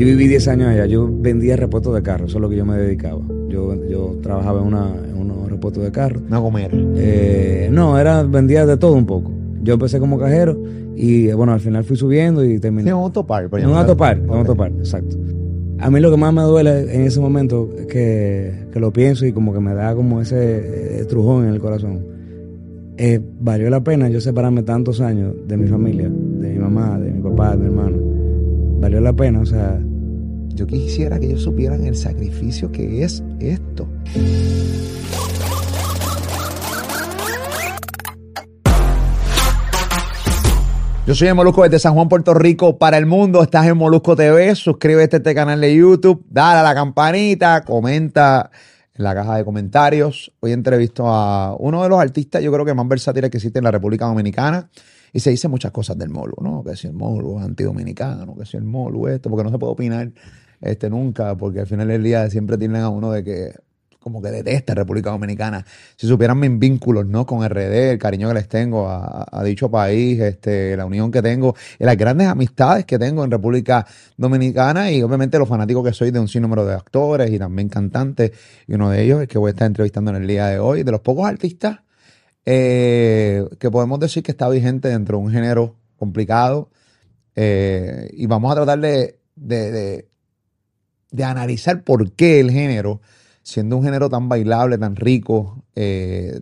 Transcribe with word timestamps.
Yo 0.00 0.06
viví 0.06 0.28
10 0.28 0.48
años 0.48 0.68
allá, 0.68 0.86
yo 0.86 1.06
vendía 1.12 1.56
repuestos 1.56 1.94
de 1.94 2.02
carro, 2.02 2.24
eso 2.24 2.38
es 2.38 2.40
lo 2.40 2.48
que 2.48 2.56
yo 2.56 2.64
me 2.64 2.74
dedicaba. 2.74 3.20
Yo, 3.50 3.84
yo 3.84 4.16
trabajaba 4.22 4.62
en, 4.62 4.68
una, 4.68 4.94
en 4.96 5.14
unos 5.14 5.50
repuestos 5.50 5.84
de 5.84 5.92
carro. 5.92 6.22
Una 6.26 6.38
gomera. 6.38 6.74
Eh, 6.96 7.68
no, 7.70 7.98
era, 7.98 8.22
vendía 8.22 8.64
de 8.64 8.78
todo 8.78 8.94
un 8.94 9.04
poco. 9.04 9.30
Yo 9.62 9.74
empecé 9.74 10.00
como 10.00 10.18
cajero 10.18 10.58
y 10.96 11.28
eh, 11.28 11.34
bueno, 11.34 11.52
al 11.52 11.60
final 11.60 11.84
fui 11.84 11.98
subiendo 11.98 12.42
y 12.42 12.58
terminé. 12.58 12.88
Sí, 12.88 12.94
un 12.94 13.02
autopar. 13.02 13.50
por 13.50 13.60
En 13.60 13.68
un 13.68 13.76
autopar, 13.76 14.16
en 14.16 14.30
un 14.30 14.38
autopar, 14.38 14.72
exacto. 14.78 15.18
A 15.80 15.90
mí 15.90 16.00
lo 16.00 16.10
que 16.10 16.16
más 16.16 16.32
me 16.32 16.44
duele 16.44 16.94
en 16.94 17.02
ese 17.02 17.20
momento 17.20 17.68
es 17.76 17.84
que, 17.84 18.68
que 18.72 18.80
lo 18.80 18.94
pienso 18.94 19.26
y 19.26 19.34
como 19.34 19.52
que 19.52 19.60
me 19.60 19.74
da 19.74 19.94
como 19.94 20.22
ese 20.22 21.00
eh, 21.00 21.04
trujón 21.04 21.44
en 21.44 21.52
el 21.52 21.60
corazón. 21.60 22.00
Eh, 22.96 23.20
valió 23.38 23.68
la 23.68 23.84
pena 23.84 24.08
yo 24.08 24.22
separarme 24.22 24.62
tantos 24.62 25.02
años 25.02 25.34
de 25.46 25.58
mi 25.58 25.66
familia, 25.66 26.08
de 26.08 26.52
mi 26.54 26.58
mamá, 26.58 26.98
de 26.98 27.12
mi 27.12 27.20
papá, 27.20 27.50
de 27.50 27.58
mi 27.58 27.66
hermano. 27.66 27.98
Valió 28.80 28.98
la 29.02 29.12
pena, 29.12 29.40
o 29.40 29.44
sea, 29.44 29.78
Yo 30.60 30.66
quisiera 30.66 31.18
que 31.18 31.24
ellos 31.24 31.42
supieran 31.42 31.86
el 31.86 31.96
sacrificio 31.96 32.70
que 32.70 33.02
es 33.02 33.22
esto. 33.38 33.88
Yo 41.06 41.14
soy 41.14 41.28
el 41.28 41.34
Molusco 41.34 41.62
desde 41.62 41.78
San 41.78 41.94
Juan, 41.94 42.10
Puerto 42.10 42.34
Rico, 42.34 42.76
para 42.76 42.98
el 42.98 43.06
mundo. 43.06 43.42
Estás 43.42 43.68
en 43.68 43.78
Molusco 43.78 44.14
TV. 44.14 44.54
Suscríbete 44.54 45.16
a 45.16 45.20
este 45.20 45.34
canal 45.34 45.62
de 45.62 45.74
YouTube, 45.74 46.26
dale 46.28 46.58
a 46.58 46.62
la 46.62 46.74
campanita, 46.74 47.64
comenta 47.64 48.50
en 48.92 49.02
la 49.02 49.14
caja 49.14 49.36
de 49.36 49.46
comentarios. 49.46 50.30
Hoy 50.40 50.52
entrevisto 50.52 51.08
a 51.08 51.56
uno 51.58 51.82
de 51.82 51.88
los 51.88 51.98
artistas, 51.98 52.42
yo 52.42 52.52
creo 52.52 52.66
que 52.66 52.74
más 52.74 52.86
versátiles 52.86 53.30
que 53.30 53.38
existe 53.38 53.60
en 53.60 53.64
la 53.64 53.70
República 53.70 54.04
Dominicana. 54.04 54.68
Y 55.10 55.20
se 55.20 55.30
dice 55.30 55.48
muchas 55.48 55.72
cosas 55.72 55.96
del 55.96 56.10
Molu, 56.10 56.36
¿no? 56.42 56.62
Que 56.62 56.76
si 56.76 56.86
el 56.86 56.92
Molu 56.92 57.38
es 57.38 57.46
antidominicano, 57.46 58.36
que 58.36 58.44
si 58.44 58.58
el 58.58 58.64
Molu 58.64 59.08
esto, 59.08 59.30
porque 59.30 59.44
no 59.44 59.50
se 59.50 59.58
puede 59.58 59.72
opinar 59.72 60.12
este, 60.60 60.90
nunca, 60.90 61.36
porque 61.36 61.60
al 61.60 61.66
final 61.66 61.88
del 61.88 62.02
día 62.02 62.28
siempre 62.30 62.58
tienen 62.58 62.82
a 62.82 62.88
uno 62.88 63.10
de 63.12 63.24
que 63.24 63.54
como 64.00 64.22
que 64.22 64.30
detesta 64.30 64.74
República 64.74 65.10
Dominicana. 65.10 65.64
Si 65.94 66.06
supieran 66.08 66.38
mis 66.40 66.58
vínculos, 66.58 67.06
¿no? 67.06 67.26
Con 67.26 67.44
RD, 67.46 67.90
el 67.92 67.98
cariño 67.98 68.28
que 68.28 68.34
les 68.34 68.48
tengo 68.48 68.88
a, 68.88 69.42
dicho 69.44 69.70
país, 69.70 70.18
este, 70.20 70.74
la 70.76 70.86
unión 70.86 71.10
que 71.12 71.20
tengo, 71.20 71.54
las 71.78 71.96
grandes 71.98 72.26
amistades 72.26 72.86
que 72.86 72.98
tengo 72.98 73.24
en 73.24 73.30
República 73.30 73.86
Dominicana 74.16 74.90
y 74.90 75.02
obviamente 75.02 75.38
los 75.38 75.46
fanáticos 75.48 75.84
que 75.84 75.92
soy 75.92 76.10
de 76.10 76.18
un 76.18 76.28
sinnúmero 76.28 76.64
de 76.64 76.74
actores 76.74 77.30
y 77.30 77.38
también 77.38 77.68
cantantes. 77.68 78.32
Y 78.66 78.74
uno 78.74 78.88
de 78.90 79.02
ellos 79.02 79.20
es 79.20 79.28
que 79.28 79.38
voy 79.38 79.50
a 79.50 79.52
estar 79.52 79.66
entrevistando 79.66 80.10
en 80.12 80.16
el 80.22 80.26
día 80.26 80.46
de 80.46 80.58
hoy, 80.58 80.82
de 80.82 80.92
los 80.92 81.00
pocos 81.02 81.26
artistas 81.28 81.80
eh, 82.46 83.44
que 83.58 83.70
podemos 83.70 84.00
decir 84.00 84.22
que 84.22 84.32
está 84.32 84.48
vigente 84.48 84.88
dentro 84.88 85.18
de 85.18 85.24
un 85.24 85.30
género 85.30 85.76
complicado. 85.98 86.70
eh, 87.36 88.08
y 88.12 88.26
vamos 88.26 88.50
a 88.52 88.54
tratar 88.56 88.80
de- 88.80 90.09
de 91.10 91.24
analizar 91.24 91.82
por 91.82 92.12
qué 92.12 92.40
el 92.40 92.50
género, 92.50 93.00
siendo 93.42 93.76
un 93.76 93.84
género 93.84 94.08
tan 94.08 94.28
bailable, 94.28 94.78
tan 94.78 94.96
rico, 94.96 95.64
eh, 95.74 96.40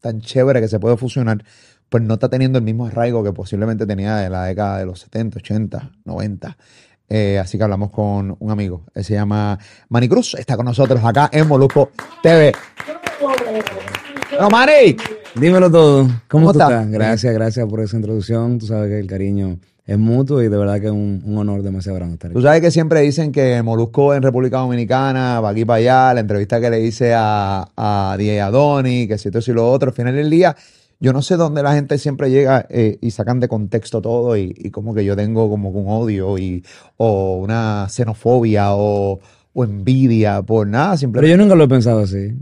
tan 0.00 0.20
chévere 0.20 0.60
que 0.60 0.68
se 0.68 0.78
puede 0.78 0.96
fusionar, 0.96 1.44
pues 1.88 2.02
no 2.02 2.14
está 2.14 2.28
teniendo 2.28 2.58
el 2.58 2.64
mismo 2.64 2.86
arraigo 2.86 3.24
que 3.24 3.32
posiblemente 3.32 3.86
tenía 3.86 4.16
de 4.16 4.30
la 4.30 4.44
década 4.44 4.78
de 4.78 4.86
los 4.86 5.00
70, 5.00 5.38
80, 5.38 5.92
90. 6.04 6.56
Eh, 7.08 7.38
así 7.38 7.56
que 7.56 7.64
hablamos 7.64 7.90
con 7.90 8.36
un 8.38 8.50
amigo. 8.50 8.84
Él 8.94 9.02
se 9.04 9.14
llama 9.14 9.58
Manny 9.88 10.08
Cruz. 10.08 10.34
Está 10.34 10.56
con 10.56 10.66
nosotros 10.66 11.02
acá 11.02 11.30
en 11.32 11.48
Molusco 11.48 11.90
TV. 12.22 12.52
Bueno, 13.20 14.50
Manny. 14.50 14.96
dímelo 15.34 15.70
todo. 15.70 16.02
¿Cómo, 16.02 16.18
¿Cómo 16.28 16.52
tú 16.52 16.58
estás? 16.60 16.70
estás? 16.70 16.90
Gracias, 16.90 17.32
gracias 17.32 17.66
por 17.66 17.80
esa 17.80 17.96
introducción. 17.96 18.58
Tú 18.58 18.66
sabes 18.66 18.90
que 18.90 18.98
el 18.98 19.06
cariño 19.06 19.58
es 19.88 19.98
mutuo 19.98 20.40
y 20.42 20.48
de 20.48 20.56
verdad 20.56 20.78
que 20.80 20.86
es 20.86 20.92
un, 20.92 21.22
un 21.24 21.38
honor 21.38 21.62
demasiado 21.62 21.96
grande 21.96 22.14
estar 22.14 22.30
Tú 22.30 22.38
aquí. 22.38 22.44
sabes 22.46 22.60
que 22.60 22.70
siempre 22.70 23.00
dicen 23.00 23.32
que 23.32 23.60
Molusco 23.62 24.14
en 24.14 24.22
República 24.22 24.58
Dominicana, 24.58 25.40
va 25.40 25.48
aquí 25.50 25.64
para 25.64 25.78
allá, 25.78 26.14
la 26.14 26.20
entrevista 26.20 26.60
que 26.60 26.70
le 26.70 26.80
hice 26.84 27.12
a, 27.16 27.68
a 27.76 28.14
DJ 28.16 28.40
Adoni, 28.42 29.08
que 29.08 29.18
si 29.18 29.28
esto 29.28 29.40
y 29.50 29.54
lo 29.54 29.68
otro, 29.68 29.88
al 29.88 29.94
final 29.94 30.14
del 30.14 30.30
día, 30.30 30.54
yo 31.00 31.12
no 31.12 31.22
sé 31.22 31.36
dónde 31.36 31.62
la 31.62 31.74
gente 31.74 31.96
siempre 31.96 32.30
llega 32.30 32.66
eh, 32.68 32.98
y 33.00 33.10
sacan 33.12 33.40
de 33.40 33.48
contexto 33.48 34.02
todo 34.02 34.36
y, 34.36 34.54
y 34.58 34.70
como 34.70 34.94
que 34.94 35.04
yo 35.04 35.16
tengo 35.16 35.48
como 35.48 35.70
un 35.70 35.86
odio 35.88 36.36
y, 36.38 36.62
o 36.98 37.36
una 37.38 37.86
xenofobia 37.88 38.74
o, 38.74 39.18
o 39.54 39.64
envidia 39.64 40.42
por 40.42 40.66
nada, 40.66 40.88
Pero 40.90 40.98
simplemente. 40.98 41.30
yo 41.30 41.36
nunca 41.42 41.54
lo 41.54 41.64
he 41.64 41.68
pensado 41.68 42.00
así. 42.00 42.34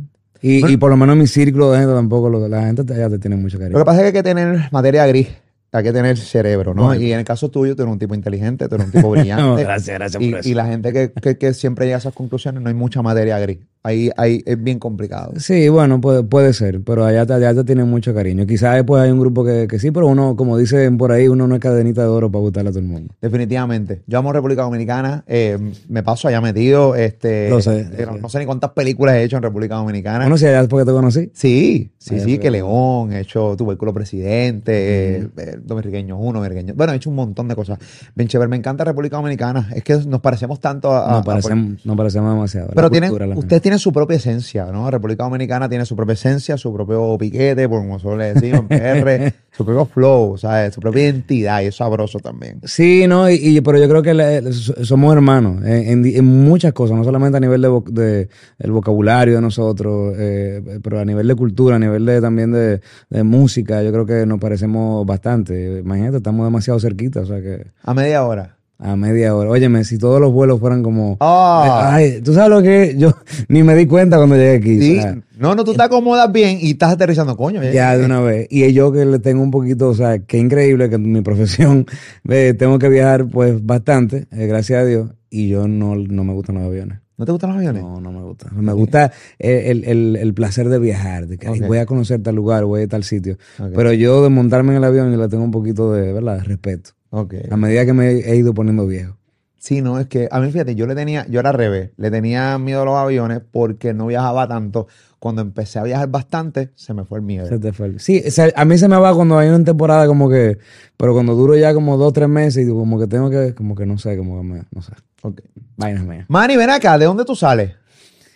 Y, 0.42 0.66
y 0.66 0.76
por 0.76 0.90
lo 0.90 0.96
menos 0.96 1.14
en 1.14 1.20
mi 1.20 1.26
círculo 1.26 1.70
de 1.72 1.78
gente 1.78 1.94
tampoco, 1.94 2.28
lo- 2.28 2.46
la 2.48 2.62
gente 2.66 2.82
ya 2.94 3.08
te 3.08 3.18
tiene 3.18 3.36
mucho 3.36 3.56
Lo 3.56 3.60
cariño. 3.62 3.78
que 3.78 3.84
pasa 3.84 3.98
es 3.98 4.02
que 4.02 4.06
hay 4.18 4.22
que 4.24 4.28
tener 4.28 4.68
materia 4.72 5.06
gris, 5.06 5.28
hay 5.72 5.84
que 5.84 5.92
tener 5.92 6.16
cerebro, 6.16 6.72
¿no? 6.74 6.84
Bueno. 6.84 7.00
Y 7.02 7.12
en 7.12 7.18
el 7.18 7.24
caso 7.24 7.50
tuyo, 7.50 7.74
tú 7.76 7.82
eres 7.82 7.92
un 7.92 7.98
tipo 7.98 8.14
inteligente, 8.14 8.68
tú 8.68 8.76
eres 8.76 8.86
un 8.86 8.92
tipo 8.92 9.06
No, 9.14 9.20
brillante. 9.20 9.62
gracias, 9.64 9.98
gracias 9.98 10.22
Y, 10.22 10.30
por 10.30 10.40
eso. 10.40 10.48
y 10.48 10.54
la 10.54 10.66
gente 10.66 10.92
que, 10.92 11.12
que- 11.12 11.36
que 11.38 11.54
siempre 11.54 11.84
llega 11.86 11.96
a 11.96 11.98
esas 11.98 12.14
conclusiones, 12.14 12.62
no 12.62 12.68
hay 12.68 12.74
mucha 12.74 13.02
materia 13.02 13.38
gris. 13.38 13.58
Ahí, 13.86 14.10
ahí 14.16 14.42
es 14.44 14.60
bien 14.62 14.78
complicado. 14.80 15.34
Sí, 15.36 15.68
bueno, 15.68 16.00
puede, 16.00 16.24
puede 16.24 16.52
ser, 16.52 16.80
pero 16.82 17.04
allá 17.04 17.24
te, 17.24 17.34
allá 17.34 17.54
te 17.54 17.62
tienen 17.62 17.88
mucho 17.88 18.12
cariño. 18.12 18.44
Quizás 18.46 18.74
después 18.74 19.00
hay 19.02 19.10
un 19.12 19.20
grupo 19.20 19.44
que, 19.44 19.68
que 19.68 19.78
sí, 19.78 19.92
pero 19.92 20.08
uno, 20.08 20.34
como 20.34 20.58
dicen 20.58 20.96
por 20.98 21.12
ahí, 21.12 21.28
uno 21.28 21.46
no 21.46 21.54
es 21.54 21.60
cadenita 21.60 22.02
de 22.02 22.08
oro 22.08 22.30
para 22.30 22.40
gustarle 22.42 22.70
a 22.70 22.72
todo 22.72 22.80
el 22.80 22.86
mundo. 22.88 23.14
Definitivamente. 23.22 24.02
Yo 24.08 24.18
amo 24.18 24.32
República 24.32 24.62
Dominicana. 24.62 25.22
eh, 25.28 25.56
me 25.88 26.02
paso 26.02 26.26
allá 26.26 26.40
metido. 26.40 26.94
Este, 26.96 27.48
Lo 27.48 27.60
sé, 27.62 27.80
eh, 27.80 28.04
no, 28.06 28.14
sé. 28.14 28.20
no 28.22 28.28
sé 28.28 28.38
ni 28.40 28.46
cuántas 28.46 28.70
películas 28.72 29.14
he 29.16 29.22
hecho 29.22 29.36
en 29.36 29.42
República 29.44 29.76
Dominicana. 29.76 30.20
Bueno, 30.24 30.36
si 30.36 30.46
allá 30.46 30.62
es 30.62 30.68
porque 30.68 30.84
te 30.84 30.90
conocí. 30.92 31.30
sí, 31.32 31.92
sí, 31.98 32.14
Allá 32.16 32.24
sí, 32.24 32.38
que 32.38 32.50
León, 32.50 33.12
he 33.12 33.20
hecho 33.20 33.54
Tubérculo 33.56 33.92
Presidente, 33.94 34.72
eh, 35.18 35.58
Dominriqueños 35.62 36.18
1, 36.20 36.38
Dominriqueños. 36.40 36.76
Bueno, 36.76 36.92
he 36.92 36.96
hecho 36.96 37.10
un 37.10 37.16
montón 37.16 37.48
de 37.48 37.54
cosas. 37.54 37.78
Bien 38.14 38.28
chévere. 38.28 38.48
Me 38.48 38.56
encanta 38.56 38.84
República 38.84 39.16
Dominicana. 39.16 39.68
Es 39.74 39.82
que 39.84 39.94
nos 40.06 40.20
parecemos 40.20 40.60
tanto 40.60 40.92
a. 40.94 41.08
Nos 41.10 41.20
a- 41.20 41.24
parecemos, 41.24 41.84
nos 41.86 41.96
parecemos 41.96 42.34
demasiado. 42.34 42.70
Pero 42.74 42.90
tienen, 42.90 43.12
ustedes 43.36 43.62
tienen 43.62 43.75
su 43.78 43.92
propia 43.92 44.16
esencia, 44.16 44.66
¿no? 44.72 44.90
República 44.90 45.24
Dominicana 45.24 45.68
tiene 45.68 45.84
su 45.84 45.94
propia 45.96 46.14
esencia, 46.14 46.56
su 46.56 46.72
propio 46.72 47.16
piquete, 47.18 47.68
por 47.68 47.80
como 47.80 47.94
nosotros 47.94 48.18
le 48.18 48.34
decimos, 48.34 48.64
PR, 48.68 49.32
su 49.52 49.64
propio 49.64 49.84
flow, 49.86 50.36
¿sabes? 50.38 50.74
Su 50.74 50.80
propia 50.80 51.04
identidad 51.04 51.62
y 51.62 51.66
es 51.66 51.76
sabroso 51.76 52.18
también. 52.18 52.60
Sí, 52.64 53.06
no, 53.08 53.30
y, 53.30 53.34
y- 53.34 53.60
pero 53.60 53.78
yo 53.78 53.88
creo 53.88 54.02
que 54.02 54.52
somos 54.84 55.14
hermanos 55.14 55.64
en, 55.64 56.04
en- 56.04 56.06
en 56.16 56.24
muchas 56.24 56.72
cosas, 56.72 56.96
no 56.96 57.04
solamente 57.04 57.36
a 57.36 57.40
nivel 57.40 57.62
de 57.62 58.28
el 58.58 58.70
vocabulario 58.72 59.34
de 59.36 59.40
nosotros, 59.40 60.14
eh, 60.18 60.78
pero 60.82 60.98
a 61.00 61.04
nivel 61.04 61.26
de 61.28 61.34
cultura, 61.34 61.76
a 61.76 61.78
nivel 61.78 62.04
de 62.06 62.20
también 62.20 62.52
de, 62.52 62.80
de 63.10 63.22
música, 63.22 63.82
yo 63.82 63.92
creo 63.92 64.06
que 64.06 64.26
nos 64.26 64.38
parecemos 64.40 65.06
bastante. 65.06 65.78
Imagínate, 65.78 66.18
estamos 66.18 66.46
demasiado 66.46 66.80
cerquita, 66.80 67.20
o 67.20 67.26
sea 67.26 67.40
que 67.40 67.66
A 67.82 67.94
media 67.94 68.24
hora. 68.24 68.55
A 68.78 68.94
media 68.96 69.34
hora. 69.34 69.50
Óyeme, 69.50 69.84
si 69.84 69.96
todos 69.98 70.20
los 70.20 70.32
vuelos 70.32 70.60
fueran 70.60 70.82
como... 70.82 71.16
Ah. 71.20 71.90
Ay, 71.94 72.20
tú 72.22 72.34
sabes 72.34 72.50
lo 72.50 72.62
que 72.62 72.94
yo 72.98 73.12
ni 73.48 73.62
me 73.62 73.74
di 73.74 73.86
cuenta 73.86 74.16
cuando 74.18 74.36
llegué 74.36 74.56
aquí. 74.56 74.80
Sí. 74.80 74.98
o 74.98 75.02
sea, 75.02 75.18
No, 75.38 75.54
no, 75.54 75.64
tú 75.64 75.74
te 75.74 75.82
acomodas 75.82 76.30
bien 76.30 76.58
y 76.60 76.72
estás 76.72 76.92
aterrizando, 76.92 77.36
coño. 77.36 77.62
eh. 77.62 77.72
ya 77.72 77.96
de 77.96 78.04
una 78.04 78.20
vez. 78.20 78.46
Y 78.50 78.70
yo 78.72 78.92
que 78.92 79.04
le 79.06 79.18
tengo 79.18 79.42
un 79.42 79.50
poquito, 79.50 79.88
o 79.88 79.94
sea, 79.94 80.18
qué 80.18 80.38
increíble 80.38 80.88
que 80.90 80.96
en 80.96 81.10
mi 81.10 81.22
profesión 81.22 81.86
eh, 82.28 82.54
tengo 82.58 82.78
que 82.78 82.88
viajar 82.88 83.26
pues 83.28 83.64
bastante, 83.64 84.26
eh, 84.30 84.46
gracias 84.46 84.80
a 84.82 84.84
Dios, 84.84 85.10
y 85.30 85.48
yo 85.48 85.68
no, 85.68 85.94
no 85.96 86.24
me 86.24 86.32
gustan 86.34 86.56
los 86.56 86.64
aviones. 86.64 86.98
¿No 87.18 87.24
te 87.24 87.32
gustan 87.32 87.48
los 87.48 87.56
aviones? 87.56 87.82
No, 87.82 87.98
no 87.98 88.12
me 88.12 88.20
gusta. 88.20 88.50
Me 88.54 88.74
gusta 88.74 89.10
eh, 89.38 89.70
el, 89.70 89.84
el- 89.84 90.16
el 90.16 90.34
placer 90.34 90.68
de 90.68 90.78
viajar, 90.78 91.26
de 91.26 91.38
que 91.38 91.48
voy 91.66 91.78
a 91.78 91.86
conocer 91.86 92.22
tal 92.22 92.34
lugar, 92.34 92.66
voy 92.66 92.82
a 92.82 92.88
tal 92.88 93.04
sitio. 93.04 93.38
Pero 93.74 93.94
yo 93.94 94.22
de 94.22 94.28
montarme 94.28 94.72
en 94.72 94.76
el 94.76 94.84
avión 94.84 95.10
yo 95.10 95.16
le 95.18 95.26
tengo 95.28 95.42
un 95.42 95.50
poquito 95.50 95.94
de, 95.94 96.12
¿verdad? 96.12 96.36
de 96.36 96.42
respeto. 96.44 96.90
Ok. 97.18 97.34
A 97.50 97.56
medida 97.56 97.86
que 97.86 97.92
me 97.92 98.10
he 98.10 98.36
ido 98.36 98.52
poniendo 98.52 98.86
viejo. 98.86 99.16
Sí, 99.58 99.80
no, 99.80 99.98
es 99.98 100.06
que 100.06 100.28
a 100.30 100.38
mí, 100.40 100.52
fíjate, 100.52 100.74
yo 100.74 100.86
le 100.86 100.94
tenía, 100.94 101.26
yo 101.28 101.40
era 101.40 101.48
al 101.50 101.56
revés, 101.56 101.90
le 101.96 102.10
tenía 102.10 102.56
miedo 102.58 102.82
a 102.82 102.84
los 102.84 102.94
aviones 102.96 103.40
porque 103.50 103.94
no 103.94 104.06
viajaba 104.06 104.46
tanto. 104.46 104.86
Cuando 105.18 105.40
empecé 105.42 105.78
a 105.78 105.82
viajar 105.82 106.08
bastante, 106.08 106.70
se 106.76 106.92
me 106.94 107.04
fue 107.04 107.18
el 107.18 107.24
miedo. 107.24 107.48
Se 107.48 107.58
te 107.58 107.72
fue 107.72 107.86
el- 107.86 107.98
Sí, 108.00 108.22
a 108.54 108.64
mí 108.64 108.78
se 108.78 108.86
me 108.86 108.96
va 108.98 109.14
cuando 109.14 109.38
hay 109.38 109.48
una 109.48 109.64
temporada 109.64 110.06
como 110.06 110.28
que, 110.28 110.58
pero 110.96 111.14
cuando 111.14 111.34
duro 111.34 111.56
ya 111.56 111.72
como 111.74 111.96
dos, 111.96 112.12
tres 112.12 112.28
meses 112.28 112.64
y 112.64 112.70
como 112.70 112.98
que 113.00 113.06
tengo 113.08 113.28
que, 113.30 113.54
como 113.54 113.74
que 113.74 113.86
no 113.86 113.96
sé, 113.98 114.16
como 114.16 114.40
que 114.40 114.46
me, 114.46 114.62
no 114.70 114.82
sé, 114.82 114.92
Ok. 115.22 115.40
vainas 115.76 116.04
mías. 116.04 116.26
Manny, 116.28 116.56
ven 116.56 116.70
acá, 116.70 116.96
¿de 116.98 117.06
dónde 117.06 117.24
tú 117.24 117.34
sales? 117.34 117.72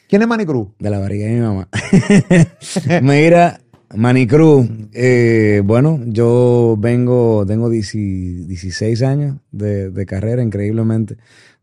¿Quién 0.08 0.22
es 0.22 0.26
Manny 0.26 0.46
Cruz? 0.46 0.68
De 0.80 0.90
la 0.90 0.98
barriga 0.98 1.26
de 1.26 1.34
mi 1.34 1.40
mamá. 1.40 1.68
Mira, 3.02 3.60
Manicruz, 3.94 4.68
eh, 4.92 5.62
bueno, 5.64 5.98
yo 6.06 6.76
vengo, 6.78 7.44
tengo 7.46 7.68
10 7.68 7.92
16 7.92 9.02
años 9.02 9.38
de, 9.50 9.90
de 9.90 10.06
carrera, 10.06 10.42
increíblemente, 10.44 11.16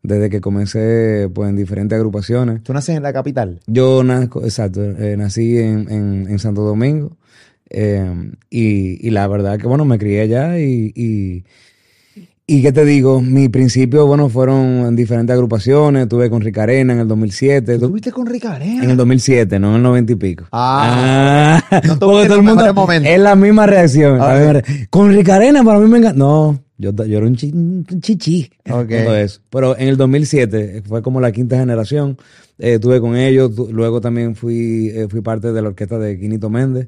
desde 0.04 0.30
que 0.30 0.42
comencé 0.42 1.30
pues 1.34 1.50
en 1.50 1.56
diferentes 1.56 1.96
agrupaciones. 1.96 2.64
¿Tú 2.64 2.74
naces 2.74 2.98
en 2.98 3.04
la 3.04 3.14
capital? 3.14 3.62
Yo 3.68 4.04
nazco, 4.04 4.44
exacto, 4.44 4.84
eh, 4.84 5.16
nací 5.18 5.58
en, 5.58 5.90
en- 5.90 6.28
en 6.30 6.40
Santo 6.40 6.62
Domingo 6.64 7.16
eh, 7.70 8.32
y, 8.50 9.08
y 9.08 9.10
la 9.12 9.28
verdad 9.28 9.58
que 9.58 9.68
bueno, 9.68 9.86
me 9.86 9.98
crié 9.98 10.22
allá 10.22 10.60
y, 10.60 10.92
y, 10.96 11.46
y 12.50 12.62
qué 12.62 12.72
te 12.72 12.86
digo, 12.86 13.22
mis 13.22 13.50
principios, 13.50 14.08
bueno, 14.08 14.30
fueron 14.30 14.86
en 14.88 14.96
diferentes 14.96 15.34
agrupaciones, 15.34 16.04
estuve 16.04 16.30
con 16.30 16.42
Ricarena 16.42 16.94
en 16.94 17.00
el 17.00 17.08
2007, 17.10 17.74
¿Tú 17.74 17.80
tu- 17.80 17.86
estuviste 17.88 18.12
con 18.14 18.26
Ricarena? 18.26 18.86
en 18.86 18.90
el 18.92 18.96
2007, 18.96 19.60
no 19.60 19.72
en 19.72 19.76
el 19.76 19.84
90 19.84 20.14
y 20.14 20.16
pico. 20.16 20.46
Ah, 20.54 21.62
Ah, 21.70 21.82
no 21.86 22.00
porque 22.00 22.28
todo 22.28 22.38
el 22.38 22.44
mundo 22.44 22.74
momentos. 22.74 23.12
es 23.12 23.20
la 23.20 23.36
misma 23.36 23.66
reacción. 23.68 24.22
Ah, 24.22 24.34
la 24.34 24.40
misma 24.40 24.54
re- 24.54 24.88
Con 24.90 25.12
Ricarena 25.12 25.62
para 25.64 25.80
mí 25.80 25.90
me 25.90 25.98
encanta. 25.98 26.18
No, 26.18 26.58
Yo, 26.78 26.94
yo 26.96 27.18
era 27.18 27.26
un, 27.28 27.36
chi- 27.36 27.52
un 27.54 27.86
chichi. 28.02 28.50
Ok. 28.72 28.90
Todo 29.04 29.16
eso. 29.18 29.42
Pero 29.50 29.78
en 29.78 29.90
el 29.90 29.98
2007 29.98 30.84
fue 30.88 31.02
como 31.02 31.20
la 31.20 31.32
quinta 31.34 31.58
generación. 31.58 32.18
Eh, 32.60 32.76
estuve 32.76 33.02
con 33.02 33.18
ellos. 33.18 33.52
Luego 33.72 34.00
también 34.00 34.36
fui, 34.36 34.90
eh, 34.94 35.08
fui 35.10 35.20
parte 35.22 35.52
de 35.52 35.62
la 35.62 35.70
orquesta 35.70 35.98
de 36.00 36.18
Quinito 36.20 36.50
Méndez. 36.50 36.88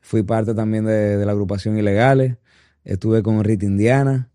Fui 0.00 0.22
parte 0.22 0.54
también 0.54 0.84
de, 0.86 1.18
de 1.18 1.26
la 1.26 1.32
agrupación 1.32 1.76
Ilegales. 1.76 2.36
Estuve 2.84 3.22
con 3.24 3.42
Rita 3.44 3.66
Indiana 3.66 4.30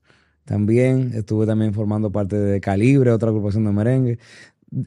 también. 0.52 1.14
Estuve 1.16 1.46
también 1.46 1.74
formando 1.74 2.12
parte 2.12 2.36
de 2.36 2.60
Calibre, 2.60 3.12
otra 3.12 3.30
agrupación 3.30 3.64
de 3.64 3.72
merengue. 3.72 4.20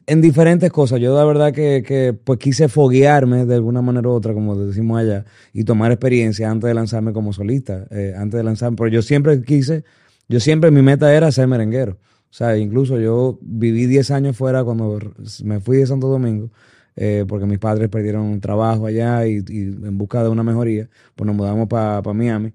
En 0.05 0.21
diferentes 0.21 0.71
cosas. 0.71 0.99
Yo 0.99 1.15
la 1.17 1.25
verdad 1.25 1.53
que, 1.53 1.83
que 1.83 2.13
pues 2.13 2.37
quise 2.37 2.67
foguearme 2.67 3.45
de 3.45 3.55
alguna 3.55 3.81
manera 3.81 4.07
u 4.09 4.11
otra, 4.11 4.35
como 4.35 4.55
decimos 4.55 4.99
allá, 4.99 5.25
y 5.53 5.63
tomar 5.63 5.91
experiencia 5.91 6.51
antes 6.51 6.67
de 6.67 6.75
lanzarme 6.75 7.13
como 7.13 7.33
solista. 7.33 7.87
eh, 7.89 8.13
antes 8.15 8.37
de 8.37 8.43
lanzarme. 8.43 8.77
Pero 8.77 8.89
yo 8.89 9.01
siempre 9.01 9.41
quise, 9.41 9.83
yo 10.29 10.39
siempre 10.39 10.69
mi 10.69 10.83
meta 10.83 11.11
era 11.11 11.31
ser 11.31 11.47
merenguero. 11.47 11.93
O 11.93 12.33
sea, 12.37 12.57
incluso 12.57 12.99
yo 12.99 13.39
viví 13.41 13.87
10 13.87 14.11
años 14.11 14.37
fuera 14.37 14.63
cuando 14.63 14.99
me 15.43 15.59
fui 15.61 15.77
de 15.77 15.87
Santo 15.87 16.07
Domingo, 16.07 16.51
eh, 16.95 17.25
porque 17.27 17.47
mis 17.47 17.57
padres 17.57 17.89
perdieron 17.89 18.39
trabajo 18.39 18.85
allá 18.85 19.25
y, 19.25 19.43
y 19.47 19.61
en 19.61 19.97
busca 19.97 20.21
de 20.21 20.29
una 20.29 20.43
mejoría, 20.43 20.89
pues 21.15 21.25
nos 21.25 21.35
mudamos 21.35 21.67
para 21.67 22.01
Miami. 22.13 22.53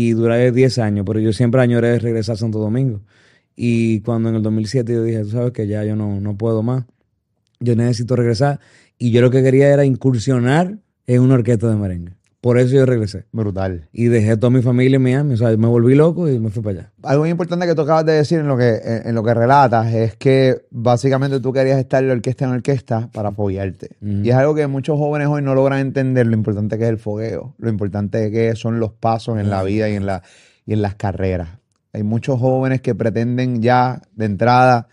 Y 0.00 0.12
duré 0.12 0.52
10 0.52 0.78
años, 0.78 1.04
pero 1.04 1.18
yo 1.18 1.32
siempre 1.32 1.60
añoré 1.60 1.98
regresar 1.98 2.34
a 2.34 2.36
Santo 2.36 2.60
Domingo. 2.60 3.00
Y 3.56 4.00
cuando 4.02 4.28
en 4.28 4.36
el 4.36 4.42
2007 4.42 4.92
yo 4.92 5.02
dije, 5.02 5.22
tú 5.22 5.30
sabes 5.30 5.50
que 5.50 5.66
ya 5.66 5.82
yo 5.82 5.96
no, 5.96 6.20
no 6.20 6.38
puedo 6.38 6.62
más, 6.62 6.84
yo 7.58 7.74
necesito 7.74 8.14
regresar. 8.14 8.60
Y 8.96 9.10
yo 9.10 9.22
lo 9.22 9.32
que 9.32 9.42
quería 9.42 9.74
era 9.74 9.84
incursionar 9.84 10.78
en 11.08 11.20
una 11.20 11.34
orquesta 11.34 11.68
de 11.68 11.74
merengue. 11.74 12.12
Por 12.40 12.58
eso 12.58 12.74
yo 12.76 12.86
regresé. 12.86 13.24
Brutal. 13.32 13.88
Y 13.92 14.06
dejé 14.06 14.36
toda 14.36 14.50
mi 14.50 14.62
familia 14.62 14.96
en 14.96 15.02
Miami. 15.02 15.34
O 15.34 15.36
sea, 15.36 15.48
me 15.56 15.66
volví 15.66 15.96
loco 15.96 16.28
y 16.28 16.38
me 16.38 16.50
fui 16.50 16.62
para 16.62 16.78
allá. 16.78 16.92
Algo 17.02 17.22
muy 17.22 17.30
importante 17.30 17.66
que 17.66 17.74
tú 17.74 17.82
acabas 17.82 18.06
de 18.06 18.12
decir 18.12 18.38
en 18.38 18.46
lo 18.46 18.56
que, 18.56 18.76
en, 18.76 19.08
en 19.08 19.14
lo 19.16 19.24
que 19.24 19.34
relatas 19.34 19.92
es 19.92 20.14
que 20.14 20.66
básicamente 20.70 21.40
tú 21.40 21.52
querías 21.52 21.78
estar 21.78 22.04
de 22.04 22.12
orquesta 22.12 22.44
en 22.44 22.52
orquesta 22.52 23.10
para 23.12 23.30
apoyarte. 23.30 23.96
Y 24.00 24.28
es 24.28 24.34
algo 24.36 24.54
que 24.54 24.68
muchos 24.68 24.98
jóvenes 24.98 25.26
hoy 25.26 25.42
no 25.42 25.54
logran 25.54 25.80
entender 25.80 26.26
lo 26.26 26.34
importante 26.34 26.78
que 26.78 26.84
es 26.84 26.90
el 26.90 26.98
fogueo, 26.98 27.54
lo 27.58 27.68
importante 27.70 28.30
que 28.30 28.54
son 28.54 28.78
los 28.78 28.92
pasos 28.92 29.38
en 29.38 29.50
la 29.50 29.64
vida 29.64 29.88
y 29.88 29.94
en, 29.94 30.06
la, 30.06 30.22
y 30.64 30.74
en 30.74 30.82
las 30.82 30.94
carreras. 30.94 31.48
Hay 31.92 32.04
muchos 32.04 32.38
jóvenes 32.38 32.80
que 32.82 32.94
pretenden 32.94 33.60
ya 33.62 34.00
de 34.14 34.26
entrada 34.26 34.88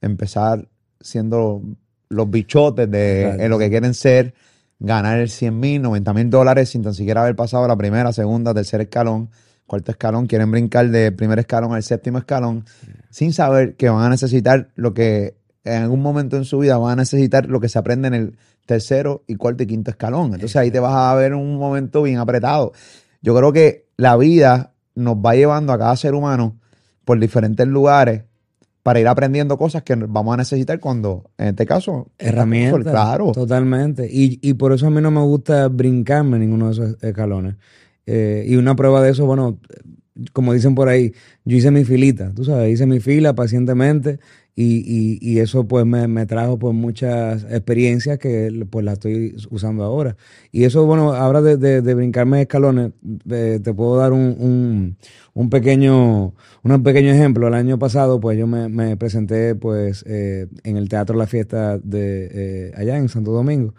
empezar 0.00 0.68
siendo 1.00 1.62
los 2.08 2.30
bichotes 2.30 2.88
de 2.88 3.44
en 3.44 3.50
lo 3.50 3.58
que 3.58 3.68
quieren 3.70 3.94
ser, 3.94 4.34
ganar 4.78 5.28
100 5.28 5.58
mil, 5.58 5.82
90 5.82 6.14
mil 6.14 6.30
dólares 6.30 6.70
sin 6.70 6.82
tan 6.82 6.94
siquiera 6.94 7.22
haber 7.22 7.36
pasado 7.36 7.66
la 7.66 7.76
primera, 7.76 8.12
segunda, 8.12 8.54
tercer 8.54 8.80
escalón, 8.80 9.30
cuarto 9.66 9.90
escalón, 9.90 10.26
quieren 10.26 10.50
brincar 10.50 10.88
del 10.90 11.14
primer 11.14 11.38
escalón 11.38 11.74
al 11.74 11.82
séptimo 11.82 12.18
escalón, 12.18 12.64
sin 13.10 13.32
saber 13.32 13.76
que 13.76 13.88
van 13.88 14.04
a 14.04 14.08
necesitar 14.10 14.68
lo 14.74 14.94
que 14.94 15.36
en 15.64 15.82
algún 15.82 16.00
momento 16.00 16.36
en 16.36 16.44
su 16.44 16.58
vida 16.58 16.78
van 16.78 16.92
a 16.92 17.02
necesitar 17.02 17.46
lo 17.46 17.60
que 17.60 17.68
se 17.68 17.78
aprende 17.78 18.08
en 18.08 18.14
el 18.14 18.38
tercero 18.66 19.24
y 19.26 19.36
cuarto 19.36 19.62
y 19.62 19.66
quinto 19.66 19.90
escalón. 19.90 20.34
Entonces 20.34 20.56
ahí 20.56 20.70
te 20.70 20.80
vas 20.80 20.94
a 20.94 21.14
ver 21.14 21.34
un 21.34 21.56
momento 21.56 22.02
bien 22.02 22.18
apretado. 22.18 22.72
Yo 23.22 23.34
creo 23.36 23.52
que 23.52 23.86
la 23.96 24.16
vida 24.16 24.74
nos 24.94 25.16
va 25.16 25.34
llevando 25.34 25.72
a 25.72 25.78
cada 25.78 25.96
ser 25.96 26.14
humano 26.14 26.58
por 27.04 27.18
diferentes 27.18 27.66
lugares 27.66 28.22
para 28.86 29.00
ir 29.00 29.08
aprendiendo 29.08 29.58
cosas 29.58 29.82
que 29.82 29.96
vamos 29.96 30.34
a 30.34 30.36
necesitar 30.36 30.78
cuando, 30.78 31.28
en 31.38 31.48
este 31.48 31.66
caso, 31.66 32.12
Herramientas. 32.20 32.92
Claro. 32.92 33.32
Totalmente. 33.32 34.08
Y, 34.08 34.38
y 34.40 34.54
por 34.54 34.72
eso 34.72 34.86
a 34.86 34.90
mí 34.90 35.00
no 35.00 35.10
me 35.10 35.22
gusta 35.22 35.66
brincarme 35.66 36.36
en 36.36 36.42
ninguno 36.42 36.66
de 36.66 36.72
esos 36.72 37.02
escalones. 37.02 37.56
Eh, 38.06 38.44
y 38.46 38.54
una 38.54 38.76
prueba 38.76 39.02
de 39.02 39.10
eso, 39.10 39.26
bueno, 39.26 39.58
como 40.32 40.52
dicen 40.52 40.76
por 40.76 40.88
ahí, 40.88 41.12
yo 41.44 41.56
hice 41.56 41.72
mi 41.72 41.84
filita, 41.84 42.32
tú 42.32 42.44
sabes, 42.44 42.72
hice 42.72 42.86
mi 42.86 43.00
fila 43.00 43.34
pacientemente 43.34 44.20
y, 44.58 44.78
y, 44.78 45.18
y 45.20 45.40
eso 45.40 45.68
pues 45.68 45.84
me, 45.84 46.08
me 46.08 46.24
trajo 46.24 46.58
pues 46.58 46.74
muchas 46.74 47.44
experiencias 47.44 48.18
que 48.18 48.66
pues 48.70 48.84
las 48.86 48.94
estoy 48.94 49.36
usando 49.50 49.84
ahora. 49.84 50.16
Y 50.50 50.64
eso, 50.64 50.86
bueno, 50.86 51.12
ahora 51.12 51.42
de, 51.42 51.58
de, 51.58 51.82
de 51.82 51.94
brincarme 51.94 52.40
escalones, 52.40 52.92
eh, 53.30 53.60
te 53.62 53.74
puedo 53.74 53.98
dar 53.98 54.12
un, 54.14 54.34
un, 54.38 54.96
un 55.34 55.50
pequeño 55.50 56.34
un 56.62 56.82
pequeño 56.82 57.12
ejemplo. 57.12 57.46
El 57.48 57.54
año 57.54 57.78
pasado 57.78 58.18
pues 58.18 58.38
yo 58.38 58.46
me, 58.46 58.96
presenté 58.96 59.54
pues 59.54 60.02
eh, 60.06 60.46
en 60.64 60.76
el 60.78 60.88
Teatro 60.88 61.16
La 61.16 61.26
Fiesta 61.26 61.78
de 61.78 62.30
eh, 62.32 62.72
allá 62.76 62.96
en 62.96 63.10
Santo 63.10 63.32
Domingo 63.32 63.74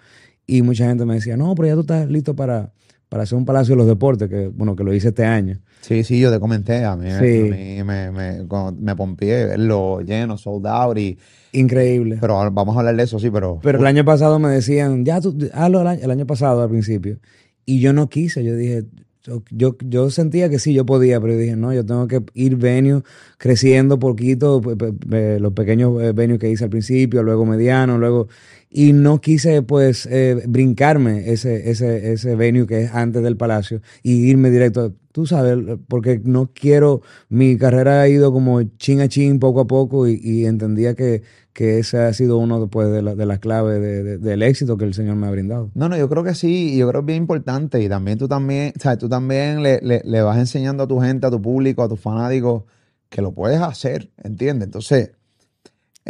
y 0.45 0.61
mucha 0.61 0.87
gente 0.87 1.05
me 1.05 1.15
decía, 1.15 1.37
no, 1.37 1.53
pero 1.55 1.67
ya 1.69 1.73
tú 1.73 1.81
estás 1.81 2.09
listo 2.09 2.35
para, 2.35 2.71
para 3.09 3.23
hacer 3.23 3.37
un 3.37 3.45
Palacio 3.45 3.73
de 3.73 3.77
los 3.79 3.87
Deportes, 3.87 4.29
que 4.29 4.47
bueno, 4.47 4.75
que 4.75 4.83
lo 4.83 4.93
hice 4.93 5.09
este 5.09 5.25
año. 5.25 5.59
Sí, 5.81 6.03
sí, 6.03 6.19
yo 6.19 6.31
te 6.31 6.39
comenté, 6.39 6.83
a 6.83 6.95
mí, 6.95 7.09
Sí. 7.09 7.39
a 7.39 7.43
mí 7.45 7.83
me, 7.83 8.11
me, 8.11 8.43
me 8.79 8.95
pompié 8.95 9.45
verlo 9.45 10.01
lleno, 10.01 10.37
sold 10.37 10.67
out, 10.67 10.97
y, 10.97 11.17
Increíble. 11.53 12.17
pero 12.19 12.35
vamos 12.51 12.75
a 12.75 12.79
hablar 12.79 12.95
de 12.95 13.03
eso, 13.03 13.19
sí, 13.19 13.29
pero... 13.31 13.59
Pero 13.63 13.79
el 13.79 13.85
año 13.87 14.03
pasado 14.03 14.37
me 14.39 14.49
decían, 14.49 15.05
ya 15.05 15.21
tú, 15.21 15.37
hazlo 15.53 15.81
el 15.81 15.87
año, 15.87 16.01
el 16.03 16.11
año 16.11 16.25
pasado 16.27 16.61
al 16.61 16.69
principio. 16.69 17.19
Y 17.65 17.79
yo 17.79 17.93
no 17.93 18.09
quise, 18.09 18.43
yo 18.43 18.55
dije, 18.55 18.83
yo, 19.23 19.43
yo, 19.51 19.75
yo 19.85 20.09
sentía 20.09 20.49
que 20.49 20.59
sí, 20.59 20.73
yo 20.73 20.85
podía, 20.85 21.19
pero 21.21 21.33
yo 21.33 21.39
dije, 21.39 21.55
no, 21.55 21.73
yo 21.73 21.85
tengo 21.85 22.07
que 22.07 22.21
ir 22.33 22.55
venue 22.57 23.01
creciendo 23.37 23.97
poquito, 23.99 24.61
pe- 24.61 24.75
pe- 24.75 24.93
pe- 24.93 25.39
los 25.39 25.53
pequeños 25.53 26.01
eh, 26.01 26.11
venues 26.11 26.39
que 26.39 26.49
hice 26.49 26.65
al 26.65 26.69
principio, 26.69 27.23
luego 27.23 27.45
mediano, 27.45 27.97
luego... 27.97 28.27
Y 28.69 28.91
no 28.91 29.21
quise, 29.21 29.61
pues, 29.61 30.05
eh, 30.11 30.43
brincarme 30.47 31.31
ese, 31.31 31.69
ese, 31.71 32.11
ese 32.11 32.35
venue 32.35 32.67
que 32.67 32.81
es 32.83 32.93
antes 32.93 33.23
del 33.23 33.37
palacio 33.37 33.81
y 34.03 34.29
irme 34.29 34.49
directo, 34.51 34.93
tú 35.13 35.25
sabes, 35.25 35.57
porque 35.87 36.19
no 36.23 36.51
quiero, 36.53 37.01
mi 37.29 37.57
carrera 37.57 38.01
ha 38.01 38.09
ido 38.09 38.31
como 38.33 38.61
chin 38.77 38.99
a 38.99 39.07
chin, 39.07 39.39
poco 39.39 39.61
a 39.61 39.67
poco, 39.67 40.05
y, 40.07 40.45
entendía 40.45 40.95
que, 40.95 41.23
que 41.53 41.79
ese 41.79 41.97
ha 41.99 42.11
sido 42.13 42.37
uno 42.37 42.59
después 42.59 42.91
de, 42.91 43.01
la- 43.01 43.15
de 43.15 43.25
las 43.25 43.39
claves 43.39 43.79
de- 43.81 44.03
de- 44.03 44.17
del 44.17 44.43
éxito 44.43 44.77
que 44.77 44.83
el 44.85 44.93
Señor 44.93 45.15
me 45.15 45.27
ha 45.27 45.31
brindado. 45.31 45.71
No, 45.73 45.87
no, 45.87 45.97
yo 45.97 46.09
creo 46.09 46.23
que 46.25 46.35
sí, 46.35 46.73
y 46.73 46.77
yo 46.77 46.89
creo 46.89 47.01
que 47.01 47.03
es 47.05 47.15
bien 47.15 47.23
importante, 47.23 47.81
y 47.81 47.87
también 47.87 48.17
tú 48.17 48.27
también, 48.27 48.73
sea, 48.79 48.97
tú 48.97 49.07
también 49.07 49.63
le, 49.63 49.79
le- 49.81 50.01
le 50.03 50.21
vas 50.21 50.37
enseñando 50.37 50.83
a 50.83 50.87
tu 50.87 50.99
gente, 50.99 51.25
a 51.25 51.31
tu 51.31 51.41
público, 51.41 51.83
a 51.83 51.87
tus 51.89 51.99
fanáticos, 52.01 52.63
que 53.09 53.21
lo 53.21 53.31
puedes 53.33 53.61
hacer, 53.61 54.11
¿entiendes? 54.21 54.65
Entonces, 54.67 55.11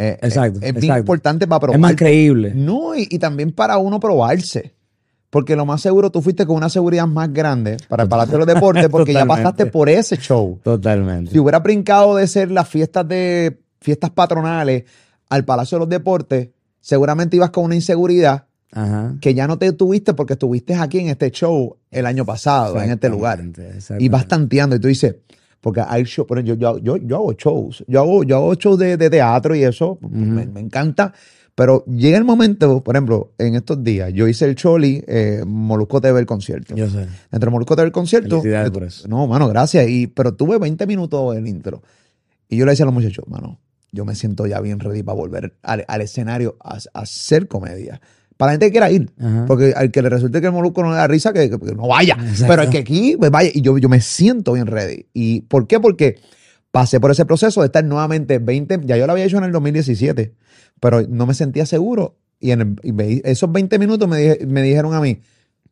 eh, 0.00 0.16
Exacto, 0.22 0.60
es, 0.62 0.76
es 0.76 0.80
bien 0.80 0.96
importante 0.96 1.48
para 1.48 1.58
probar. 1.58 1.74
Es 1.74 1.80
más 1.80 1.96
creíble. 1.96 2.52
No, 2.54 2.94
y, 2.94 3.08
y 3.10 3.18
también 3.18 3.50
para 3.50 3.78
uno 3.78 3.98
probarse. 3.98 4.72
Porque 5.28 5.56
lo 5.56 5.66
más 5.66 5.82
seguro 5.82 6.10
tú 6.10 6.22
fuiste 6.22 6.46
con 6.46 6.56
una 6.56 6.70
seguridad 6.70 7.06
más 7.06 7.30
grande 7.32 7.76
para 7.88 8.04
el 8.04 8.08
Palacio 8.08 8.32
de 8.32 8.38
los 8.38 8.46
Deportes 8.46 8.88
porque 8.88 9.12
ya 9.12 9.26
pasaste 9.26 9.66
por 9.66 9.88
ese 9.90 10.16
show. 10.16 10.58
Totalmente. 10.62 11.32
Si 11.32 11.38
hubieras 11.38 11.62
brincado 11.62 12.16
de 12.16 12.26
ser 12.26 12.50
las 12.50 12.68
fiestas 12.68 13.06
de 13.06 13.60
fiestas 13.80 14.10
patronales 14.10 14.84
al 15.28 15.44
Palacio 15.44 15.76
de 15.76 15.80
los 15.80 15.88
Deportes, 15.88 16.48
seguramente 16.80 17.36
ibas 17.36 17.50
con 17.50 17.64
una 17.64 17.74
inseguridad 17.74 18.46
Ajá. 18.72 19.16
que 19.20 19.34
ya 19.34 19.46
no 19.46 19.58
te 19.58 19.70
tuviste 19.72 20.14
porque 20.14 20.34
estuviste 20.34 20.74
aquí 20.76 21.00
en 21.00 21.08
este 21.08 21.30
show 21.30 21.76
el 21.90 22.06
año 22.06 22.24
pasado, 22.24 22.80
en 22.80 22.90
este 22.90 23.10
lugar. 23.10 23.42
Y 23.98 24.08
vas 24.08 24.28
tanteando 24.28 24.76
y 24.76 24.80
tú 24.80 24.88
dices, 24.88 25.16
porque 25.60 25.82
hay 25.86 26.04
show, 26.04 26.26
por 26.26 26.38
ejemplo, 26.38 26.54
yo, 26.54 26.78
yo, 26.78 26.96
yo 26.96 27.16
hago 27.16 27.32
shows, 27.32 27.84
yo 27.86 28.00
hago, 28.00 28.24
yo 28.24 28.36
hago 28.36 28.54
shows 28.54 28.78
de, 28.78 28.96
de 28.96 29.10
teatro 29.10 29.54
y 29.54 29.64
eso, 29.64 29.98
me, 30.00 30.46
me 30.46 30.60
encanta, 30.60 31.12
pero 31.58 31.84
llega 31.86 32.16
el 32.16 32.24
momento, 32.24 32.84
por 32.84 32.94
ejemplo, 32.94 33.32
en 33.36 33.56
estos 33.56 33.82
días, 33.82 34.12
yo 34.12 34.28
hice 34.28 34.44
el 34.44 34.54
Choli, 34.54 35.02
eh, 35.08 35.42
Molusco 35.44 36.00
TV 36.00 36.20
el 36.20 36.24
concierto. 36.24 36.76
Yo 36.76 36.88
sé. 36.88 37.08
Entre 37.32 37.50
Molusco 37.50 37.74
TV 37.74 37.86
el 37.86 37.92
concierto. 37.92 38.40
Felicidades 38.40 38.70
por 38.70 38.84
eso. 38.84 39.08
No, 39.08 39.26
mano, 39.26 39.48
gracias. 39.48 39.88
Y, 39.88 40.06
pero 40.06 40.34
tuve 40.34 40.58
20 40.58 40.86
minutos 40.86 41.36
el 41.36 41.48
intro. 41.48 41.82
Y 42.48 42.58
yo 42.58 42.64
le 42.64 42.70
decía 42.70 42.84
a 42.84 42.86
los 42.86 42.94
muchachos, 42.94 43.24
mano, 43.26 43.58
yo 43.90 44.04
me 44.04 44.14
siento 44.14 44.46
ya 44.46 44.60
bien 44.60 44.78
ready 44.78 45.02
para 45.02 45.16
volver 45.16 45.56
al, 45.62 45.84
al 45.88 46.00
escenario 46.00 46.56
a, 46.60 46.76
a 46.76 47.00
hacer 47.00 47.48
comedia. 47.48 48.00
Para 48.38 48.48
la 48.48 48.52
gente 48.54 48.66
que 48.66 48.70
quiera 48.72 48.90
ir. 48.90 49.10
Ajá. 49.20 49.44
Porque 49.46 49.74
al 49.76 49.90
que 49.90 50.00
le 50.00 50.08
resulte 50.08 50.40
que 50.40 50.46
el 50.46 50.52
molusco 50.54 50.82
no 50.82 50.90
le 50.90 50.96
da 50.96 51.06
risa, 51.06 51.32
que, 51.34 51.50
que- 51.50 51.58
que 51.58 51.74
no 51.74 51.86
vaya. 51.88 52.16
Exacto. 52.18 52.46
Pero 52.48 52.62
el 52.62 52.70
que 52.70 52.78
aquí, 52.78 53.16
pues 53.18 53.30
vaya. 53.30 53.50
Y 53.52 53.60
yo, 53.60 53.76
yo 53.76 53.90
me 53.90 54.00
siento 54.00 54.54
bien 54.54 54.66
ready. 54.66 55.04
¿Y 55.12 55.42
por 55.42 55.66
qué? 55.66 55.78
Porque 55.80 56.16
pasé 56.70 57.00
por 57.00 57.10
ese 57.10 57.26
proceso 57.26 57.60
de 57.60 57.66
estar 57.66 57.84
nuevamente 57.84 58.38
20, 58.38 58.80
ya 58.84 58.96
yo 58.96 59.06
lo 59.06 59.12
había 59.12 59.24
hecho 59.26 59.36
en 59.38 59.44
el 59.44 59.52
2017, 59.52 60.32
pero 60.80 61.02
no 61.08 61.26
me 61.26 61.34
sentía 61.34 61.66
seguro. 61.66 62.16
Y, 62.40 62.52
en 62.52 62.60
el- 62.60 62.76
y 62.82 62.92
me- 62.92 63.20
esos 63.24 63.50
20 63.52 63.78
minutos 63.78 64.08
me, 64.08 64.16
dije- 64.18 64.46
me 64.46 64.62
dijeron 64.62 64.94
a 64.94 65.00
mí, 65.00 65.20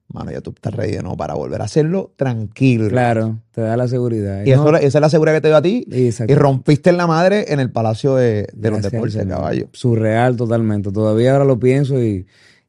mano, 0.09 0.33
ya 0.33 0.41
tú 0.41 0.51
estás 0.55 0.75
ready 0.75 0.93
de 0.93 1.03
nuevo 1.03 1.17
para 1.17 1.35
volver 1.35 1.61
a 1.63 1.65
hacerlo 1.67 2.13
tranquilo. 2.17 2.89
Claro, 2.89 3.39
te 3.53 3.61
da 3.61 3.77
la 3.77 3.87
seguridad. 3.89 4.45
Y 4.45 4.51
eso, 4.53 4.65
No, 4.71 4.77
esa 4.77 4.99
es 4.99 5.01
la 5.01 5.09
seguridad 5.11 5.35
que 5.37 5.41
te 5.43 5.49
dio 5.49 5.57
a 5.57 5.63
ti. 5.63 5.87
Exacto. 5.93 6.33
Y 6.33 6.37
rompiste 6.37 6.91
en 6.91 6.97
la 6.97 7.07
madre 7.07 7.53
en 7.53 7.61
el 7.61 7.71
Palacio 7.71 8.17
de, 8.17 8.49
de 8.53 8.71
los 8.71 8.83
Deportes, 8.83 9.25
caballo. 9.27 9.69
Surreal 9.73 10.37
totalmente. 10.37 10.91
Todavía 10.91 11.33
ahora 11.33 11.45
lo 11.45 11.59
pienso 11.61 12.03
y, 12.03 12.27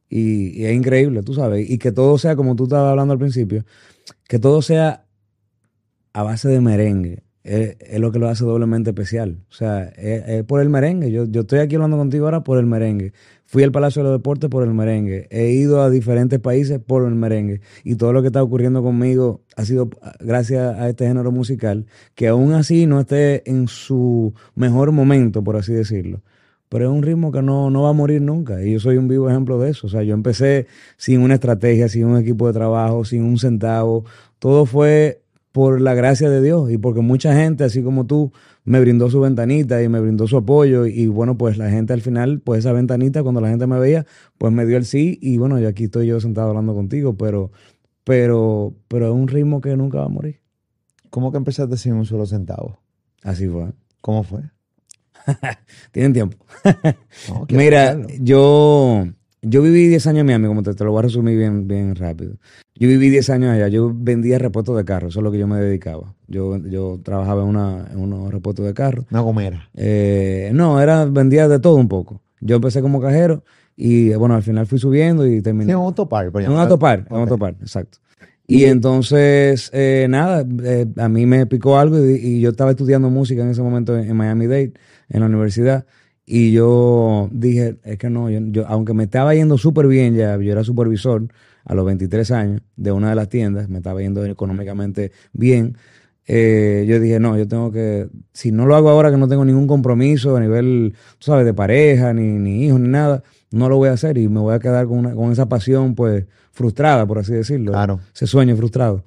y- 0.08 0.50
y 0.60 0.64
es 0.66 0.74
increíble, 0.74 1.22
tú 1.22 1.34
sabes. 1.34 1.68
Y 1.68 1.78
que 1.78 1.92
todo 1.92 2.18
sea, 2.18 2.36
como 2.36 2.56
tú 2.56 2.64
estabas 2.64 2.90
hablando 2.90 3.12
al 3.12 3.18
principio, 3.18 3.64
que 4.28 4.38
todo 4.38 4.62
sea 4.62 5.04
a 6.12 6.22
base 6.22 6.48
de 6.48 6.60
merengue. 6.60 7.22
es, 7.44 7.98
lo 7.98 8.12
que 8.12 8.18
lo 8.18 8.28
hace 8.28 8.44
doblemente 8.44 8.90
especial. 8.90 9.38
O 9.48 9.54
sea, 9.54 9.84
es, 9.84 10.28
es 10.28 10.44
por 10.44 10.60
el 10.60 10.68
merengue. 10.68 11.10
Yo, 11.10 11.24
yo 11.24 11.42
estoy 11.42 11.60
aquí 11.60 11.76
hablando 11.76 11.96
contigo 11.96 12.26
ahora 12.26 12.44
por 12.44 12.58
el 12.58 12.66
merengue. 12.66 13.14
Fui 13.46 13.62
al 13.62 13.72
Palacio 13.72 14.02
de 14.02 14.10
los 14.10 14.18
Deportes 14.18 14.50
por 14.50 14.62
el 14.64 14.74
merengue. 14.74 15.28
He 15.30 15.52
ido 15.52 15.80
a 15.80 15.88
diferentes 15.88 16.38
países 16.40 16.78
por 16.78 17.06
el 17.08 17.14
merengue. 17.14 17.62
Y 17.84 17.94
todo 17.94 18.12
lo 18.12 18.20
que 18.20 18.26
está 18.26 18.42
ocurriendo 18.42 18.82
conmigo 18.82 19.40
ha 19.56 19.64
sido 19.64 19.88
gracias 20.20 20.76
a 20.78 20.90
este 20.90 21.06
género 21.06 21.32
musical, 21.32 21.86
que 22.14 22.28
aún 22.28 22.52
así 22.52 22.84
no 22.84 23.00
esté 23.00 23.48
en 23.50 23.66
su 23.66 24.34
mejor 24.54 24.92
momento, 24.92 25.42
por 25.42 25.56
así 25.56 25.72
decirlo. 25.72 26.20
Pero 26.68 26.84
es 26.86 26.90
un 26.90 27.02
ritmo 27.02 27.32
que 27.32 27.42
no, 27.42 27.70
no 27.70 27.82
va 27.82 27.90
a 27.90 27.94
morir 27.94 28.20
nunca. 28.20 28.62
Y 28.62 28.72
yo 28.72 28.80
soy 28.80 28.96
un 28.96 29.08
vivo 29.08 29.28
ejemplo 29.30 29.58
de 29.58 29.70
eso. 29.70 29.86
O 29.86 29.90
sea, 29.90 30.02
yo 30.02 30.14
empecé 30.14 30.66
sin 30.96 31.20
una 31.20 31.34
estrategia, 31.34 31.88
sin 31.88 32.04
un 32.04 32.18
equipo 32.18 32.46
de 32.46 32.52
trabajo, 32.52 33.04
sin 33.04 33.24
un 33.24 33.38
centavo. 33.38 34.04
Todo 34.38 34.66
fue 34.66 35.22
por 35.52 35.80
la 35.80 35.94
gracia 35.94 36.28
de 36.30 36.42
Dios 36.42 36.70
y 36.70 36.78
porque 36.78 37.00
mucha 37.00 37.34
gente, 37.34 37.64
así 37.64 37.82
como 37.82 38.06
tú, 38.06 38.32
me 38.64 38.80
brindó 38.80 39.10
su 39.10 39.20
ventanita 39.20 39.82
y 39.82 39.88
me 39.88 39.98
brindó 39.98 40.26
su 40.26 40.36
apoyo 40.36 40.86
y 40.86 41.06
bueno, 41.06 41.38
pues 41.38 41.56
la 41.56 41.70
gente 41.70 41.94
al 41.94 42.02
final, 42.02 42.40
pues 42.40 42.60
esa 42.60 42.72
ventanita, 42.72 43.22
cuando 43.22 43.40
la 43.40 43.48
gente 43.48 43.66
me 43.66 43.78
veía, 43.78 44.06
pues 44.36 44.52
me 44.52 44.66
dio 44.66 44.76
el 44.76 44.84
sí 44.84 45.18
y 45.22 45.38
bueno, 45.38 45.58
y 45.58 45.64
aquí 45.64 45.84
estoy 45.84 46.06
yo 46.06 46.20
sentado 46.20 46.50
hablando 46.50 46.74
contigo, 46.74 47.16
pero, 47.16 47.50
pero, 48.04 48.74
pero 48.88 49.06
es 49.06 49.12
un 49.12 49.26
ritmo 49.26 49.60
que 49.60 49.74
nunca 49.76 49.98
va 49.98 50.04
a 50.04 50.08
morir. 50.08 50.40
¿Cómo 51.10 51.32
que 51.32 51.38
empezaste 51.38 51.76
sin 51.76 51.94
un 51.94 52.04
solo 52.04 52.26
centavo? 52.26 52.78
Así 53.22 53.48
fue. 53.48 53.72
¿Cómo 54.00 54.22
fue? 54.22 54.42
Tienen 55.92 56.12
tiempo. 56.12 56.36
No, 57.28 57.46
Mira, 57.50 57.96
yo, 58.20 59.06
yo 59.42 59.62
viví 59.62 59.88
10 59.88 60.06
años 60.06 60.20
en 60.20 60.26
Miami, 60.26 60.46
como 60.48 60.62
te, 60.62 60.74
te 60.74 60.84
lo 60.84 60.90
voy 60.92 61.00
a 61.00 61.02
resumir 61.02 61.36
bien, 61.36 61.66
bien 61.68 61.94
rápido. 61.94 62.34
Yo 62.74 62.86
viví 62.88 63.10
10 63.10 63.30
años 63.30 63.50
allá, 63.50 63.68
yo 63.68 63.92
vendía 63.94 64.38
repuestos 64.38 64.76
de 64.76 64.84
carros, 64.84 65.10
eso 65.12 65.20
es 65.20 65.24
lo 65.24 65.32
que 65.32 65.38
yo 65.38 65.46
me 65.48 65.58
dedicaba. 65.58 66.14
Yo, 66.28 66.56
yo 66.58 67.00
trabajaba 67.02 67.42
en, 67.42 67.48
una, 67.48 67.88
en 67.92 67.98
unos 67.98 68.32
repuestos 68.32 68.64
de 68.66 68.74
carros. 68.74 69.04
Una 69.10 69.20
gomera. 69.20 69.68
Eh, 69.74 70.50
no, 70.54 70.80
era, 70.80 71.04
vendía 71.04 71.48
de 71.48 71.58
todo 71.58 71.74
un 71.74 71.88
poco. 71.88 72.20
Yo 72.40 72.56
empecé 72.56 72.80
como 72.80 73.00
cajero 73.00 73.42
y 73.76 74.10
bueno, 74.14 74.34
al 74.36 74.42
final 74.44 74.66
fui 74.66 74.78
subiendo 74.78 75.26
y 75.26 75.40
terminé. 75.42 75.72
Sí, 75.72 75.74
un 75.74 75.84
autopar. 75.86 76.30
por 76.30 76.40
En 76.40 76.48
un 76.48 76.54
llamarlo. 76.54 76.74
autopar, 76.74 77.06
en 77.08 77.14
un 77.16 77.20
autopar, 77.22 77.56
exacto. 77.60 77.98
Y 78.50 78.64
entonces, 78.64 79.70
eh, 79.74 80.06
nada, 80.08 80.42
eh, 80.64 80.86
a 80.96 81.08
mí 81.10 81.26
me 81.26 81.44
picó 81.46 81.78
algo 81.78 81.98
y, 82.02 82.14
y 82.14 82.40
yo 82.40 82.50
estaba 82.50 82.70
estudiando 82.70 83.10
música 83.10 83.42
en 83.42 83.50
ese 83.50 83.60
momento 83.60 83.98
en, 83.98 84.08
en 84.08 84.16
Miami-Dade, 84.16 84.72
en 85.08 85.20
la 85.20 85.26
universidad, 85.26 85.86
y 86.26 86.52
yo 86.52 87.28
dije, 87.32 87.76
es 87.84 87.96
que 87.98 88.10
no, 88.10 88.28
yo, 88.30 88.40
yo- 88.50 88.66
aunque 88.68 88.92
me 88.94 89.04
estaba 89.04 89.34
yendo 89.34 89.56
súper 89.58 89.86
bien 89.86 90.14
ya, 90.14 90.36
yo 90.36 90.52
era 90.52 90.62
supervisor 90.64 91.26
a 91.64 91.74
los 91.74 91.86
23 91.86 92.30
años 92.30 92.60
de 92.76 92.92
una 92.92 93.08
de 93.10 93.14
las 93.14 93.28
tiendas, 93.28 93.68
me 93.68 93.78
estaba 93.78 94.00
yendo 94.00 94.24
económicamente 94.24 95.12
bien, 95.32 95.76
eh, 96.26 96.84
yo 96.86 97.00
dije, 97.00 97.18
no, 97.18 97.38
yo 97.38 97.48
tengo 97.48 97.72
que, 97.72 98.08
si 98.34 98.52
no 98.52 98.66
lo 98.66 98.76
hago 98.76 98.90
ahora 98.90 99.10
que 99.10 99.16
no 99.16 99.28
tengo 99.28 99.44
ningún 99.46 99.66
compromiso 99.66 100.36
a 100.36 100.40
nivel, 100.40 100.94
tú 101.18 101.24
sabes, 101.24 101.46
de 101.46 101.54
pareja, 101.54 102.12
ni, 102.12 102.32
ni 102.38 102.66
hijos, 102.66 102.78
ni 102.80 102.88
nada, 102.88 103.22
no 103.50 103.70
lo 103.70 103.78
voy 103.78 103.88
a 103.88 103.92
hacer 103.92 104.18
y 104.18 104.28
me 104.28 104.40
voy 104.40 104.54
a 104.54 104.58
quedar 104.58 104.86
con, 104.86 104.98
una- 104.98 105.14
con 105.14 105.32
esa 105.32 105.48
pasión, 105.48 105.94
pues, 105.94 106.26
frustrada, 106.52 107.06
por 107.06 107.18
así 107.18 107.32
decirlo. 107.32 107.72
Claro. 107.72 108.00
Ese 108.14 108.26
sueño 108.26 108.54
frustrado. 108.56 109.04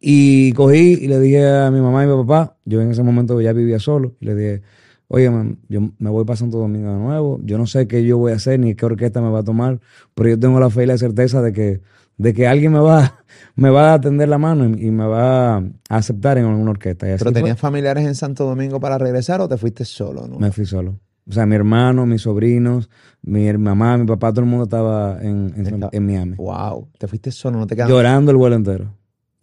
Y 0.00 0.52
cogí 0.52 0.98
y 1.00 1.06
le 1.06 1.20
dije 1.20 1.46
a 1.48 1.70
mi 1.70 1.80
mamá 1.80 2.04
y 2.04 2.08
mi 2.08 2.14
papá, 2.16 2.56
yo 2.64 2.80
en 2.82 2.90
ese 2.90 3.02
momento 3.04 3.40
ya 3.40 3.52
vivía 3.52 3.78
solo, 3.78 4.14
y 4.20 4.26
le 4.26 4.34
dije, 4.34 4.62
oye, 5.08 5.30
man, 5.30 5.58
yo 5.68 5.80
me 5.98 6.10
voy 6.10 6.24
para 6.24 6.36
Santo 6.36 6.58
Domingo 6.58 6.92
de 6.92 6.98
nuevo, 6.98 7.40
yo 7.44 7.58
no 7.58 7.66
sé 7.66 7.86
qué 7.86 8.04
yo 8.04 8.18
voy 8.18 8.32
a 8.32 8.36
hacer 8.36 8.58
ni 8.60 8.74
qué 8.74 8.86
orquesta 8.86 9.20
me 9.20 9.30
va 9.30 9.40
a 9.40 9.44
tomar, 9.44 9.80
pero 10.14 10.30
yo 10.30 10.38
tengo 10.38 10.58
la 10.60 10.70
fe 10.70 10.84
y 10.84 10.86
la 10.86 10.98
certeza 10.98 11.42
de 11.42 11.52
que, 11.52 11.80
de 12.18 12.32
que 12.34 12.46
alguien 12.46 12.72
me 12.72 12.80
va, 12.80 13.14
me 13.56 13.70
va 13.70 13.94
a 13.94 14.00
tender 14.00 14.28
la 14.28 14.38
mano 14.38 14.68
y, 14.68 14.86
y 14.86 14.90
me 14.90 15.06
va 15.06 15.56
a 15.58 15.62
aceptar 15.88 16.38
en 16.38 16.46
alguna 16.46 16.70
orquesta. 16.72 17.06
Y 17.08 17.10
así 17.12 17.18
¿Pero 17.20 17.32
fue. 17.32 17.40
tenías 17.40 17.58
familiares 17.58 18.04
en 18.06 18.14
Santo 18.14 18.44
Domingo 18.44 18.80
para 18.80 18.98
regresar 18.98 19.40
o 19.40 19.48
te 19.48 19.56
fuiste 19.56 19.84
solo? 19.84 20.26
¿no? 20.26 20.38
Me 20.38 20.50
fui 20.52 20.64
solo. 20.66 20.98
O 21.28 21.32
sea, 21.32 21.44
mi 21.44 21.56
hermano, 21.56 22.06
mis 22.06 22.22
sobrinos, 22.22 22.88
mi 23.22 23.52
mamá, 23.54 23.96
mi 23.98 24.06
papá, 24.06 24.30
todo 24.32 24.42
el 24.42 24.46
mundo 24.46 24.64
estaba 24.64 25.18
en, 25.20 25.52
en, 25.56 25.66
Está- 25.66 25.88
en 25.92 26.06
Miami. 26.06 26.36
Wow, 26.36 26.88
te 26.98 27.08
fuiste 27.08 27.32
solo, 27.32 27.58
no 27.58 27.66
te 27.66 27.74
quedaste. 27.74 27.92
Llorando 27.92 28.30
el 28.30 28.36
vuelo 28.36 28.54
entero. 28.54 28.92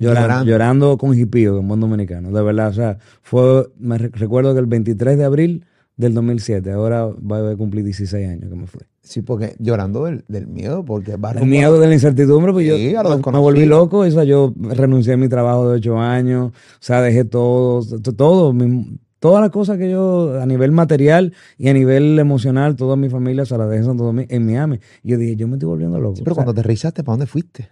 Llorando, 0.03 0.27
Llorando. 0.27 0.51
llorando 0.51 0.97
con 0.97 1.13
jipío, 1.13 1.59
en 1.59 1.67
buen 1.67 1.79
dominicano. 1.79 2.31
De 2.31 2.41
verdad, 2.41 2.69
o 2.69 2.73
sea, 2.73 2.97
fue, 3.21 3.67
me 3.77 3.97
re- 3.97 4.09
recuerdo 4.13 4.53
que 4.53 4.59
el 4.59 4.65
23 4.67 5.17
de 5.17 5.23
abril 5.23 5.65
del 5.97 6.13
2007, 6.13 6.71
ahora 6.71 7.05
va 7.07 7.51
a 7.51 7.55
cumplir 7.55 7.83
16 7.85 8.27
años 8.27 8.49
que 8.49 8.55
me 8.55 8.65
fui. 8.67 8.81
Sí, 9.01 9.21
porque 9.21 9.55
llorando 9.59 10.05
del, 10.05 10.23
del 10.27 10.47
miedo, 10.47 10.83
porque 10.85 11.17
va 11.17 11.31
El 11.31 11.45
miedo 11.45 11.79
de 11.79 11.87
la 11.87 11.93
incertidumbre, 11.93 12.53
pues 12.53 12.65
Sí, 12.65 12.91
yo 12.93 13.03
me- 13.31 13.37
volví 13.39 13.65
loco, 13.65 13.99
o 13.99 14.09
sea, 14.09 14.23
yo 14.23 14.53
renuncié 14.57 15.13
a 15.13 15.17
mi 15.17 15.27
trabajo 15.27 15.69
de 15.69 15.75
ocho 15.75 15.99
años, 15.99 16.51
o 16.51 16.77
sea, 16.79 17.01
dejé 17.01 17.25
todo, 17.25 17.83
to- 17.99 18.13
todo, 18.13 18.53
mi- 18.53 18.97
todas 19.19 19.41
las 19.41 19.51
cosas 19.51 19.77
que 19.77 19.91
yo, 19.91 20.39
a 20.41 20.45
nivel 20.45 20.71
material 20.71 21.33
y 21.57 21.67
a 21.69 21.73
nivel 21.73 22.17
emocional, 22.17 22.75
toda 22.75 22.95
mi 22.95 23.09
familia 23.09 23.45
se 23.45 23.57
la 23.57 23.67
dejé 23.67 23.79
en 23.81 23.85
Santo 23.85 24.03
Domingo, 24.05 24.27
en 24.31 24.45
Miami. 24.45 24.79
Y 25.03 25.11
yo 25.11 25.17
dije, 25.17 25.35
yo 25.35 25.47
me 25.47 25.55
estoy 25.55 25.67
volviendo 25.67 25.99
loco. 25.99 26.15
Sí, 26.15 26.23
pero 26.23 26.31
O 26.31 26.35
sea, 26.35 26.43
cuando 26.45 26.61
te 26.61 26.67
rizaste, 26.67 27.03
¿para 27.03 27.13
dónde 27.13 27.27
fuiste? 27.27 27.69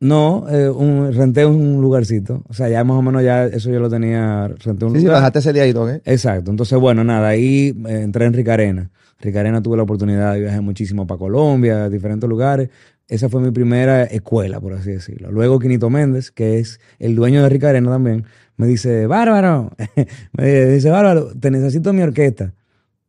No, 0.00 0.46
eh, 0.48 0.68
un- 0.70 1.12
renté 1.12 1.44
un 1.44 1.80
lugarcito. 1.80 2.44
O 2.48 2.54
sea, 2.54 2.68
ya 2.68 2.84
más 2.84 2.96
o 2.96 3.02
menos 3.02 3.22
ya 3.24 3.46
eso 3.46 3.70
yo 3.70 3.80
lo 3.80 3.90
tenía, 3.90 4.46
renté 4.46 4.84
un 4.84 4.92
Sí, 4.92 4.98
sí, 5.00 5.04
lugar. 5.06 5.16
dejaste 5.20 5.38
ese 5.40 5.52
liadito, 5.52 5.82
¿ok? 5.84 5.90
Exacto. 6.04 6.50
Entonces, 6.52 6.78
bueno, 6.78 7.02
nada, 7.02 7.28
ahí 7.28 7.74
eh, 7.88 8.00
entré 8.02 8.24
en 8.26 8.32
Ricarena. 8.32 8.90
Ricarena 9.20 9.60
tuve 9.60 9.76
la 9.76 9.82
oportunidad 9.82 10.34
de 10.34 10.40
viajar 10.40 10.62
muchísimo 10.62 11.04
para 11.06 11.18
Colombia, 11.18 11.84
a 11.84 11.88
diferentes 11.88 12.28
lugares. 12.28 12.68
Esa 13.08 13.28
fue 13.28 13.40
mi 13.40 13.50
primera 13.50 14.04
escuela, 14.04 14.60
por 14.60 14.74
así 14.74 14.92
decirlo. 14.92 15.32
Luego 15.32 15.58
Quinito 15.58 15.90
Méndez, 15.90 16.30
que 16.30 16.58
es 16.60 16.78
el 17.00 17.16
dueño 17.16 17.42
de 17.42 17.48
Ricarena 17.48 17.90
también, 17.90 18.24
me 18.56 18.66
dice, 18.68 19.06
Bárbaro, 19.08 19.72
me 20.36 20.66
dice, 20.66 20.90
Bárbaro, 20.90 21.32
te 21.34 21.50
necesito 21.50 21.92
mi 21.92 22.02
orquesta. 22.02 22.52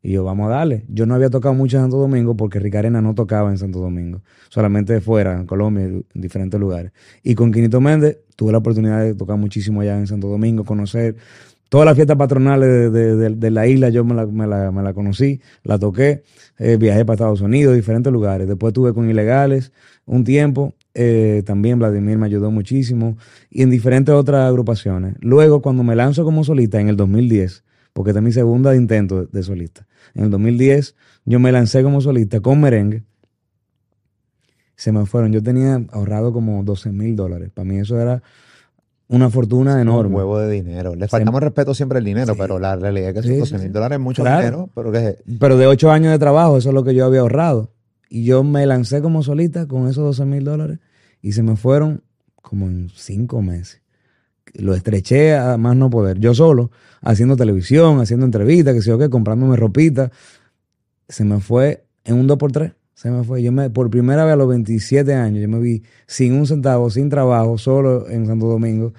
Y 0.02 0.14
yo, 0.14 0.24
vamos 0.24 0.48
a 0.48 0.56
darle. 0.56 0.86
Yo 0.88 1.06
no 1.06 1.16
había 1.16 1.30
tocado 1.30 1.54
mucho 1.54 1.78
en 1.78 1.84
Santo 1.84 1.98
Domingo 1.98 2.36
porque 2.38 2.60
Ricarena 2.60 3.02
no 3.02 3.16
tocaba 3.16 3.50
en 3.52 3.58
Santo 3.58 3.80
Domingo, 3.80 4.22
solamente 4.50 5.02
fuera, 5.02 5.36
en 5.38 5.46
Colombia, 5.46 5.84
en 5.86 6.06
diferentes 6.14 6.60
lugares. 6.60 6.92
Y 7.22 7.36
con 7.36 7.52
Quinito 7.52 7.82
Méndez 7.82 8.20
tuve 8.38 8.54
la 8.54 8.60
oportunidad 8.60 9.02
de 9.04 9.14
tocar 9.14 9.38
muchísimo 9.38 9.82
allá 9.82 9.98
en 9.98 10.08
Santo 10.08 10.28
Domingo, 10.30 10.64
conocer 10.64 11.18
todas 11.68 11.86
las 11.86 11.96
fiestas 11.96 12.18
patronales 12.18 12.92
de, 12.92 13.30
de- 13.36 13.52
la 13.52 13.68
isla, 13.68 13.90
yo 13.90 14.04
me 14.04 14.16
la, 14.16 14.26
me 14.26 14.48
la- 14.48 14.72
me 14.72 14.82
la 14.82 14.94
conocí, 14.94 15.42
la 15.64 15.78
toqué, 15.78 16.24
eh, 16.58 16.78
viajé 16.78 17.06
para 17.06 17.16
Estados 17.16 17.42
Unidos, 17.42 17.76
diferentes 17.76 18.12
lugares. 18.12 18.48
Después 18.48 18.72
estuve 18.72 18.94
con 18.94 19.10
Ilegales 19.10 19.72
un 20.06 20.24
tiempo, 20.24 20.74
eh, 20.96 21.44
también 21.46 21.78
Vladimir 21.78 22.18
me 22.18 22.26
ayudó 22.26 22.50
muchísimo, 22.52 23.18
y 23.52 23.62
en 23.62 23.70
diferentes 23.70 24.16
otras 24.16 24.48
agrupaciones. 24.50 25.16
Luego, 25.20 25.62
cuando 25.62 25.84
me 25.84 25.96
lanzo 25.96 26.24
como 26.24 26.44
solista 26.44 26.80
en 26.82 26.90
el 26.90 26.96
2010, 26.98 27.64
porque 27.94 28.12
esta 28.12 28.20
es 28.20 28.24
mi 28.26 28.32
segunda 28.32 28.76
intento 28.76 29.26
de 29.26 29.44
solista, 29.44 29.86
en 30.16 30.26
el 30.26 30.30
2010 30.32 30.96
yo 31.26 31.40
me 31.40 31.52
lancé 31.52 31.84
como 31.84 32.02
solista 32.02 32.40
con 32.40 32.60
merengue, 32.62 33.04
se 34.76 34.92
me 34.92 35.06
fueron, 35.06 35.32
yo 35.34 35.44
tenía 35.44 35.82
ahorrado 35.92 36.32
como 36.32 36.64
12 36.64 36.92
mil 36.92 37.16
dólares, 37.16 37.50
para 37.54 37.66
mí 37.66 37.78
eso 37.80 38.00
era 38.00 38.24
una 39.10 39.30
fortuna 39.30 39.82
enorme. 39.82 40.10
Un 40.12 40.16
huevo 40.18 40.38
de 40.40 40.52
dinero. 40.52 40.96
Le 40.96 41.08
faltamos 41.08 41.42
respeto 41.42 41.74
siempre 41.74 41.98
al 41.98 42.06
dinero, 42.06 42.34
Sí. 42.34 42.40
pero 42.40 42.60
la 42.60 42.76
realidad 42.76 43.10
es 43.10 43.16
que 43.16 43.22
son 43.24 43.32
sí, 43.32 43.38
12 43.40 43.58
sí. 43.58 43.64
mil 43.64 43.74
dólares 43.74 43.96
es 43.98 44.02
mucho 44.02 44.22
Claro. 44.22 44.38
dinero, 44.40 44.70
pero 44.76 44.92
que 44.92 45.18
Pero 45.40 45.58
de 45.58 45.68
ocho 45.68 45.92
años 45.92 46.12
de 46.12 46.20
trabajo, 46.20 46.58
eso 46.58 46.70
es 46.70 46.76
lo 46.76 46.84
que 46.84 46.94
yo 46.94 47.06
había 47.06 47.22
ahorrado. 47.22 47.72
Y 48.08 48.24
yo 48.24 48.44
me 48.44 48.66
lancé 48.66 49.02
como 49.02 49.22
solista 49.24 49.68
con 49.68 49.88
esos 49.88 50.04
12 50.04 50.26
mil 50.26 50.44
dólares 50.44 50.80
y 51.22 51.32
se 51.34 51.44
me 51.44 51.56
fueron 51.56 52.04
como 52.36 52.68
en 52.68 52.90
cinco 52.96 53.42
meses. 53.42 53.82
Lo 54.56 54.74
estreché 54.74 55.36
a 55.36 55.58
más 55.58 55.76
no 55.76 55.90
poder. 55.90 56.20
Yo 56.20 56.34
solo, 56.34 56.72
haciendo 57.02 57.36
televisión, 57.36 58.00
haciendo 58.00 58.26
entrevistas, 58.26 58.74
que 58.74 58.82
sé 58.82 58.90
yo 58.90 58.98
qué, 58.98 59.10
comprándome 59.10 59.56
ropita. 59.56 60.12
Se 61.08 61.24
me 61.24 61.40
fue 61.40 61.86
en 62.06 62.16
un 62.16 62.28
2x3. 62.28 62.74
Se 62.94 63.10
me 63.12 63.24
fue. 63.24 63.42
Yo 63.42 63.52
me, 63.52 63.70
por 63.70 63.90
primera 63.90 64.26
vez 64.26 64.34
a 64.34 64.36
los 64.36 64.50
27 64.50 65.14
años, 65.14 65.42
yo 65.42 65.48
me 65.48 65.60
vi 65.60 65.84
sin 66.06 66.34
un 66.34 66.46
centavo, 66.48 66.90
sin 66.90 67.10
trabajo, 67.10 67.58
solo 67.58 68.10
en 68.10 68.26
Santo 68.28 68.48
Domingo. 68.48 68.94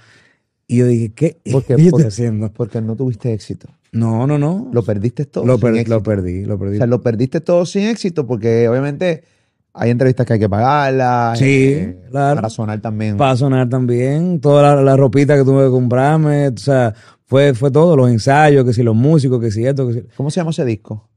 Y 0.66 0.78
yo 0.78 0.86
dije, 0.86 1.12
¿qué, 1.12 1.36
¿Por 1.50 1.64
qué? 1.64 1.76
¿Qué 1.76 1.84
yo 1.84 1.90
Porque- 1.90 2.06
estoy 2.08 2.24
haciendo? 2.24 2.52
porque 2.52 2.80
no 2.80 2.96
tuviste 2.96 3.32
éxito. 3.32 3.68
No, 3.92 4.26
no, 4.26 4.38
no. 4.38 4.70
Lo 4.72 4.82
perdiste 4.84 5.24
todo. 5.26 5.44
Lo, 5.44 5.54
sin 5.54 5.60
per- 5.62 5.74
éxito. 5.74 5.94
lo 5.96 6.02
perdí, 6.02 6.44
lo 6.44 6.54
O 6.54 6.58
perdí. 6.58 6.76
sea, 6.78 6.86
lo 6.86 7.02
perdiste 7.02 7.40
todo 7.40 7.66
sin 7.66 7.82
éxito 7.88 8.24
porque 8.26 8.68
obviamente 8.68 9.24
hay 9.72 9.90
entrevistas 9.90 10.26
que 10.26 10.34
hay 10.34 10.38
que 10.38 10.48
pagarlas. 10.48 11.38
Sí, 11.38 11.72
eh, 11.72 12.02
claro. 12.10 12.36
Para 12.36 12.50
sonar 12.50 12.80
también. 12.80 13.16
Para 13.16 13.36
sonar 13.36 13.68
también, 13.68 14.40
toda 14.40 14.76
la, 14.76 14.82
la 14.82 14.96
ropita 14.96 15.36
que 15.36 15.44
tuve 15.44 15.64
que 15.64 15.70
comprarme, 15.70 16.48
o 16.48 16.56
sea, 16.56 16.94
fue, 17.30 17.54
fue 17.54 17.70
todo, 17.70 17.96
los 17.96 18.10
ensayos, 18.10 18.64
que 18.64 18.72
si 18.72 18.82
los 18.82 18.96
músicos, 18.96 19.40
que 19.40 19.52
si 19.52 19.64
esto, 19.64 19.86
que 19.86 19.94
si... 19.94 20.02
¿Cómo 20.16 20.30
se 20.30 20.40
llama 20.40 20.50
ese 20.50 20.64
disco? 20.64 21.08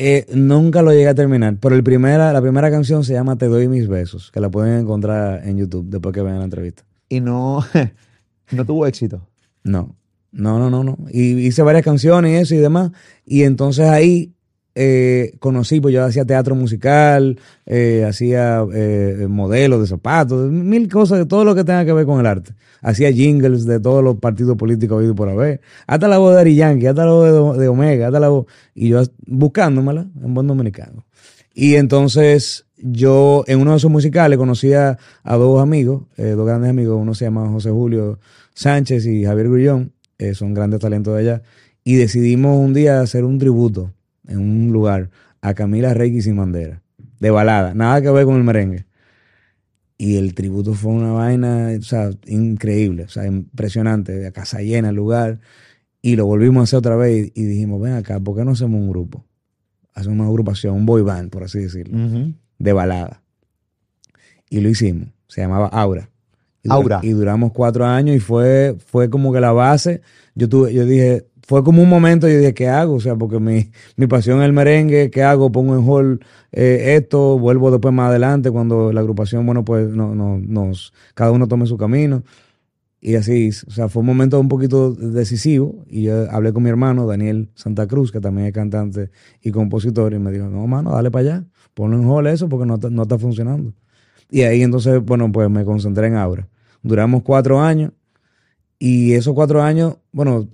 Eh, 0.00 0.26
nunca 0.32 0.80
lo 0.80 0.92
llegué 0.92 1.08
a 1.08 1.14
terminar, 1.14 1.56
pero 1.60 1.74
el 1.74 1.82
primera, 1.82 2.32
la 2.32 2.40
primera 2.40 2.70
canción 2.70 3.04
se 3.04 3.12
llama 3.12 3.36
Te 3.36 3.48
doy 3.48 3.68
mis 3.68 3.88
besos, 3.88 4.30
que 4.30 4.40
la 4.40 4.48
pueden 4.48 4.78
encontrar 4.78 5.46
en 5.46 5.58
YouTube 5.58 5.86
después 5.90 6.14
que 6.14 6.22
vean 6.22 6.38
la 6.38 6.44
entrevista. 6.44 6.84
Y 7.08 7.20
no, 7.20 7.64
no 8.52 8.64
tuvo 8.64 8.86
éxito. 8.86 9.28
No, 9.64 9.96
no, 10.30 10.58
no, 10.58 10.70
no, 10.70 10.84
no. 10.84 10.96
Y 11.10 11.32
hice 11.46 11.62
varias 11.62 11.84
canciones 11.84 12.32
y 12.32 12.36
eso 12.36 12.54
y 12.54 12.58
demás, 12.58 12.92
y 13.26 13.42
entonces 13.42 13.88
ahí 13.88 14.32
eh, 14.74 15.32
conocí, 15.40 15.80
pues 15.80 15.94
yo 15.94 16.04
hacía 16.04 16.24
teatro 16.24 16.54
musical, 16.54 17.38
eh, 17.66 18.04
hacía 18.08 18.64
eh, 18.72 19.26
modelos 19.28 19.80
de 19.80 19.86
zapatos, 19.86 20.50
mil 20.50 20.88
cosas, 20.88 21.26
todo 21.26 21.44
lo 21.44 21.54
que 21.54 21.64
tenga 21.64 21.84
que 21.84 21.92
ver 21.92 22.06
con 22.06 22.20
el 22.20 22.26
arte. 22.26 22.52
Hacía 22.80 23.10
jingles 23.12 23.64
de 23.64 23.80
todos 23.80 24.04
los 24.04 24.16
partidos 24.16 24.56
políticos 24.56 24.98
habido 24.98 25.14
por 25.14 25.28
haber. 25.28 25.60
Hasta 25.86 26.06
la 26.06 26.18
voz 26.18 26.34
de 26.34 26.40
Ari 26.40 26.54
Yankee, 26.54 26.86
hasta 26.86 27.04
la 27.04 27.12
voz 27.12 27.56
de, 27.56 27.62
de 27.62 27.68
Omega, 27.68 28.06
hasta 28.06 28.20
la 28.20 28.28
voz. 28.28 28.46
Y 28.74 28.88
yo 28.88 29.02
buscándomela 29.26 30.06
en 30.22 30.34
buen 30.34 30.46
dominicano. 30.46 31.04
Y 31.54 31.74
entonces 31.74 32.66
yo 32.76 33.44
en 33.46 33.60
uno 33.60 33.72
de 33.72 33.78
esos 33.78 33.90
musicales 33.90 34.38
conocí 34.38 34.72
a, 34.72 34.98
dos 35.24 35.60
amigos, 35.60 36.04
eh, 36.16 36.34
dos 36.36 36.46
grandes 36.46 36.70
amigos, 36.70 36.98
uno 37.00 37.14
se 37.14 37.24
llama 37.24 37.48
José 37.48 37.70
Julio 37.70 38.18
Sánchez 38.54 39.06
y 39.06 39.24
Javier 39.24 39.48
Grullón, 39.48 39.92
eh, 40.18 40.34
son 40.34 40.54
grandes 40.54 40.80
talentos 40.80 41.14
de 41.14 41.20
allá, 41.20 41.42
y 41.84 41.96
decidimos 41.96 42.56
un 42.58 42.74
día 42.74 43.00
hacer 43.00 43.24
un 43.24 43.38
tributo 43.38 43.92
en 44.28 44.38
un 44.38 44.72
lugar 44.72 45.10
a 45.40 45.54
Camila 45.54 45.94
Rey 45.94 46.20
sin 46.20 46.36
bandera, 46.36 46.82
de 47.18 47.30
balada, 47.30 47.74
nada 47.74 48.00
que 48.00 48.10
ver 48.10 48.24
con 48.24 48.36
el 48.36 48.44
merengue. 48.44 48.86
Y 50.00 50.16
el 50.16 50.34
tributo 50.34 50.74
fue 50.74 50.92
una 50.92 51.10
vaina, 51.10 51.70
o 51.76 51.82
sea, 51.82 52.10
increíble, 52.26 53.04
o 53.04 53.08
sea, 53.08 53.26
impresionante, 53.26 54.30
casa 54.32 54.60
llena 54.60 54.90
el 54.90 54.94
lugar. 54.94 55.40
Y 56.00 56.14
lo 56.14 56.26
volvimos 56.26 56.60
a 56.60 56.64
hacer 56.64 56.78
otra 56.78 56.94
vez 56.94 57.32
y, 57.34 57.44
dijimos, 57.44 57.80
ven 57.80 57.94
acá, 57.94 58.20
¿por 58.20 58.36
qué 58.36 58.44
no 58.44 58.52
hacemos 58.52 58.80
un 58.80 58.88
grupo? 58.88 59.24
Hacemos 59.94 60.20
una 60.20 60.28
agrupación, 60.28 60.76
un 60.76 60.86
boy 60.86 61.02
band, 61.02 61.30
por 61.30 61.42
así 61.42 61.58
decirlo, 61.58 61.98
de 62.58 62.72
balada. 62.72 63.22
Y 64.48 64.60
lo 64.60 64.68
hicimos, 64.68 65.08
se 65.26 65.40
llamaba 65.40 65.66
Aura. 65.66 66.10
Y 66.62 66.70
Aura. 66.70 67.00
y 67.02 67.10
duramos 67.10 67.52
cuatro 67.52 67.84
años 67.84 68.14
y 68.14 68.20
fue, 68.20 68.76
fue 68.78 69.10
como 69.10 69.32
que 69.32 69.40
la 69.40 69.50
base. 69.50 70.02
Yo, 70.36 70.48
tuve, 70.48 70.72
yo 70.72 70.86
dije, 70.86 71.26
fue 71.48 71.64
como 71.64 71.82
un 71.82 71.88
momento, 71.88 72.28
yo 72.28 72.36
dije, 72.36 72.52
¿qué 72.52 72.68
hago? 72.68 72.96
O 72.96 73.00
sea, 73.00 73.16
porque 73.16 73.40
mi, 73.40 73.70
mi 73.96 74.06
pasión 74.06 74.40
es 74.40 74.44
el 74.44 74.52
merengue, 74.52 75.10
¿qué 75.10 75.22
hago? 75.22 75.50
Pongo 75.50 75.74
en 75.74 75.88
hall 75.88 76.20
eh, 76.52 76.96
esto, 76.96 77.38
vuelvo 77.38 77.70
después 77.70 77.94
más 77.94 78.10
adelante 78.10 78.50
cuando 78.50 78.92
la 78.92 79.00
agrupación, 79.00 79.46
bueno, 79.46 79.64
pues 79.64 79.88
no, 79.88 80.14
no, 80.14 80.38
nos, 80.38 80.92
cada 81.14 81.32
uno 81.32 81.48
tome 81.48 81.64
su 81.64 81.78
camino. 81.78 82.22
Y 83.00 83.14
así, 83.14 83.48
o 83.66 83.70
sea, 83.70 83.88
fue 83.88 84.00
un 84.00 84.06
momento 84.06 84.38
un 84.38 84.48
poquito 84.48 84.92
decisivo 84.92 85.86
y 85.88 86.02
yo 86.02 86.30
hablé 86.30 86.52
con 86.52 86.64
mi 86.64 86.68
hermano 86.68 87.06
Daniel 87.06 87.48
Santa 87.54 87.86
Cruz, 87.86 88.12
que 88.12 88.20
también 88.20 88.48
es 88.48 88.52
cantante 88.52 89.10
y 89.40 89.50
compositor, 89.50 90.12
y 90.12 90.18
me 90.18 90.30
dijo, 90.30 90.50
no, 90.50 90.66
mano, 90.66 90.90
dale 90.90 91.10
para 91.10 91.22
allá, 91.22 91.44
ponlo 91.72 91.96
en 91.96 92.06
hall 92.06 92.26
eso 92.26 92.50
porque 92.50 92.66
no, 92.66 92.76
no 92.76 93.02
está 93.02 93.18
funcionando. 93.18 93.72
Y 94.30 94.42
ahí 94.42 94.62
entonces, 94.62 95.02
bueno, 95.02 95.32
pues 95.32 95.48
me 95.48 95.64
concentré 95.64 96.08
en 96.08 96.16
Aura. 96.16 96.46
Duramos 96.82 97.22
cuatro 97.22 97.58
años 97.58 97.92
y 98.78 99.14
esos 99.14 99.32
cuatro 99.32 99.62
años, 99.62 99.96
bueno, 100.12 100.46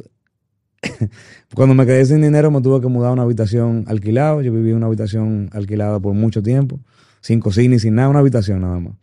cuando 1.55 1.75
me 1.75 1.87
quedé 1.87 2.05
sin 2.05 2.23
dinero 2.23 2.51
me 2.51 2.61
tuve 2.61 2.81
que 2.81 2.89
mudar 2.89 3.11
a 3.11 3.13
una 3.13 3.23
habitación 3.23 3.85
alquilada. 3.87 4.43
Yo 4.43 4.53
viví 4.53 4.71
en 4.71 4.77
una 4.77 4.87
habitación 4.87 5.51
alquilada 5.53 6.01
por 6.01 6.15
mucho 6.15 6.43
tiempo, 6.43 6.81
sin 7.21 7.41
cocina 7.41 7.77
y 7.77 7.79
sin 7.79 7.95
nada, 7.95 8.09
una 8.09 8.21
habitación 8.21 8.61
nada 8.61 8.81
más. 8.81 8.95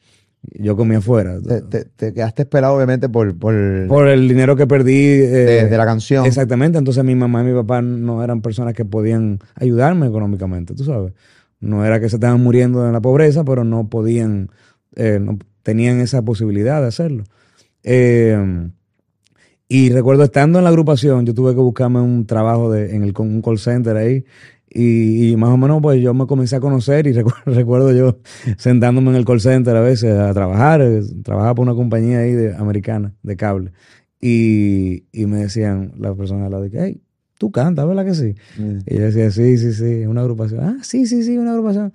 Yo 0.44 0.76
comía 0.76 0.98
afuera. 0.98 1.38
Te, 1.70 2.14
quedaste 2.14 2.44
esperado, 2.44 2.76
obviamente, 2.76 3.10
por, 3.10 3.38
por, 3.38 3.54
por 3.88 4.08
el 4.08 4.28
dinero 4.28 4.56
que 4.56 4.66
perdí. 4.66 4.96
Eh, 4.96 5.68
de, 5.70 5.78
la 5.78 5.86
canción. 5.86 6.26
Exactamente. 6.26 6.80
Entonces 6.80 7.04
mi 7.04 7.14
mamá 7.14 7.42
y 7.42 7.46
mi 7.46 7.54
papá 7.54 7.82
no 7.82 8.24
eran 8.24 8.42
personas 8.42 8.74
que 8.74 8.84
podían 8.84 9.40
ayudarme 9.56 10.08
económicamente, 10.08 10.74
tú 10.74 10.84
sabes. 10.84 11.14
No 11.60 11.86
era 11.86 12.00
que 12.00 12.10
se 12.10 12.16
estaban 12.16 12.42
muriendo 12.42 12.88
en 12.88 12.94
la 12.94 13.02
pobreza, 13.02 13.44
pero 13.44 13.64
no 13.64 13.88
podían, 13.88 14.50
eh, 14.96 15.20
no 15.22 15.38
tenían 15.62 16.00
esa 16.00 16.24
posibilidad 16.24 16.82
de 16.82 16.88
hacerlo. 16.88 17.24
Eh, 17.84 18.36
y 19.74 19.90
recuerdo 19.90 20.26
estando 20.26 20.58
en 20.58 20.66
la 20.66 20.70
agrupación, 20.70 21.26
yo 21.26 21.34
tuve 21.34 21.56
que 21.56 21.62
buscarme 21.62 22.02
un 22.02 22.26
trabajo 22.26 22.70
de, 22.70 22.94
en 22.94 23.04
el, 23.04 23.14
un 23.18 23.42
call 23.42 23.58
center 23.58 23.96
ahí. 23.96 24.26
Y, 24.70 25.34
más 25.38 25.50
o 25.50 25.56
menos 25.56 25.82
pues 25.82 26.02
yo 26.02 26.14
me 26.14 26.28
comencé 26.28 26.58
a 26.58 26.60
conocer 26.60 27.08
y 27.08 27.14
recuerdo, 27.46 27.94
yo 27.94 28.20
sentándome 28.58 29.12
en 29.12 29.16
el 29.16 29.24
call 29.24 29.40
center 29.40 29.74
a 29.78 29.80
veces 29.80 30.20
a 30.20 30.34
trabajar, 30.34 30.82
eh, 30.82 31.02
trabajaba 31.24 31.56
por 31.56 31.64
una 31.64 31.74
compañía 31.74 32.20
ahí 32.20 32.34
de, 32.34 32.54
americana 32.54 33.14
de 33.24 33.38
cable. 33.38 33.72
Y, 34.20 35.06
y 35.14 35.26
me 35.26 35.38
decían 35.38 35.94
las 35.98 36.18
personas 36.18 36.48
al 36.48 36.52
lado 36.52 36.64
de 36.64 36.70
que, 36.70 36.78
hey, 36.82 37.02
tú 37.38 37.50
cantas, 37.50 37.88
¿verdad 37.88 38.04
que 38.06 38.14
sí? 38.14 38.36
Mm. 38.58 38.80
Y 38.86 38.98
yo 38.98 39.06
decía, 39.06 39.32
sí, 39.32 39.58
sí, 39.58 39.72
sí, 39.72 40.06
una 40.06 40.20
agrupación. 40.20 40.60
Ah, 40.66 40.78
sí, 40.84 41.06
sí, 41.06 41.24
sí, 41.24 41.38
una 41.38 41.52
agrupación. 41.52 41.94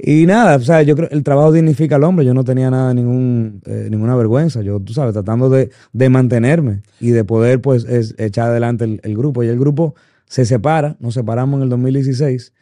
Y 0.00 0.26
nada, 0.26 0.56
o 0.56 0.60
sea, 0.60 0.82
yo 0.82 0.94
creo 0.94 1.08
que 1.08 1.16
el 1.16 1.24
trabajo 1.24 1.50
dignifica 1.50 1.96
al 1.96 2.04
hombre. 2.04 2.24
Yo 2.24 2.32
no 2.32 2.44
tenía 2.44 2.70
nada, 2.70 2.94
ningún, 2.94 3.60
eh, 3.66 3.88
ninguna 3.90 4.14
vergüenza. 4.14 4.62
Yo, 4.62 4.78
tú 4.78 4.92
sabes, 4.92 5.12
tratando 5.12 5.50
de, 5.50 5.70
mantenerme 6.08 6.82
y 7.00 7.10
de 7.10 7.24
poder, 7.24 7.60
pues, 7.60 7.84
echar 8.16 8.50
adelante 8.50 9.00
el, 9.02 9.16
grupo. 9.16 9.42
Y 9.42 9.48
el 9.48 9.58
grupo 9.58 9.96
se 10.26 10.44
separa, 10.44 10.96
nos 11.00 11.14
separamos 11.14 11.58
en 11.58 11.64
el 11.64 11.68
2016. 11.70 12.52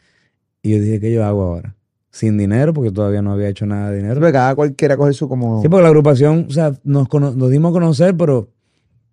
Y 0.63 0.71
yo 0.71 0.81
dije, 0.81 0.99
¿qué 0.99 1.13
yo 1.13 1.23
hago 1.23 1.43
ahora? 1.43 1.75
Sin 2.09 2.39
dinero, 2.39 2.73
porque 2.73 2.91
todavía 2.91 3.21
no 3.21 3.33
había 3.33 3.49
hecho 3.49 3.67
nada 3.67 3.91
de 3.91 3.97
dinero. 3.97 4.19
Pero 4.19 4.33
cada 4.33 4.55
cualquiera 4.55 4.97
coge 4.97 5.13
su 5.13 5.29
como. 5.29 5.61
Sí, 5.61 5.69
porque 5.69 5.83
la 5.83 5.89
agrupación, 5.89 6.47
o 6.49 6.51
sea, 6.51 6.73
nos, 6.83 7.07
nos 7.13 7.51
dimos 7.51 7.69
a 7.69 7.73
conocer, 7.73 8.17
pero 8.17 8.49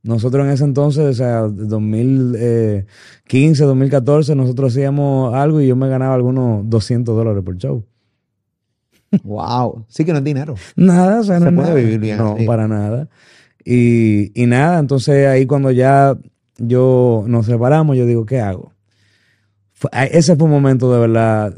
nosotros 0.03 0.47
en 0.47 0.53
ese 0.53 0.65
entonces, 0.65 1.05
o 1.05 1.13
sea, 1.13 1.43
2015, 1.43 3.65
2014, 3.65 4.35
nosotros 4.35 4.73
hacíamos 4.73 5.35
algo 5.35 5.61
y 5.61 5.67
yo 5.67 5.77
me 5.77 5.91
ganaba 5.91 6.15
algunos 6.15 6.63
200 6.71 7.15
dólares 7.15 7.43
por 7.45 7.59
show. 7.59 7.85
Wow. 9.23 9.87
Sí 9.89 10.05
que 10.05 10.13
no 10.13 10.19
es 10.19 10.25
dinero. 10.25 10.55
Nada, 10.77 11.21
o 11.21 11.25
sea, 11.25 11.39
no 11.39 11.55
puede 11.55 11.75
vivir 11.75 11.99
bien. 11.99 12.19
No, 12.19 12.37
para 12.47 12.67
nada. 12.69 13.09
Y, 13.65 14.33
nada, 14.37 14.79
entonces 14.79 15.27
ahí 15.27 15.47
cuando 15.47 15.71
ya 15.71 16.17
yo 16.59 17.25
nos 17.27 17.47
separamos, 17.47 17.97
yo 17.97 18.07
digo, 18.07 18.27
¿qué 18.27 18.41
hago? 18.41 18.73
ese 19.93 20.35
fue 20.37 20.47
un 20.47 20.51
momento 20.51 20.91
de 20.95 20.99
verdad 20.99 21.55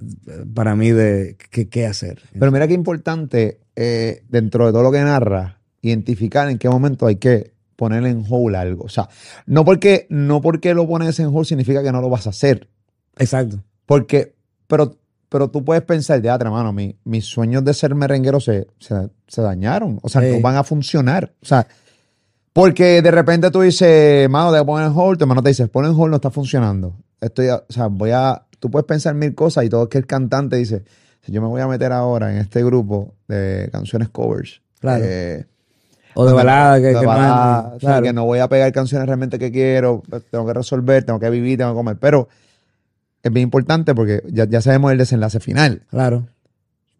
para 0.53 0.75
mí 0.75 0.90
de 0.90 1.37
qué, 1.51 1.87
hacer. 1.87 2.23
Pero 2.37 2.51
mira 2.51 2.66
qué 2.66 2.75
importante 2.75 3.61
eh, 3.77 4.25
dentro 4.29 4.66
de 4.66 4.73
todo 4.73 4.83
lo 4.83 4.90
que 4.90 5.01
narra, 5.01 5.61
identificar 5.81 6.49
en 6.49 6.59
qué 6.59 6.69
momento 6.69 7.07
hay 7.07 7.16
que 7.16 7.53
poner 7.77 8.05
en 8.07 8.25
hold 8.29 8.57
algo. 8.57 8.85
O 8.85 8.88
sea, 8.88 9.09
no 9.47 9.64
porque, 9.64 10.07
no 10.09 10.40
porque 10.40 10.75
lo 10.75 10.88
pones 10.88 11.21
en 11.21 11.27
hold 11.27 11.47
significa 11.47 11.83
que 11.83 11.92
no 11.92 12.01
lo 12.01 12.09
vas 12.11 12.27
a 12.27 12.31
hacer. 12.31 12.69
Exacto. 13.16 13.62
Porque, 13.85 14.35
pero 14.66 14.99
pero 15.37 15.49
tú 15.49 15.62
puedes 15.62 15.83
pensar, 15.83 16.22
ya, 16.22 16.35
hermano, 16.35 16.72
mis 16.72 17.25
sueños 17.27 17.62
de 17.62 17.75
ser 17.75 17.94
merenguero 17.94 18.40
se, 18.40 18.68
se, 18.79 19.42
dañaron. 19.42 19.99
O 20.01 20.09
sea, 20.09 20.22
no 20.22 20.40
van 20.40 20.57
a 20.57 20.64
funcionar. 20.64 21.31
O 21.42 21.44
sea, 21.44 21.66
porque 22.55 23.03
de 23.03 23.11
repente 23.11 23.51
tú 23.51 23.61
dices, 23.61 24.31
mano, 24.31 24.51
debo 24.51 24.64
poner 24.64 24.87
en 24.87 24.94
hold, 24.96 25.18
tu 25.18 25.25
hermano 25.25 25.42
te 25.42 25.51
dice, 25.51 25.68
pon 25.68 25.85
en 25.85 25.90
hold, 25.90 26.09
no 26.09 26.16
está 26.16 26.31
funcionando. 26.31 26.96
Estoy, 27.20 27.51
o 27.51 27.66
sea, 27.68 27.88
voy 27.88 28.12
a, 28.12 28.46
tú 28.59 28.70
puedes 28.70 28.87
pensar 28.87 29.14
mil 29.14 29.35
cosas 29.35 29.66
y 29.66 29.68
todo 29.68 29.83
es 29.83 29.88
que 29.90 29.99
el 29.99 30.07
cantante 30.07 30.57
dice, 30.57 30.85
si 31.20 31.33
yo 31.33 31.42
me 31.42 31.49
voy 31.49 31.61
a 31.61 31.66
meter 31.66 31.92
ahora 31.92 32.33
en 32.33 32.38
este 32.38 32.64
grupo 32.64 33.12
de 33.29 33.68
canciones 33.70 34.09
covers. 34.09 34.62
Claro. 34.81 35.05
Eh, 35.07 35.44
o 36.14 36.25
de 36.25 36.33
balada, 36.33 36.81
que, 36.81 36.94
que, 37.79 38.03
que 38.05 38.12
no 38.14 38.25
voy 38.25 38.38
a 38.38 38.49
pegar 38.49 38.72
canciones 38.72 39.07
realmente 39.07 39.38
que 39.38 39.53
quiero, 39.53 40.03
tengo 40.31 40.46
que 40.46 40.55
resolver, 40.55 41.05
tengo 41.05 41.20
que 41.20 41.29
vivir, 41.29 41.59
tengo 41.59 41.72
que 41.72 41.77
comer. 41.77 41.99
Pero 41.99 42.27
es 43.26 43.32
bien 43.32 43.44
importante 43.44 43.94
porque 43.94 44.22
ya, 44.28 44.60
sabemos 44.60 44.92
el 44.92 44.98
desenlace 44.98 45.40
final. 45.40 45.82
Claro. 45.90 46.26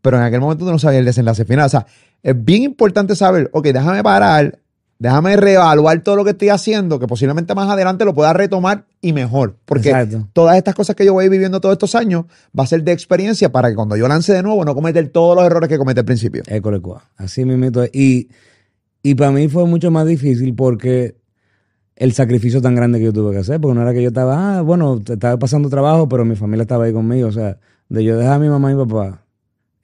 Pero 0.03 0.17
en 0.19 0.23
aquel 0.25 0.41
momento 0.41 0.65
tú 0.65 0.71
no 0.71 0.79
sabías 0.79 1.01
el 1.01 1.07
desenlace 1.07 1.45
final. 1.45 1.67
O 1.67 1.69
sea, 1.69 1.87
es 2.23 2.45
bien 2.45 2.63
importante 2.63 3.17
saber, 3.17 3.51
ok, 3.53 3.67
déjame 3.67 4.03
parar, 4.03 4.59
déjame 4.99 5.37
reevaluar 5.37 6.01
todo 6.01 6.17
lo 6.17 6.25
que 6.25 6.31
estoy 6.31 6.49
haciendo, 6.49 6.99
que 6.99 7.07
posiblemente 7.07 7.55
más 7.55 7.69
adelante 7.69 8.05
lo 8.05 8.15
pueda 8.15 8.33
retomar 8.33 8.85
y 9.01 9.13
mejor. 9.13 9.57
Porque 9.65 9.93
todas 10.33 10.57
estas 10.57 10.75
cosas 10.75 10.97
que 10.97 11.05
yo 11.05 11.13
voy 11.13 11.29
viviendo 11.29 11.61
todos 11.61 11.75
estos 11.75 11.95
años 11.95 12.25
va 12.59 12.65
a 12.65 12.67
ser 12.67 12.83
de 12.83 12.93
experiencia 12.93 13.51
para 13.51 13.69
que 13.69 13.75
cuando 13.75 13.97
yo 13.97 14.09
lance 14.09 14.33
de 14.33 14.43
nuevo 14.43 14.65
no 14.65 14.75
cometer 14.75 15.09
todos 15.09 15.37
los 15.37 15.45
errores 15.45 15.69
que 15.69 15.79
cometí 15.79 16.01
al 16.01 16.07
principio. 16.07 16.43
Así 17.17 17.45
mismo. 17.45 17.85
Y, 17.93 18.31
y 19.03 19.15
para 19.15 19.31
mí 19.31 19.49
fue 19.49 19.67
mucho 19.67 19.91
más 19.91 20.07
difícil 20.07 20.55
porque 20.55 21.17
el 21.97 22.13
sacrificio 22.13 22.61
tan 22.61 22.75
grande 22.75 22.99
que 22.99 23.07
yo 23.07 23.13
tuve 23.13 23.33
que 23.33 23.39
hacer, 23.39 23.61
porque 23.61 23.75
no 23.75 23.83
era 23.83 23.95
que 23.95 24.03
yo 24.03 24.09
estaba, 24.09 24.59
ah, 24.59 24.63
bueno, 24.63 25.03
estaba 25.05 25.39
pasando 25.39 25.71
trabajo, 25.71 26.09
pero 26.09 26.25
mi 26.25 26.37
familia 26.37 26.63
estaba 26.63 26.85
ahí 26.85 26.93
conmigo, 26.93 27.29
o 27.29 27.33
sea, 27.33 27.59
de 27.89 28.05
yo 28.05 28.17
dejar 28.19 28.35
a 28.35 28.39
mi 28.39 28.49
mamá 28.49 28.71
y 28.71 28.75
mi 28.75 28.85
papá 28.85 29.25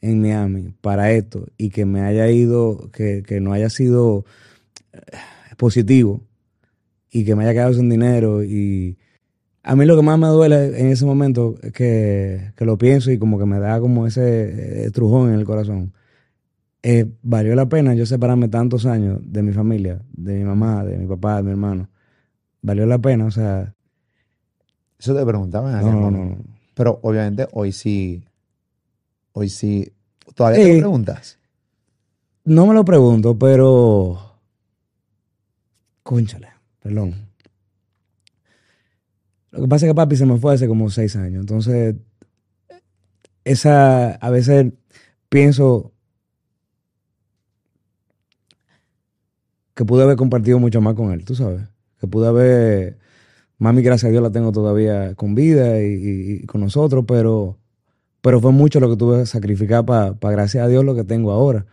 en 0.02 0.20
Miami 0.20 0.74
para 0.80 1.12
esto 1.12 1.46
y 1.56 1.70
que 1.70 1.86
me 1.86 2.02
haya 2.02 2.30
ido, 2.30 2.90
que, 2.92 3.24
no 3.40 3.52
haya 3.52 3.70
sido 3.70 4.24
eh, 4.92 4.98
positivo 5.56 6.20
y 7.10 7.24
que 7.24 7.34
me 7.34 7.44
haya 7.44 7.52
quedado 7.54 7.74
sin 7.74 7.88
dinero 7.88 8.42
y 8.44 8.98
a 9.62 9.76
mí 9.76 9.86
lo 9.86 9.96
que 9.96 10.02
más 10.02 10.18
me 10.18 10.26
duele 10.26 10.80
en 10.80 10.88
ese 10.88 11.06
momento 11.06 11.54
es 11.62 11.72
que, 11.72 12.52
lo 12.58 12.76
pienso 12.76 13.10
y 13.10 13.18
como 13.18 13.38
que 13.38 13.46
me 13.46 13.58
da 13.58 13.80
como 13.80 14.06
ese 14.06 14.90
trujón 14.92 15.32
en 15.32 15.38
el 15.38 15.44
corazón. 15.44 15.92
Eh, 16.82 17.06
valió 17.22 17.54
la 17.54 17.68
pena 17.68 17.94
yo 17.94 18.04
separarme 18.06 18.48
tantos 18.48 18.86
años 18.86 19.20
de 19.22 19.42
mi 19.42 19.52
familia, 19.52 20.02
de 20.12 20.34
mi 20.34 20.44
mamá, 20.44 20.84
de 20.84 20.98
mi 20.98 21.06
papá, 21.06 21.36
de 21.36 21.44
mi 21.44 21.50
hermano, 21.50 21.88
valió 22.62 22.86
la 22.86 22.98
pena, 22.98 23.26
o 23.26 23.30
sea. 23.30 23.74
Eso 24.98 25.14
te 25.14 25.26
preguntaba. 25.26 25.82
No, 25.82 26.10
no, 26.10 26.10
no, 26.10 26.38
Pero 26.74 27.00
obviamente 27.02 27.48
hoy 27.52 27.72
sí, 27.72 28.24
hoy 29.32 29.48
sí. 29.48 29.92
¿Todavía 30.34 30.60
te 30.64 30.74
lo 30.74 30.80
preguntas? 30.80 31.38
No 32.44 32.66
me 32.66 32.74
lo 32.74 32.84
pregunto, 32.84 33.36
pero. 33.38 34.18
Cónchale, 36.02 36.48
perdón. 36.80 37.14
Lo 39.50 39.60
que 39.60 39.68
pasa 39.68 39.86
es 39.86 39.90
que 39.90 39.94
papi 39.94 40.16
se 40.16 40.24
me 40.24 40.38
fue 40.38 40.54
hace 40.54 40.66
como 40.66 40.88
seis 40.88 41.14
años. 41.14 41.40
Entonces, 41.40 41.94
esa, 43.44 44.12
a 44.12 44.30
veces 44.30 44.72
pienso 45.28 45.92
que 49.74 49.84
pude 49.84 50.02
haber 50.02 50.16
compartido 50.16 50.58
mucho 50.58 50.80
más 50.80 50.94
con 50.94 51.12
él, 51.12 51.24
tú 51.24 51.34
sabes. 51.34 51.71
Que 52.02 52.08
pude 52.08 52.26
haber, 52.26 52.98
mami, 53.58 53.80
gracias 53.80 54.08
a 54.08 54.10
Dios 54.10 54.24
la 54.24 54.32
tengo 54.32 54.50
todavía 54.50 55.14
con 55.14 55.36
vida 55.36 55.80
y, 55.80 56.42
con 56.46 56.60
nosotros, 56.60 57.04
pero, 57.06 57.58
pero 58.20 58.40
fue 58.40 58.50
mucho 58.50 58.80
lo 58.80 58.90
que 58.90 58.96
tuve 58.96 59.20
que 59.20 59.26
sacrificar 59.26 59.86
para, 59.86 60.16
gracias 60.20 60.64
a 60.64 60.68
Dios, 60.68 60.84
lo 60.84 60.96
que 60.96 61.04
tengo 61.04 61.30
ahora. 61.30 61.64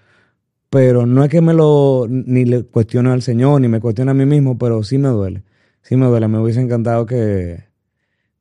Pero 0.70 1.08
no 1.08 1.24
es 1.24 1.32
que 1.32 1.42
me 1.42 1.56
lo, 1.56 2.06
ni 2.08 2.46
le 2.46 2.62
cuestione 2.62 3.10
al 3.10 3.24
Señor, 3.24 3.60
ni 3.62 3.68
me 3.70 3.80
cuestione 3.80 4.12
a 4.12 4.13
mí 4.13 4.28
mismo, 4.28 4.60
pero 4.60 4.84
sí 4.84 5.00
me 5.00 5.08
duele. 5.08 5.42
Sí 5.82 5.96
me 5.96 6.06
duele. 6.06 6.28
Me 6.28 6.38
hubiese 6.38 6.62
encantado 6.62 7.08
que, 7.08 7.63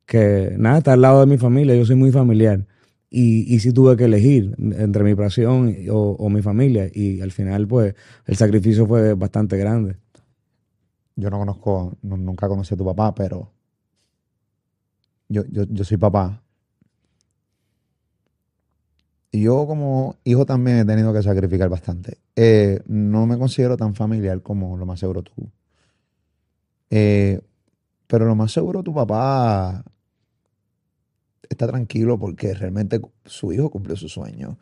que 0.05 0.53
nada, 0.59 0.77
estar 0.77 0.93
al 0.93 1.01
lado 1.01 1.21
de 1.21 1.25
mi 1.25 1.39
familia. 1.39 1.75
Yo 1.75 1.85
soy 1.85 1.95
muy 1.95 2.11
familiar. 2.11 2.67
Y, 3.09 3.51
y 3.51 3.59
sí 3.61 3.73
tuve 3.73 3.97
que 3.97 4.03
elegir 4.05 4.55
entre 4.59 5.03
mi 5.03 5.15
pasión 5.15 5.75
o, 5.89 6.29
mi 6.29 6.43
familia. 6.43 6.87
Y 6.93 7.21
al 7.21 7.31
final, 7.31 7.67
pues, 7.67 7.95
el 8.27 8.35
sacrificio 8.35 8.85
fue 8.85 9.15
bastante 9.15 9.57
grande. 9.57 9.95
Yo 11.19 11.29
no 11.29 11.37
conozco, 11.37 11.97
nunca 12.01 12.47
conocí 12.47 12.73
a 12.73 12.77
tu 12.77 12.85
papá, 12.85 13.13
pero 13.13 13.51
yo, 15.27 15.43
yo, 15.51 15.63
yo 15.69 15.83
soy 15.83 15.97
papá. 15.97 16.41
Y 19.31 19.43
yo 19.43 19.67
como 19.67 20.15
hijo 20.23 20.45
también 20.45 20.77
he 20.77 20.85
tenido 20.85 21.13
que 21.13 21.21
sacrificar 21.21 21.67
bastante. 21.67 22.19
Eh, 22.37 22.81
no 22.87 23.27
me 23.27 23.37
considero 23.37 23.75
tan 23.75 23.95
familiar 23.95 24.41
como 24.41 24.77
lo 24.77 24.85
más 24.85 25.01
seguro 25.01 25.21
tú. 25.21 25.51
Eh, 26.89 27.41
pero 28.07 28.25
lo 28.25 28.35
más 28.35 28.53
seguro 28.53 28.81
tu 28.81 28.93
papá 28.93 29.83
está 31.49 31.67
tranquilo 31.67 32.17
porque 32.17 32.53
realmente 32.53 33.01
su 33.25 33.51
hijo 33.51 33.69
cumplió 33.69 33.97
su 33.97 34.07
sueño. 34.07 34.57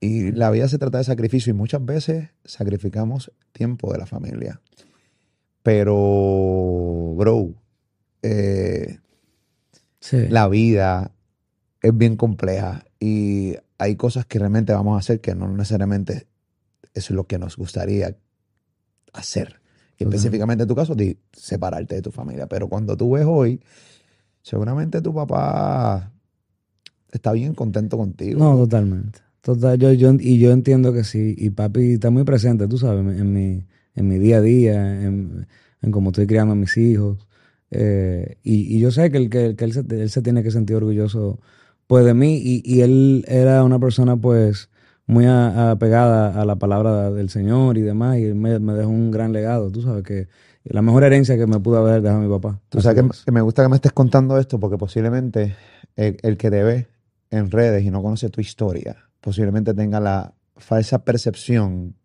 Y 0.00 0.32
la 0.32 0.50
vida 0.50 0.66
se 0.66 0.78
trata 0.78 0.98
de 0.98 1.04
sacrificio 1.04 1.50
y 1.50 1.54
muchas 1.54 1.84
veces 1.84 2.30
sacrificamos 2.44 3.32
tiempo 3.52 3.92
de 3.92 3.98
la 3.98 4.06
familia. 4.06 4.60
Pero, 5.64 7.14
bro, 7.16 7.54
eh, 8.20 8.98
la 10.28 10.46
vida 10.46 11.10
es 11.80 11.96
bien 11.96 12.16
compleja 12.16 12.84
y 13.00 13.54
hay 13.78 13.96
cosas 13.96 14.26
que 14.26 14.38
realmente 14.38 14.74
vamos 14.74 14.96
a 14.96 14.98
hacer 14.98 15.22
que 15.22 15.34
no 15.34 15.48
necesariamente 15.48 16.26
es 16.92 17.10
lo 17.10 17.26
que 17.26 17.38
nos 17.38 17.56
gustaría 17.56 18.14
hacer. 19.14 19.62
Y 19.96 20.04
específicamente 20.04 20.64
en 20.64 20.68
tu 20.68 20.74
caso, 20.74 20.94
de 20.94 21.16
separarte 21.32 21.94
de 21.94 22.02
tu 22.02 22.10
familia. 22.10 22.46
Pero 22.46 22.68
cuando 22.68 22.94
tú 22.94 23.12
ves 23.12 23.24
hoy, 23.26 23.62
seguramente 24.42 25.00
tu 25.00 25.14
papá 25.14 26.12
está 27.10 27.32
bien 27.32 27.54
contento 27.54 27.96
contigo. 27.96 28.38
No, 28.38 28.54
totalmente. 28.58 29.20
Total, 29.40 29.78
yo, 29.78 29.94
yo, 29.94 30.12
y 30.20 30.38
yo 30.38 30.52
entiendo 30.52 30.92
que 30.92 31.04
sí. 31.04 31.34
Y 31.38 31.48
papi 31.48 31.94
está 31.94 32.10
muy 32.10 32.24
presente, 32.24 32.68
tú 32.68 32.76
sabes, 32.76 33.00
en 33.18 33.32
mi, 33.32 33.64
en 33.94 34.08
mi 34.08 34.18
día 34.18 34.38
a 34.38 34.40
día, 34.40 35.02
en, 35.02 35.46
en 35.82 35.90
cómo 35.90 36.10
estoy 36.10 36.26
criando 36.26 36.52
a 36.52 36.56
mis 36.56 36.76
hijos. 36.76 37.26
Eh, 37.70 38.38
y, 38.42 38.76
y, 38.76 38.80
yo 38.80 38.90
sé 38.90 39.10
que, 39.10 39.18
el, 39.18 39.30
que, 39.30 39.56
él, 39.58 39.72
se, 39.72 39.80
él, 39.80 40.10
se, 40.10 40.22
tiene 40.22 40.42
que 40.42 40.50
sentir 40.50 40.76
orgulloso 40.76 41.40
pues 41.86 42.04
de 42.04 42.14
mí. 42.14 42.36
Y, 42.36 42.62
y 42.64 42.82
él 42.82 43.24
era 43.28 43.64
una 43.64 43.78
persona 43.78 44.16
pues 44.16 44.70
muy 45.06 45.26
apegada 45.26 46.40
a, 46.40 46.44
la 46.44 46.56
palabra 46.56 47.10
del 47.10 47.30
Señor 47.30 47.78
y 47.78 47.82
demás. 47.82 48.18
Y 48.18 48.34
me, 48.34 48.58
me 48.58 48.74
dejó 48.74 48.90
un 48.90 49.10
gran 49.10 49.32
legado. 49.32 49.70
Tú 49.70 49.82
sabes 49.82 50.02
que 50.02 50.28
la 50.64 50.82
mejor 50.82 51.04
herencia 51.04 51.36
que 51.36 51.46
me 51.46 51.60
pudo 51.60 51.78
haber 51.78 52.02
dejado 52.02 52.20
mi 52.20 52.28
papá. 52.28 52.60
Tú 52.68 52.80
sabes 52.80 53.02
que, 53.24 53.32
me 53.32 53.40
gusta 53.40 53.62
que 53.62 53.68
me 53.68 53.76
estés 53.76 53.92
contando 53.92 54.38
esto 54.38 54.58
porque 54.58 54.78
posiblemente 54.78 55.56
el, 55.96 56.16
el 56.22 56.36
que 56.36 56.50
te 56.50 56.62
ve 56.62 56.88
en 57.30 57.50
redes 57.50 57.84
y 57.84 57.90
no 57.90 58.02
conoce 58.02 58.30
tu 58.30 58.40
historia, 58.40 58.96
posiblemente 59.20 59.74
tenga 59.74 60.00
la 60.00 60.34
falsa 60.56 61.04
percepción 61.04 61.96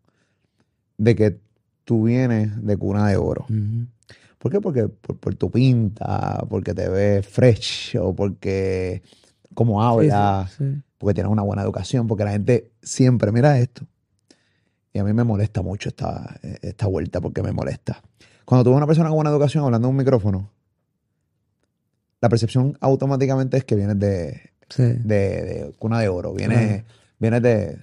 de 0.98 1.16
que 1.16 1.40
tú 1.90 2.04
vienes 2.04 2.64
de 2.64 2.78
cuna 2.78 3.08
de 3.08 3.18
oro. 3.18 3.48
¿Por 4.38 4.52
qué? 4.52 4.62
Porque 4.62 4.88
por, 4.88 5.34
tu 5.34 5.50
pinta, 5.50 6.46
porque 6.48 6.76
te 6.76 6.88
ves 6.88 7.28
fresh 7.28 7.98
o 8.00 8.14
porque 8.14 9.02
cómo 9.56 9.82
hablas, 9.82 10.56
porque 11.00 11.16
tienes 11.16 11.32
una 11.32 11.42
buena 11.42 11.64
educación, 11.64 12.06
porque 12.06 12.26
la 12.26 12.32
gente 12.34 12.70
siempre 12.84 13.32
mira 13.32 13.58
esto. 13.58 13.88
Y 14.94 15.00
a 15.00 15.04
mí 15.04 15.14
me 15.14 15.24
molesta 15.24 15.64
mucho 15.64 15.90
esta, 15.90 16.40
esta 16.62 16.86
vuelta 16.86 17.22
porque 17.22 17.42
me 17.42 17.54
molesta. 17.54 18.04
Cuando 18.46 18.66
tú 18.66 18.70
ves 18.70 18.78
una 18.78 18.86
persona 18.86 19.10
con 19.10 19.16
buena 19.16 19.32
educación 19.32 19.66
hablando 19.66 19.88
en 19.88 19.90
un 19.90 19.98
micrófono, 19.98 20.52
la 22.22 22.30
percepción 22.30 22.78
automáticamente 22.82 23.58
es 23.58 23.66
que 23.66 23.74
vienes 23.74 23.98
de, 23.98 24.52
de, 24.78 25.74
cuna 25.80 26.02
de 26.02 26.10
oro. 26.10 26.36
Viene, 26.36 26.86
viene 27.18 27.42
de. 27.42 27.80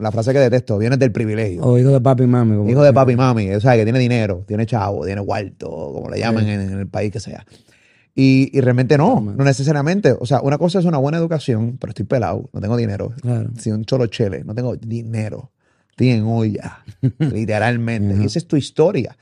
La 0.00 0.10
frase 0.10 0.32
que 0.32 0.38
detesto, 0.38 0.78
viene 0.78 0.96
del 0.96 1.12
privilegio. 1.12 1.62
O 1.62 1.78
hijo 1.78 1.90
de 1.90 2.00
papi 2.00 2.24
y 2.24 2.26
mami. 2.26 2.70
Hijo 2.70 2.82
de 2.82 2.92
papi 2.92 3.12
y 3.12 3.16
mami. 3.16 3.50
O 3.52 3.60
sea, 3.60 3.76
que 3.76 3.84
tiene 3.84 3.98
dinero, 3.98 4.44
tiene 4.46 4.66
chavo, 4.66 5.04
tiene 5.04 5.24
cuarto, 5.24 5.68
como 5.68 6.08
le 6.10 6.18
llaman 6.18 6.48
en, 6.48 6.78
el 6.78 6.88
país 6.88 7.12
que 7.12 7.20
sea. 7.20 7.44
Y, 8.14 8.50
y, 8.56 8.60
realmente 8.60 8.98
no, 8.98 9.20
no 9.20 9.44
necesariamente. 9.44 10.14
O 10.18 10.26
sea, 10.26 10.40
una 10.40 10.58
cosa 10.58 10.78
es 10.78 10.84
una 10.84 10.98
buena 10.98 11.18
educación, 11.18 11.76
pero 11.78 11.90
estoy 11.90 12.06
pelado, 12.06 12.48
no 12.52 12.60
tengo 12.60 12.76
dinero. 12.76 13.12
Claro. 13.20 13.50
Si 13.58 13.70
un 13.70 13.84
cholo 13.84 14.06
chele, 14.06 14.42
no 14.44 14.54
tengo 14.54 14.76
dinero. 14.76 15.52
Estoy 15.90 16.10
en 16.10 16.24
olla, 16.24 16.82
literalmente. 17.18 18.22
Y 18.22 18.26
esa 18.26 18.38
es 18.38 18.46
tu 18.46 18.56
historia. 18.56 19.16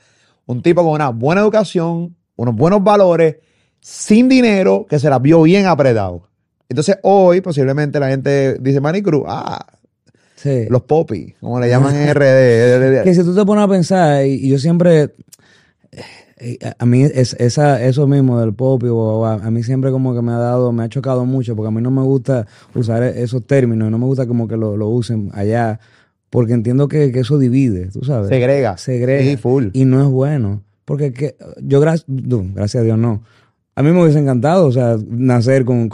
Un 0.45 0.61
tipo 0.61 0.83
con 0.83 0.93
una 0.93 1.09
buena 1.09 1.41
educación, 1.41 2.15
unos 2.35 2.55
buenos 2.55 2.83
valores, 2.83 3.37
sin 3.81 4.29
dinero, 4.29 4.85
que 4.89 4.97
se 4.97 5.09
la 5.09 5.19
vio 5.19 5.41
bien 5.43 5.67
apretado. 5.67 6.29
Entonces 6.69 6.97
hoy 7.03 7.41
posiblemente 7.41 7.99
la 7.99 8.09
gente 8.09 8.57
dice 8.59 8.79
Manicruz, 8.79 9.23
ah, 9.27 9.65
los 10.69 10.83
popis, 10.83 11.33
como 11.39 11.59
le 11.59 11.69
llaman 11.69 11.95
en 11.95 12.13
RD. 12.13 13.03
que 13.03 13.13
si 13.13 13.23
tú 13.23 13.35
te 13.35 13.45
pones 13.45 13.63
a 13.63 13.67
pensar, 13.67 14.25
y, 14.25 14.47
yo 14.47 14.57
siempre, 14.57 15.13
eh, 16.37 16.57
a 16.77 16.85
mí 16.85 17.03
es, 17.03 17.35
esa, 17.39 17.83
eso 17.83 18.07
mismo 18.07 18.39
del 18.39 18.53
popi, 18.53 18.87
o 18.89 19.25
a, 19.25 19.37
mí 19.51 19.63
siempre 19.63 19.91
como 19.91 20.13
que 20.13 20.21
me 20.21 20.31
ha 20.31 20.37
dado, 20.37 20.71
me 20.71 20.83
ha 20.83 20.89
chocado 20.89 21.25
mucho, 21.25 21.55
porque 21.55 21.67
a 21.67 21.71
mí 21.71 21.81
no 21.81 21.91
me 21.91 22.03
gusta 22.03 22.47
usar 22.75 23.03
esos 23.03 23.45
términos, 23.45 23.91
no 23.91 23.97
me 23.97 24.05
gusta 24.05 24.27
como 24.27 24.47
que 24.47 24.57
lo, 24.57 24.87
usen 24.87 25.29
allá, 25.33 25.79
porque 26.29 26.53
entiendo 26.53 26.87
que, 26.87 27.05
eso 27.05 27.37
divide, 27.37 27.87
tú 27.87 28.03
sabes. 28.03 28.29
Segrega. 28.29 28.77
Segrega. 28.77 29.37
full. 29.37 29.67
Y 29.73 29.85
no 29.85 30.01
es 30.01 30.07
bueno. 30.07 30.63
Porque 30.85 31.13
que, 31.13 31.35
yo, 31.61 31.79
gracias 31.79 32.75
a 32.75 32.81
Dios, 32.81 32.97
no 32.97 33.21
a 33.79 33.81
mí 33.81 33.93
me 33.93 34.01
hubiese 34.01 34.19
encantado, 34.19 34.67
o 34.67 34.71
sea, 34.73 34.97
nacer 35.07 35.63
con, 35.63 35.89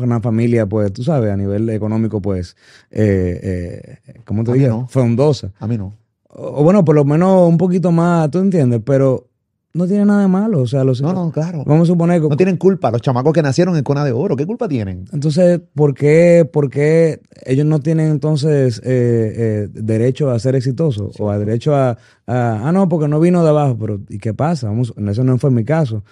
una 0.00 0.20
familia, 0.22 0.64
pues, 0.64 0.90
tú 0.90 1.02
sabes, 1.02 1.30
a 1.30 1.36
nivel 1.36 1.68
económico, 1.68 2.22
pues, 2.22 2.56
eh, 2.90 3.98
eh, 4.06 4.22
¿cómo 4.24 4.42
te 4.42 4.54
digo? 4.54 4.86
Frondosa. 4.88 5.52
A 5.58 5.66
mí 5.66 5.76
no. 5.76 5.92
O, 6.28 6.64
bueno, 6.64 6.82
por 6.82 6.94
lo 6.94 7.04
menos 7.04 7.46
un 7.46 7.58
poquito 7.58 7.92
más, 7.92 8.30
tú 8.30 8.38
entiendes, 8.38 8.80
pero 8.82 9.26
no 9.74 9.86
tiene 9.86 10.06
nada 10.06 10.22
de 10.22 10.28
malo. 10.28 10.62
O 10.62 10.66
sea, 10.66 10.82
los, 10.82 11.02
no, 11.02 11.12
no, 11.12 11.30
claro. 11.30 11.62
Vamos 11.66 11.90
a 11.90 11.92
suponer 11.92 12.22
que. 12.22 12.28
No 12.30 12.38
tienen 12.38 12.56
culpa. 12.56 12.90
Los 12.90 13.02
chamacos 13.02 13.34
que 13.34 13.42
nacieron 13.42 13.76
en 13.76 13.84
cuna 13.84 14.02
de 14.02 14.12
oro, 14.12 14.34
¿qué 14.34 14.46
culpa 14.46 14.66
tienen? 14.66 15.04
Entonces, 15.12 15.60
¿por 15.74 15.92
qué, 15.92 16.48
por 16.50 16.70
qué 16.70 17.20
ellos 17.44 17.66
no 17.66 17.80
tienen 17.80 18.12
entonces 18.12 18.80
eh, 18.82 19.68
derecho 19.74 20.30
a 20.30 20.38
ser 20.38 20.56
exitosos? 20.56 21.20
O 21.20 21.30
a 21.30 21.38
derecho 21.38 21.76
a, 21.76 21.90
a, 22.26 22.68
Ah, 22.68 22.72
no, 22.72 22.88
porque 22.88 23.08
no 23.08 23.20
vino 23.20 23.42
de 23.42 23.50
abajo. 23.50 23.76
Pero, 23.78 24.00
¿y 24.08 24.16
qué 24.20 24.32
pasa? 24.32 24.68
Vamos, 24.68 24.94
eso 24.96 25.22
no 25.22 25.36
fue 25.36 25.50
mi 25.50 25.66
caso. 25.66 26.02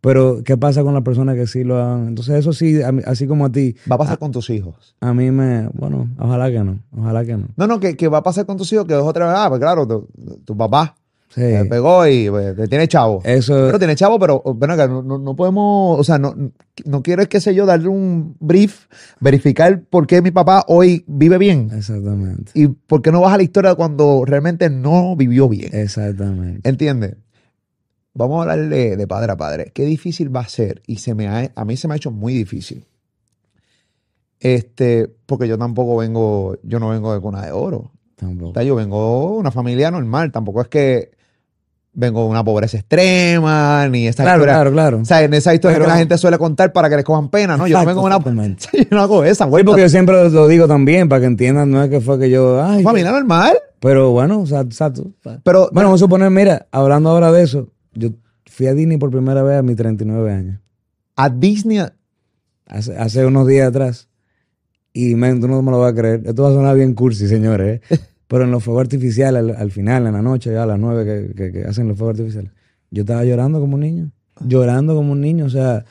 Pero, 0.00 0.42
¿qué 0.44 0.56
pasa 0.56 0.82
con 0.82 0.94
las 0.94 1.02
personas 1.02 1.36
que 1.36 1.46
sí 1.46 1.62
lo 1.62 1.82
han? 1.82 2.08
Entonces, 2.08 2.36
eso 2.36 2.52
sí, 2.52 2.80
así 3.04 3.26
como 3.26 3.44
a 3.44 3.52
ti. 3.52 3.76
Va 3.90 3.96
a 3.96 3.98
pasar 3.98 4.18
con 4.18 4.32
tus 4.32 4.48
hijos. 4.48 4.96
A 5.00 5.12
mí 5.12 5.30
me. 5.30 5.68
Bueno, 5.74 6.08
ojalá 6.18 6.50
que 6.50 6.64
no. 6.64 6.80
Ojalá 6.96 7.24
que 7.24 7.36
no. 7.36 7.48
No, 7.56 7.66
no, 7.66 7.80
que, 7.80 8.08
va 8.08 8.18
a 8.18 8.22
pasar 8.22 8.46
con 8.46 8.56
tus 8.56 8.72
hijos 8.72 8.86
que 8.86 8.94
dos 8.94 9.06
otra 9.06 9.26
vez. 9.26 9.34
Ah, 9.36 9.48
pues 9.48 9.60
claro, 9.60 9.86
tu, 9.86 10.56
papá. 10.56 10.96
Sí. 11.28 11.42
Te 11.42 11.64
pegó 11.66 12.06
y 12.08 12.28
pues, 12.30 12.56
te 12.56 12.66
tiene 12.66 12.88
chavo. 12.88 13.20
Eso. 13.24 13.54
Pero 13.66 13.78
tiene 13.78 13.94
chavo, 13.94 14.18
pero 14.18 14.42
bueno, 14.42 14.74
no, 14.74 15.18
no, 15.18 15.36
podemos, 15.36 16.00
o 16.00 16.02
sea, 16.02 16.18
no, 16.18 16.34
no 16.84 17.02
quiero, 17.02 17.28
qué 17.28 17.40
sé 17.40 17.54
yo, 17.54 17.66
darle 17.66 17.86
un 17.86 18.34
brief, 18.40 18.86
verificar 19.20 19.80
por 19.82 20.08
qué 20.08 20.22
mi 20.22 20.32
papá 20.32 20.64
hoy 20.66 21.04
vive 21.06 21.38
bien. 21.38 21.70
Exactamente. 21.72 22.50
Y 22.54 22.66
por 22.66 23.00
qué 23.02 23.12
no 23.12 23.20
vas 23.20 23.34
a 23.34 23.36
la 23.36 23.44
historia 23.44 23.76
cuando 23.76 24.24
realmente 24.24 24.70
no 24.70 25.14
vivió 25.14 25.48
bien. 25.48 25.70
Exactamente. 25.72 26.68
¿Entiendes? 26.68 27.14
Vamos 28.12 28.38
a 28.38 28.50
hablar 28.52 28.68
de, 28.68 29.06
padre 29.06 29.32
a 29.32 29.36
padre. 29.36 29.70
Qué 29.74 29.84
difícil 29.84 30.34
va 30.34 30.40
a 30.40 30.48
ser, 30.48 30.82
y 30.86 30.96
se 30.96 31.14
me 31.14 31.28
a 31.28 31.64
mí 31.64 31.76
se 31.76 31.88
me 31.88 31.94
ha 31.94 31.96
hecho 31.96 32.10
muy 32.10 32.34
difícil. 32.34 32.86
Este, 34.40 35.06
porque 35.26 35.46
yo 35.46 35.58
tampoco 35.58 35.98
vengo, 35.98 36.56
yo 36.62 36.80
no 36.80 36.88
vengo 36.88 37.12
de 37.12 37.20
cuna 37.20 37.44
de 37.44 37.52
oro. 37.52 37.92
Tampoco. 38.16 38.60
Yo 38.60 38.74
vengo 38.74 39.32
de 39.34 39.38
una 39.38 39.50
familia 39.50 39.90
normal, 39.90 40.32
tampoco 40.32 40.62
es 40.62 40.68
que 40.68 41.10
vengo 41.92 42.22
de 42.22 42.28
una 42.28 42.44
pobreza 42.44 42.78
extrema, 42.78 43.86
ni 43.88 44.06
esa 44.06 44.22
claro, 44.22 44.44
Claro, 44.44 44.72
claro, 44.72 44.98
O 44.98 45.04
sea, 45.04 45.22
en 45.22 45.34
esa 45.34 45.54
historia 45.54 45.78
que 45.78 45.86
la 45.86 45.96
gente 45.96 46.16
suele 46.18 46.38
contar 46.38 46.72
para 46.72 46.88
que 46.88 46.96
les 46.96 47.04
cojan 47.04 47.28
pena, 47.28 47.56
¿no? 47.56 47.66
Yo 47.66 47.78
no 47.78 47.86
vengo 47.86 48.08
de 48.08 48.30
una... 48.30 48.56
yo 48.72 48.84
no 48.90 49.00
hago 49.00 49.24
esa, 49.24 49.44
güey. 49.44 49.62
Sí, 49.62 49.66
porque 49.66 49.82
yo 49.82 49.88
siempre 49.88 50.28
lo 50.30 50.48
digo 50.48 50.66
también, 50.66 51.08
para 51.08 51.20
que 51.20 51.26
entiendan, 51.26 51.70
no 51.70 51.82
es 51.82 51.90
que 51.90 52.00
fue 52.00 52.18
que 52.18 52.30
yo... 52.30 52.62
Ay, 52.62 52.82
familia 52.82 53.12
normal. 53.12 53.58
Pero 53.80 54.10
bueno, 54.10 54.40
o 54.40 54.46
sea, 54.46 54.60
exacto. 54.60 55.10
Pero, 55.42 55.70
bueno, 55.72 55.88
vamos 55.88 56.00
a 56.00 56.04
suponer, 56.04 56.30
mira, 56.30 56.66
hablando 56.70 57.10
ahora 57.10 57.32
de 57.32 57.42
eso, 57.42 57.68
yo 57.94 58.10
fui 58.46 58.66
a 58.66 58.74
Disney 58.74 58.96
por 58.98 59.10
primera 59.10 59.42
vez 59.42 59.58
a 59.58 59.62
mis 59.62 59.76
39 59.76 60.32
años. 60.32 60.60
¿A 61.16 61.28
Disney? 61.28 61.78
Hace, 62.66 62.96
hace 62.96 63.26
unos 63.26 63.46
días 63.46 63.68
atrás. 63.68 64.08
Y 64.92 65.14
men, 65.14 65.40
tú 65.40 65.48
no 65.48 65.62
me 65.62 65.70
lo 65.70 65.78
vas 65.80 65.92
a 65.92 65.94
creer. 65.96 66.22
Esto 66.24 66.42
va 66.44 66.50
a 66.50 66.52
sonar 66.52 66.76
bien 66.76 66.94
cursi, 66.94 67.28
señores. 67.28 67.80
¿eh? 67.90 67.98
Pero 68.26 68.44
en 68.44 68.50
los 68.52 68.62
fuegos 68.62 68.82
artificiales, 68.82 69.40
al, 69.42 69.56
al 69.56 69.70
final, 69.70 70.06
en 70.06 70.12
la 70.12 70.22
noche, 70.22 70.52
ya 70.52 70.62
a 70.62 70.66
las 70.66 70.78
nueve 70.78 71.04
que, 71.04 71.34
que- 71.34 71.52
que 71.52 71.64
hacen 71.64 71.88
los 71.88 71.98
fuegos 71.98 72.14
artificiales, 72.18 72.52
yo 72.90 73.02
estaba 73.02 73.24
llorando 73.24 73.60
como 73.60 73.74
un 73.74 73.80
niño. 73.80 74.10
Llorando 74.40 74.94
como 74.94 75.12
un 75.12 75.20
niño. 75.20 75.44
O 75.46 75.50
sea, 75.50 75.84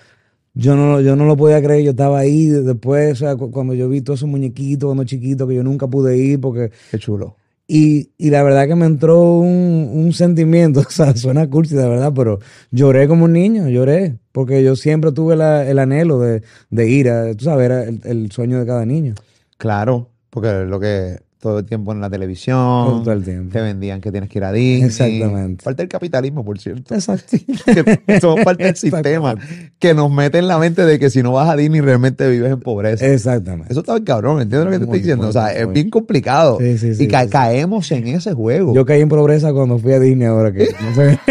yo 0.53 0.75
no, 0.75 0.99
yo 1.01 1.15
no 1.15 1.25
lo 1.25 1.35
podía 1.37 1.61
creer. 1.61 1.83
Yo 1.83 1.91
estaba 1.91 2.19
ahí. 2.19 2.47
Después, 2.47 3.11
o 3.13 3.15
sea, 3.15 3.35
cu- 3.35 3.51
cuando 3.51 3.73
yo 3.73 3.87
vi 3.89 4.01
todos 4.01 4.19
esos 4.19 4.29
muñequitos 4.29 4.87
cuando 4.87 5.03
chiquitos 5.03 5.47
que 5.47 5.55
yo 5.55 5.63
nunca 5.63 5.87
pude 5.87 6.17
ir 6.17 6.39
porque 6.41 6.71
Qué 6.91 6.97
chulo. 6.97 7.35
Y, 7.69 8.09
y 8.17 8.31
la 8.31 8.41
verdad 8.43 8.67
que 8.67 8.75
me 8.75 8.85
entró 8.87 9.37
un, 9.37 9.89
un 9.93 10.11
sentimiento, 10.11 10.79
o 10.87 10.89
sea, 10.89 11.15
suena 11.15 11.49
cursi, 11.49 11.75
de 11.75 11.87
verdad, 11.87 12.11
pero 12.15 12.39
lloré 12.71 13.07
como 13.07 13.25
un 13.25 13.33
niño, 13.33 13.69
lloré, 13.69 14.17
porque 14.31 14.63
yo 14.63 14.75
siempre 14.75 15.11
tuve 15.11 15.35
la- 15.35 15.69
el 15.69 15.77
anhelo 15.79 16.19
de, 16.19 16.41
de 16.71 16.89
ir 16.89 17.09
a, 17.09 17.33
tú 17.35 17.45
sabes, 17.45 17.69
el, 17.87 18.01
el 18.03 18.31
sueño 18.31 18.59
de 18.59 18.65
cada 18.65 18.85
niño. 18.85 19.13
Claro, 19.57 20.09
porque 20.31 20.65
lo 20.65 20.79
que 20.79 21.19
todo 21.39 21.59
el 21.59 21.65
tiempo 21.65 21.93
en 21.93 22.01
la 22.01 22.09
televisión 22.09 23.01
Todo 23.03 23.13
el 23.13 23.23
tiempo. 23.23 23.53
te 23.53 23.61
vendían 23.61 24.01
que 24.01 24.11
tienes 24.11 24.29
que 24.29 24.39
ir 24.39 24.43
a 24.43 24.51
Disney. 24.51 24.83
Exactamente. 24.87 25.63
Parte 25.63 25.83
del 25.83 25.89
capitalismo, 25.89 26.43
por 26.43 26.59
cierto. 26.59 26.93
Exacto. 26.93 27.37
que 28.05 28.19
somos 28.19 28.43
parte 28.43 28.65
del 28.65 28.75
sistema 28.75 29.35
que 29.79 29.93
nos 29.93 30.11
mete 30.11 30.39
en 30.39 30.47
la 30.49 30.57
mente 30.57 30.85
de 30.85 30.99
que 30.99 31.09
si 31.09 31.23
no 31.23 31.31
vas 31.31 31.49
a 31.49 31.55
Disney 31.55 31.79
realmente 31.81 32.29
vives 32.29 32.51
en 32.51 32.59
pobreza. 32.59 33.05
Exactamente. 33.05 33.71
Eso 33.71 33.79
está 33.79 33.93
bien 33.93 34.03
cabrón, 34.05 34.41
¿entiendes 34.41 34.65
lo 34.65 34.71
que 34.71 34.77
te 34.79 34.83
estoy 34.83 34.99
diciendo? 34.99 35.23
muy, 35.23 35.29
o 35.29 35.33
sea, 35.33 35.53
es 35.53 35.71
bien 35.71 35.89
complicado. 35.89 36.57
Sí, 36.59 36.77
sí, 36.77 36.95
sí, 36.95 37.03
y 37.03 37.07
ca- 37.07 37.27
caemos 37.29 37.89
en 37.91 38.07
ese 38.07 38.33
juego. 38.33 38.73
Yo 38.75 38.85
caí 38.85 38.99
en 39.01 39.07
pobreza 39.09 39.53
cuando 39.53 39.77
fui 39.79 39.93
a 39.93 39.99
Disney 39.99 40.27
ahora 40.27 40.51
que 40.51 40.67
no 40.81 40.93
sé. 40.95 41.19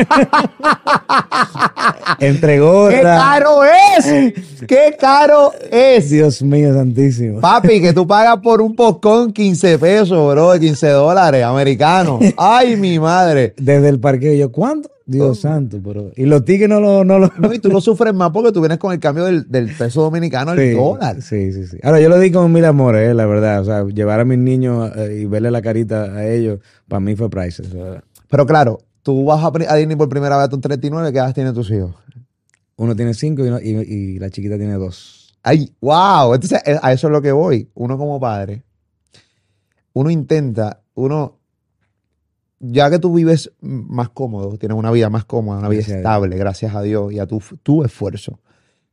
Entre 2.21 2.59
gorra. 2.59 2.90
¡Qué 2.97 3.03
caro 3.03 3.61
es! 3.64 4.33
¡Qué 4.66 4.97
caro 4.99 5.53
es! 5.71 6.11
Dios 6.11 6.42
mío 6.42 6.75
santísimo. 6.75 7.40
Papi, 7.40 7.81
que 7.81 7.92
tú 7.92 8.07
pagas 8.07 8.38
por 8.38 8.61
un 8.61 8.75
popcorn 8.75 9.33
15 9.33 9.79
pesos, 9.79 9.98
bro, 10.05 10.59
15 10.59 10.89
dólares 10.91 11.45
americanos. 11.45 12.21
¡Ay, 12.37 12.77
mi 12.77 12.99
madre! 12.99 13.55
Desde 13.57 13.89
el 13.89 13.99
parque 14.01 14.37
yo, 14.39 14.51
¿cuánto? 14.53 14.89
Oh. 14.91 14.93
Dios 15.11 15.41
santo, 15.41 15.79
pero. 15.83 16.11
Y 16.17 16.25
los 16.27 16.45
tickets 16.45 16.69
no 16.69 16.81
lo. 16.81 17.03
No 17.05 17.19
lo 17.19 17.33
No, 17.39 17.53
y 17.55 17.59
tú 17.59 17.71
lo 17.71 17.81
sufres 17.83 18.13
más 18.13 18.31
porque 18.31 18.53
tú 18.53 18.61
vienes 18.61 18.79
con 18.79 18.93
el 18.93 19.01
cambio 19.01 19.25
del, 19.25 19.51
del 19.51 19.75
peso 19.75 20.03
dominicano 20.03 20.51
al 20.51 20.59
Sí, 20.59 20.71
dólar. 20.73 21.23
Sí, 21.23 21.53
sí, 21.53 21.67
sí. 21.67 21.79
Ahora, 21.83 21.99
yo 22.01 22.09
lo 22.11 22.19
di 22.19 22.31
con 22.31 22.53
mil 22.53 22.65
amores, 22.67 23.11
eh, 23.11 23.15
la 23.15 23.25
verdad. 23.25 23.61
O 23.61 23.65
sea, 23.65 23.85
llevar 23.87 24.21
a 24.21 24.25
mis 24.27 24.39
niños 24.39 24.91
eh, 24.97 25.21
y 25.23 25.25
verle 25.25 25.51
la 25.51 25.63
carita 25.63 26.05
a 26.15 26.27
ellos, 26.29 26.61
para 26.89 27.01
mí 27.01 27.17
fue 27.17 27.31
priceless. 27.31 27.73
¿verdad? 27.73 28.05
Pero 28.29 28.45
claro, 28.45 28.79
tú 29.03 29.25
vas 29.25 29.43
a, 29.43 29.77
Disney 29.77 29.97
por 29.97 30.11
primera 30.11 30.37
vez 30.37 30.45
a 30.45 30.49
tus 30.51 30.61
39, 30.61 31.11
¿qué 31.13 31.19
edad 31.19 31.33
tienen 31.35 31.55
tus 31.55 31.71
hijos? 31.71 31.95
Uno 32.77 32.95
tiene 32.95 33.15
cinco 33.15 33.45
y, 33.45 33.49
uno- 33.49 33.61
y- 33.61 33.71
y 33.71 34.19
la 34.19 34.29
chiquita 34.31 34.59
tiene 34.59 34.75
dos. 34.75 35.35
Ay, 35.43 35.73
wow. 35.81 36.35
Entonces, 36.35 36.61
eh, 36.67 36.79
a 36.83 36.93
eso 36.93 37.07
es 37.07 37.13
lo 37.13 37.23
que 37.23 37.33
voy. 37.33 37.71
Uno 37.75 37.97
como 37.97 38.21
padre, 38.21 38.63
uno 39.99 40.11
intenta, 40.11 40.83
uno, 40.95 41.39
ya 42.61 42.91
que 42.91 42.99
tú 42.99 43.13
vives 43.15 43.53
más 43.61 44.09
cómodo, 44.11 44.57
tienes 44.59 44.77
una 44.79 44.91
vida 44.91 45.11
más 45.11 45.25
cómoda, 45.25 45.59
una 45.61 45.69
vida 45.69 45.81
Gracias 45.81 45.97
estable, 45.99 46.37
gracias 46.37 46.75
a 46.75 46.83
Dios 46.83 47.13
y 47.13 47.19
a 47.19 47.27
tu, 47.27 47.41
tu 47.63 47.85
esfuerzo. 47.85 48.41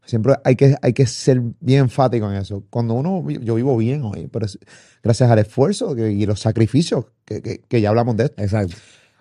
Siempre 0.05 0.35
hay 0.43 0.55
que, 0.55 0.75
hay 0.81 0.93
que 0.93 1.05
ser 1.07 1.41
bien 1.59 1.81
enfático 1.81 2.29
en 2.29 2.37
eso. 2.37 2.63
Cuando 2.69 2.93
uno, 2.93 3.27
yo 3.29 3.55
vivo 3.55 3.75
bien 3.75 4.03
hoy, 4.03 4.27
pero 4.31 4.45
es 4.45 4.59
gracias 5.03 5.29
al 5.31 5.39
esfuerzo 5.39 5.95
que- 5.95 6.11
y 6.11 6.25
los 6.27 6.39
sacrificios, 6.39 7.05
que, 7.25 7.41
que- 7.41 7.59
que 7.67 7.81
ya 7.81 7.89
hablamos 7.89 8.15
de 8.15 8.25
esto. 8.25 8.41
Exacto. 8.41 8.75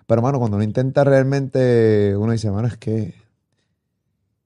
Pero, 0.07 0.21
mano, 0.21 0.37
cuando 0.37 0.57
uno 0.57 0.63
intenta 0.63 1.03
realmente, 1.03 2.15
uno 2.15 2.31
dice, 2.31 2.51
mano, 2.51 2.67
es 2.67 2.77
que, 2.77 3.15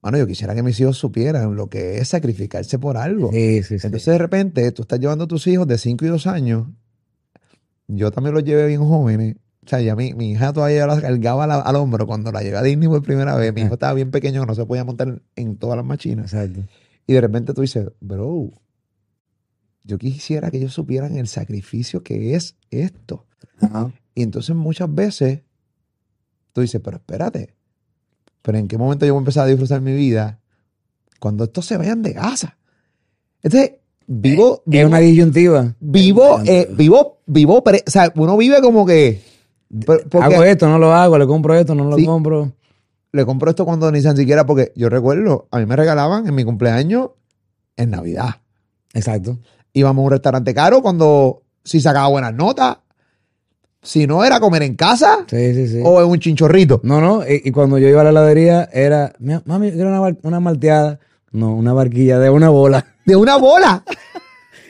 mano, 0.01 0.17
yo 0.17 0.25
quisiera 0.27 0.55
que 0.55 0.63
mis 0.63 0.79
hijos 0.79 0.97
supieran 0.97 1.55
lo 1.57 1.67
que 1.67 1.97
es 1.97 2.07
sacrificarse 2.07 2.79
por 2.79 2.95
algo. 2.95 3.31
Sí, 3.33 3.61
sí, 3.63 3.77
sí. 3.79 3.87
Entonces, 3.87 4.05
de 4.13 4.17
repente, 4.17 4.71
tú 4.71 4.83
estás 4.83 4.99
llevando 5.01 5.25
a 5.25 5.27
tus 5.27 5.45
hijos 5.47 5.67
de 5.67 5.77
5 5.77 6.05
y 6.05 6.07
2 6.07 6.25
años. 6.27 6.67
Yo 7.91 8.11
también 8.11 8.35
los 8.35 8.43
llevé 8.43 8.67
bien 8.67 8.81
jóvenes. 8.85 9.35
O 9.65 9.67
sea, 9.69 9.81
ya 9.81 9.95
mi, 9.95 10.13
mi 10.13 10.31
hija 10.31 10.53
todavía 10.53 10.85
la 10.87 11.01
cargaba 11.01 11.45
la- 11.47 11.59
al 11.61 11.75
hombro 11.75 12.05
cuando 12.07 12.31
la 12.31 12.41
llevé 12.41 12.57
a 12.57 12.61
Disney 12.63 12.87
por 12.87 13.01
primera 13.03 13.35
vez. 13.35 13.53
Mi 13.53 13.61
hijo 13.61 13.73
estaba 13.73 13.93
bien 13.93 14.11
pequeño, 14.11 14.45
no 14.45 14.53
se 14.55 14.65
podía 14.65 14.83
montar 14.83 15.21
en 15.35 15.57
todas 15.57 15.75
las 15.77 15.85
machinas. 15.85 16.33
Exacto. 16.33 16.61
Y 17.07 17.13
de 17.13 17.21
repente 17.21 17.53
tú 17.53 17.61
dices, 17.61 17.87
bro, 17.99 18.51
yo 19.83 19.97
quisiera 19.97 20.51
que 20.51 20.57
ellos 20.57 20.73
supieran 20.73 21.17
el 21.17 21.27
sacrificio 21.27 22.03
que 22.03 22.35
es 22.35 22.55
esto. 22.69 23.25
Y 24.15 24.21
entonces 24.21 24.55
muchas 24.55 24.93
veces 24.93 25.41
tú 26.53 26.61
dices, 26.61 26.79
pero 26.83 26.97
espérate, 26.97 27.55
pero 28.41 28.57
¿en 28.57 28.67
qué 28.67 28.77
momento 28.77 29.05
yo 29.05 29.13
voy 29.13 29.19
a 29.19 29.23
empezar 29.23 29.45
a 29.45 29.47
disfrutar 29.49 29.81
mi 29.81 29.93
vida? 29.93 30.39
Cuando 31.19 31.43
estos 31.45 31.65
se 31.65 31.77
vayan 31.77 32.01
de 32.01 32.13
casa. 32.13 32.57
Entonces, 33.41 33.73
vivo, 34.11 34.55
Es 34.65 34.71
vivo, 34.71 34.87
una 34.87 34.97
disyuntiva. 34.99 35.75
vivo, 35.79 36.39
eh, 36.45 36.67
vivo, 36.71 37.19
vivo, 37.27 37.63
pre- 37.63 37.83
o 37.87 37.91
sea, 37.91 38.11
uno 38.15 38.35
vive 38.37 38.59
como 38.61 38.85
que, 38.85 39.21
porque 39.85 40.17
Hago 40.19 40.43
esto, 40.43 40.67
no 40.67 40.79
lo 40.79 40.91
hago, 40.93 41.17
le 41.17 41.27
compro 41.27 41.53
esto, 41.55 41.75
no 41.75 41.83
lo 41.85 41.95
Sí. 41.95 42.05
compro. 42.05 42.51
le 43.11 43.25
compro 43.25 43.49
esto 43.49 43.65
cuando 43.65 43.91
ni 43.91 44.01
tan 44.03 44.15
siquiera, 44.17 44.45
porque 44.45 44.71
yo 44.75 44.87
recuerdo, 44.89 45.47
a 45.51 45.57
mí 45.59 45.65
me 45.65 45.75
regalaban 45.75 46.27
en 46.27 46.35
mi 46.35 46.43
cumpleaños 46.43 47.09
en 47.75 47.89
Navidad. 47.91 48.35
Exacto. 48.93 49.39
Íbamos 49.73 50.01
a 50.01 50.05
un 50.05 50.11
restaurante 50.11 50.53
caro 50.53 50.81
cuando, 50.83 51.41
si 51.63 51.79
sacaba 51.81 52.07
buenas 52.07 52.33
notas, 52.35 52.77
si 53.81 54.05
no 54.07 54.23
era 54.23 54.39
comer 54.39 54.61
en 54.63 54.75
casa 54.75 55.25
Sí, 55.27 55.53
sí, 55.55 55.67
sí. 55.67 55.81
o 55.83 56.01
en 56.03 56.07
un 56.09 56.19
chinchorrito. 56.19 56.81
No, 56.83 56.99
no, 57.01 57.23
y, 57.27 57.41
y 57.45 57.51
cuando 57.51 57.77
yo 57.77 57.87
iba 57.87 58.01
a 58.01 58.03
la 58.03 58.09
heladería 58.11 58.69
era, 58.73 59.13
"Mi- 59.19 59.39
mami, 59.45 59.71
quiero 59.71 59.89
una, 59.89 60.17
una 60.23 60.39
malteada. 60.39 60.99
No, 61.31 61.55
una 61.55 61.73
barquilla 61.73 62.17
de 62.19 62.29
una 62.29 62.49
bola. 62.49 62.85
De 63.09 63.15
una 63.15 63.37
bola. 63.37 63.83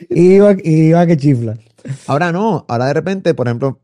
Y 0.08 0.36
iba, 0.36 0.56
iba 0.64 1.06
que 1.06 1.18
chifla. 1.18 1.58
Ahora 2.06 2.32
no, 2.32 2.64
ahora 2.68 2.86
de 2.86 2.94
repente, 2.94 3.34
por 3.34 3.46
ejemplo, 3.46 3.80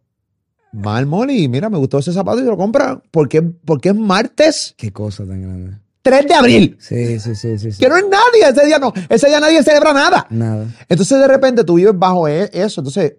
va 0.74 0.96
al 0.96 1.04
mall 1.04 1.30
y 1.30 1.46
mira, 1.46 1.68
me 1.68 1.76
gustó 1.76 1.98
ese 1.98 2.10
zapato 2.10 2.38
y 2.38 2.44
se 2.44 2.48
lo 2.48 2.56
compra. 2.56 3.02
Porque, 3.10 3.42
porque 3.42 3.90
es 3.90 3.94
martes 3.94 4.74
Qué 4.78 4.90
cosa 4.94 5.26
tan 5.26 5.42
grande. 5.42 5.76
3 6.00 6.26
de 6.26 6.34
abril. 6.34 6.76
Sí, 6.80 7.20
sí, 7.20 7.34
sí, 7.34 7.58
sí. 7.58 7.70
sí. 7.70 7.78
Que 7.78 7.90
no 7.90 7.98
es 7.98 8.04
nadie, 8.08 8.48
ese 8.48 8.64
día 8.64 8.78
no, 8.78 8.94
ese 9.10 9.26
día 9.28 9.40
nadie 9.40 9.62
celebra 9.62 9.92
nada. 9.92 10.26
Nada. 10.30 10.66
Entonces 10.88 11.18
de 11.18 11.28
repente 11.28 11.62
tú 11.62 11.74
vives 11.74 11.92
bajo 11.94 12.26
e- 12.26 12.50
eso. 12.54 12.80
Entonces 12.80 13.16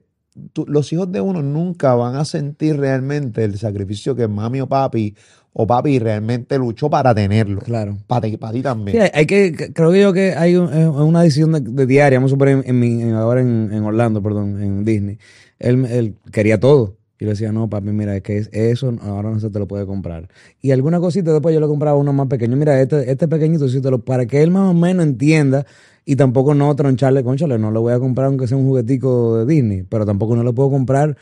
tú- 0.54 0.66
los 0.68 0.92
hijos 0.94 1.12
de 1.12 1.22
uno 1.22 1.42
nunca 1.42 1.94
van 1.96 2.16
a 2.16 2.26
sentir 2.26 2.78
realmente 2.78 3.44
el 3.44 3.58
sacrificio 3.58 4.16
que 4.16 4.28
mami 4.28 4.62
o 4.62 4.68
papi 4.68 5.16
o 5.60 5.66
papi 5.66 5.98
realmente 6.00 6.58
luchó 6.58 6.90
para 6.90 7.16
tenerlo. 7.16 7.62
Claro. 7.62 7.98
Para 8.06 8.28
ti, 8.28 8.38
para 8.38 8.54
ti 8.54 8.62
también. 8.62 9.02
Sí, 9.02 9.10
hay, 9.14 9.26
que, 9.26 9.72
creo 9.74 9.92
que 9.92 10.02
yo 10.02 10.14
que 10.14 10.34
hay 10.36 10.56
un- 10.56 10.72
una 10.72 11.22
decisión 11.24 11.52
de, 11.52 11.62
de 11.62 11.86
diaria, 11.88 12.20
vamos 12.20 12.32
a 12.32 12.36
suponer 12.36 12.64
en, 12.66 12.84
en 12.84 13.02
en- 13.02 13.14
ahora 13.16 13.42
en, 13.42 13.70
en 13.74 13.84
Orlando, 13.84 14.22
perdón, 14.22 14.62
en 14.62 14.86
Disney. 14.86 15.18
Él, 15.60 15.86
él 15.86 16.16
quería 16.32 16.60
todo. 16.60 16.96
Y 17.20 17.26
le 17.26 17.32
decía, 17.32 17.52
no, 17.52 17.70
papi, 17.70 17.90
mira, 17.92 18.16
es 18.16 18.22
que 18.24 18.38
es- 18.38 18.50
eso 18.54 18.94
ahora 19.02 19.32
no 19.32 19.40
se 19.40 19.50
te 19.50 19.60
lo 19.60 19.68
puede 19.68 19.86
comprar. 19.86 20.30
Y 20.62 20.72
alguna 20.72 21.00
cosita 21.00 21.32
después 21.34 21.54
yo 21.54 21.60
le 21.62 21.68
compraba 21.68 21.98
uno 21.98 22.14
más 22.14 22.28
pequeño. 22.28 22.56
Mira, 22.58 22.80
este, 22.82 23.10
este 23.12 23.28
pequeñito, 23.28 23.68
sí 23.70 23.82
te 23.82 23.90
lo, 23.92 24.00
para 24.04 24.26
que 24.28 24.44
él 24.44 24.52
más 24.52 24.70
o 24.70 24.74
menos 24.74 25.06
entienda 25.06 25.66
y 26.06 26.16
tampoco 26.16 26.54
no 26.54 26.74
troncharle, 26.76 27.24
conchale, 27.24 27.58
no 27.58 27.72
le 27.72 27.80
voy 27.80 27.94
a 27.94 28.00
comprar 28.00 28.28
aunque 28.28 28.48
sea 28.48 28.58
un 28.58 28.66
juguetico 28.68 29.38
de 29.40 29.46
Disney, 29.54 29.84
pero 29.84 30.06
tampoco 30.06 30.36
no 30.36 30.44
le 30.44 30.54
puedo 30.54 30.70
comprar 30.70 31.18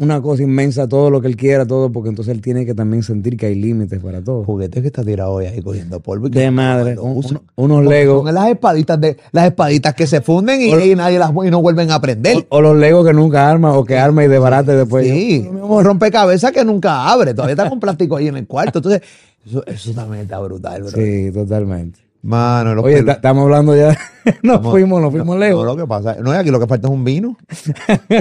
una 0.00 0.20
cosa 0.20 0.42
inmensa, 0.42 0.88
todo 0.88 1.10
lo 1.10 1.20
que 1.20 1.28
él 1.28 1.36
quiera, 1.36 1.66
todo, 1.66 1.92
porque 1.92 2.08
entonces 2.08 2.34
él 2.34 2.40
tiene 2.40 2.66
que 2.66 2.74
también 2.74 3.02
sentir 3.02 3.36
que 3.36 3.46
hay 3.46 3.54
límites 3.54 4.00
para 4.02 4.20
todo. 4.22 4.42
Juguete 4.44 4.80
que 4.80 4.86
está 4.88 5.04
tirado 5.04 5.32
hoy 5.32 5.46
ahí 5.46 5.60
cogiendo 5.62 6.00
polvo. 6.00 6.26
y 6.26 6.30
que 6.30 6.40
De 6.40 6.50
madre, 6.50 6.98
un- 6.98 7.22
unos 7.56 7.84
Legos. 7.84 8.24
Son 8.24 8.34
las 8.34 8.48
espaditas 8.48 9.00
de 9.00 9.16
las 9.30 9.44
espaditas 9.46 9.94
que 9.94 10.06
se 10.06 10.20
funden 10.20 10.60
y, 10.60 10.72
y 10.72 10.94
nadie 10.96 11.18
las 11.18 11.30
y 11.30 11.50
no 11.50 11.60
vuelven 11.62 11.90
a 11.90 11.96
aprender. 11.96 12.46
O, 12.48 12.56
o 12.56 12.60
los 12.60 12.76
Legos 12.76 13.06
que 13.06 13.12
nunca 13.12 13.48
arma 13.50 13.76
o 13.78 13.84
que 13.84 13.98
arma 13.98 14.24
y 14.24 14.28
desbarate 14.28 14.72
después. 14.74 15.06
sí, 15.06 15.46
un 15.48 15.84
rompecabezas 15.84 16.50
que 16.52 16.64
nunca 16.64 17.10
abre, 17.12 17.34
todavía 17.34 17.52
está 17.52 17.68
con 17.68 17.78
plástico 17.78 18.16
ahí 18.16 18.28
en 18.28 18.36
el 18.38 18.46
cuarto. 18.46 18.78
Entonces, 18.78 19.02
eso, 19.46 19.64
eso 19.66 19.92
también 19.92 20.22
está 20.22 20.38
brutal, 20.40 20.82
bro. 20.82 20.90
Sí, 20.92 21.30
totalmente. 21.32 22.00
Mano, 22.22 22.74
los 22.74 22.84
Oye, 22.84 22.98
estamos 22.98 23.44
hablando 23.44 23.74
ya. 23.74 23.96
nos 24.42 24.56
Estamos- 24.56 24.70
fuimos, 24.72 25.00
nos 25.00 25.10
fuimos 25.10 25.36
No, 25.36 25.40
lejos. 25.40 25.64
lo 25.64 25.76
que 25.76 25.86
pasa, 25.86 26.16
no, 26.20 26.30
aquí 26.32 26.50
lo 26.50 26.60
que 26.60 26.66
falta 26.66 26.86
es 26.88 26.92
un 26.92 27.02
vino. 27.04 27.36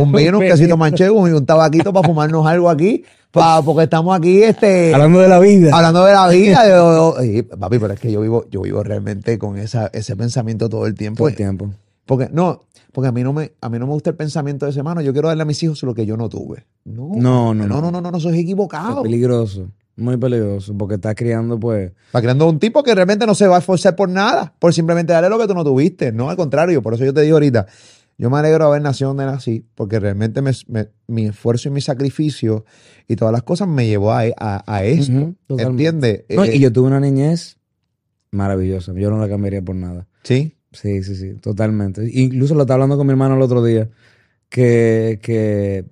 Un 0.02 0.12
vino, 0.14 0.38
un 0.40 0.44
quesito 0.46 0.78
manchego 0.78 1.28
y 1.28 1.32
un 1.32 1.46
tabaquito 1.46 1.92
para 1.92 2.08
fumarnos 2.08 2.46
algo 2.48 2.70
aquí. 2.70 3.04
pa- 3.32 3.62
porque 3.62 3.84
estamos 3.84 4.18
aquí, 4.18 4.42
este. 4.42 4.94
Hablando 4.94 5.20
de 5.20 5.28
la 5.28 5.40
vida. 5.40 5.76
Hablando 5.76 6.04
de 6.06 6.14
la 6.14 6.28
vida, 6.30 6.68
yo- 6.68 7.16
yo- 7.18 7.24
y, 7.24 7.42
papi, 7.44 7.78
pero 7.78 7.94
es 7.94 8.00
que 8.00 8.12
yo 8.12 8.22
vivo, 8.22 8.46
yo 8.50 8.62
vivo 8.62 8.82
realmente 8.84 9.38
con 9.38 9.58
esa, 9.58 9.88
ese 9.94 10.16
pensamiento 10.16 10.68
todo 10.70 10.88
el 10.88 10.96
tiempo. 10.96 11.18
Todo 11.20 11.28
el 11.28 11.36
tiempo. 11.36 11.70
Porque, 12.06 12.28
no, 12.32 12.62
porque 12.92 13.10
a 13.10 13.12
mí 13.12 13.22
no 13.22 13.34
me, 13.34 13.52
a 13.62 13.70
mí 13.70 13.78
no 13.78 13.86
me 13.86 13.94
gusta 13.94 14.10
el 14.10 14.16
pensamiento 14.16 14.66
de 14.66 14.72
ese 14.72 14.82
mano. 14.82 15.02
Yo 15.02 15.12
quiero 15.14 15.28
darle 15.28 15.44
a 15.44 15.46
mis 15.46 15.62
hijos 15.62 15.84
lo 15.84 15.94
que 15.94 16.06
yo 16.08 16.18
no 16.18 16.28
tuve. 16.28 16.66
No, 16.86 17.12
No, 17.16 17.54
no, 17.54 17.68
no, 17.68 17.68
no. 17.68 17.82
no, 17.82 17.92
no, 17.92 18.02
no, 18.02 18.12
no, 18.12 18.20
soy 18.20 18.34
Es 18.34 18.40
equivocado. 18.40 19.04
peligroso. 19.04 19.68
Muy 20.00 20.18
peligroso. 20.18 20.76
Porque 20.78 20.96
estás 20.96 21.16
criando, 21.16 21.60
pues. 21.60 21.92
Está 22.08 22.22
creando 22.22 22.48
un 22.50 22.58
tipo 22.60 22.82
que 22.84 22.96
realmente 22.96 23.26
no 23.26 23.36
se 23.36 23.48
va 23.48 23.58
a 23.58 23.60
esforzar 23.60 23.96
por 23.96 24.10
nada, 24.10 24.54
por 24.60 24.74
simplemente 24.74 25.14
darle 25.14 25.30
lo 25.30 25.38
que 25.40 25.48
tú 25.48 25.54
no 25.54 25.64
tuviste. 25.64 26.12
No, 26.12 26.30
al 26.30 26.36
contrario, 26.38 26.82
por 26.82 26.94
eso 26.94 27.06
yo 27.06 27.14
te 27.14 27.22
digo 27.22 27.36
ahorita, 27.36 27.68
yo 28.18 28.30
me 28.30 28.38
alegro 28.38 28.66
de 28.66 28.70
haber 28.72 28.82
nacido 28.82 29.10
donde 29.10 29.26
nací, 29.26 29.66
porque 29.76 30.00
realmente 30.00 30.42
me- 30.42 30.52
me- 30.68 30.90
mi 31.08 31.26
esfuerzo 31.28 31.70
y 31.70 31.72
mi 31.72 31.82
sacrificio 31.82 32.66
y 33.08 33.16
todas 33.16 33.32
las 33.32 33.44
cosas 33.44 33.68
me 33.68 33.88
llevó 33.88 34.12
a, 34.12 34.24
a, 34.38 34.64
a 34.66 34.84
esto. 34.84 35.36
Totalmente. 35.48 35.64
¿Entiendes? 35.64 36.26
No, 36.36 36.44
Eh, 36.44 36.56
y 36.56 36.60
yo 36.60 36.72
tuve 36.74 36.88
una 36.88 37.00
niñez 37.00 37.58
maravillosa. 38.32 38.94
Yo 38.96 39.10
no 39.10 39.18
la 39.20 39.30
cambiaría 39.30 39.62
por 39.62 39.76
nada. 39.76 40.08
Sí. 40.24 40.56
Sí, 40.72 41.02
sí, 41.04 41.16
sí, 41.16 41.34
totalmente. 41.42 42.08
Incluso 42.14 42.54
lo 42.54 42.62
estaba 42.62 42.76
hablando 42.76 42.96
con 42.98 43.08
mi 43.08 43.12
hermano 43.12 43.36
el 43.36 43.42
otro 43.42 43.64
día, 43.64 43.90
que, 44.50 45.20
que, 45.24 45.86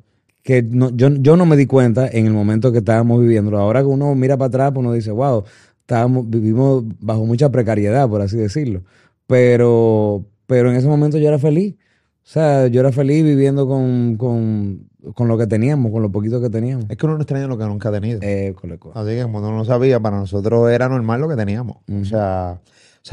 que 0.47 0.63
no, 0.63 0.91
yo, 0.91 1.09
yo 1.09 1.35
no 1.35 1.45
me 1.45 1.57
di 1.57 1.65
cuenta 1.65 2.07
en 2.07 2.25
el 2.25 2.31
momento 2.31 2.71
que 2.71 2.77
estábamos 2.77 3.19
viviendo. 3.19 3.57
Ahora 3.57 3.81
que 3.81 3.87
uno 3.87 4.15
mira 4.15 4.37
para 4.37 4.47
atrás, 4.47 4.71
pues 4.71 4.79
uno 4.79 4.93
dice, 4.93 5.11
wow, 5.11 5.43
estábamos, 5.81 6.29
vivimos 6.29 6.85
bajo 7.01 7.25
mucha 7.25 7.51
precariedad, 7.51 8.07
por 8.07 8.21
así 8.21 8.37
decirlo. 8.37 8.81
Pero, 9.25 10.23
pero 10.45 10.71
en 10.71 10.77
ese 10.77 10.87
momento 10.87 11.17
yo 11.17 11.27
era 11.27 11.37
feliz. 11.37 11.75
O 11.75 12.29
sea, 12.29 12.67
yo 12.67 12.79
era 12.79 12.93
feliz 12.93 13.25
viviendo 13.25 13.67
con, 13.67 14.15
con, 14.15 14.87
con 15.13 15.27
lo 15.27 15.37
que 15.37 15.47
teníamos, 15.47 15.91
con 15.91 16.01
lo 16.01 16.13
poquito 16.13 16.39
que 16.39 16.49
teníamos. 16.49 16.85
Es 16.87 16.95
que 16.95 17.05
uno 17.05 17.15
no 17.15 17.23
extraña 17.23 17.47
lo 17.47 17.57
que 17.57 17.65
nunca 17.65 17.89
ha 17.89 17.91
tenido. 17.91 18.21
Eh. 18.21 18.55
Así 18.93 19.09
que 19.09 19.23
como 19.23 19.39
uno 19.39 19.51
no 19.51 19.57
lo 19.57 19.65
sabía, 19.65 19.99
para 19.99 20.15
nosotros 20.15 20.71
era 20.71 20.87
normal 20.87 21.19
lo 21.19 21.27
que 21.27 21.35
teníamos. 21.35 21.79
O 21.91 22.05
sea, 22.05 22.61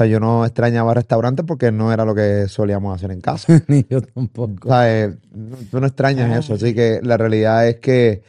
yo 0.03 0.19
no 0.19 0.43
extrañaba 0.45 0.93
restaurantes 0.93 1.45
porque 1.45 1.71
no 1.71 1.93
era 1.93 2.03
lo 2.03 2.13
que 2.13 2.47
solíamos 2.49 2.93
hacer 2.93 3.11
en 3.11 3.21
casa. 3.21 3.63
Ni 3.69 3.85
yo 3.89 4.01
tampoco. 4.01 4.67
O 4.67 4.71
sea, 4.71 5.03
eh, 5.05 5.15
no- 5.33 5.55
tú 5.71 5.79
no 5.79 5.87
extrañas 5.87 6.37
eso. 6.43 6.55
Así 6.55 6.73
que 6.73 6.99
la 7.01 7.15
realidad 7.15 7.65
es 7.69 7.77
que 7.77 8.21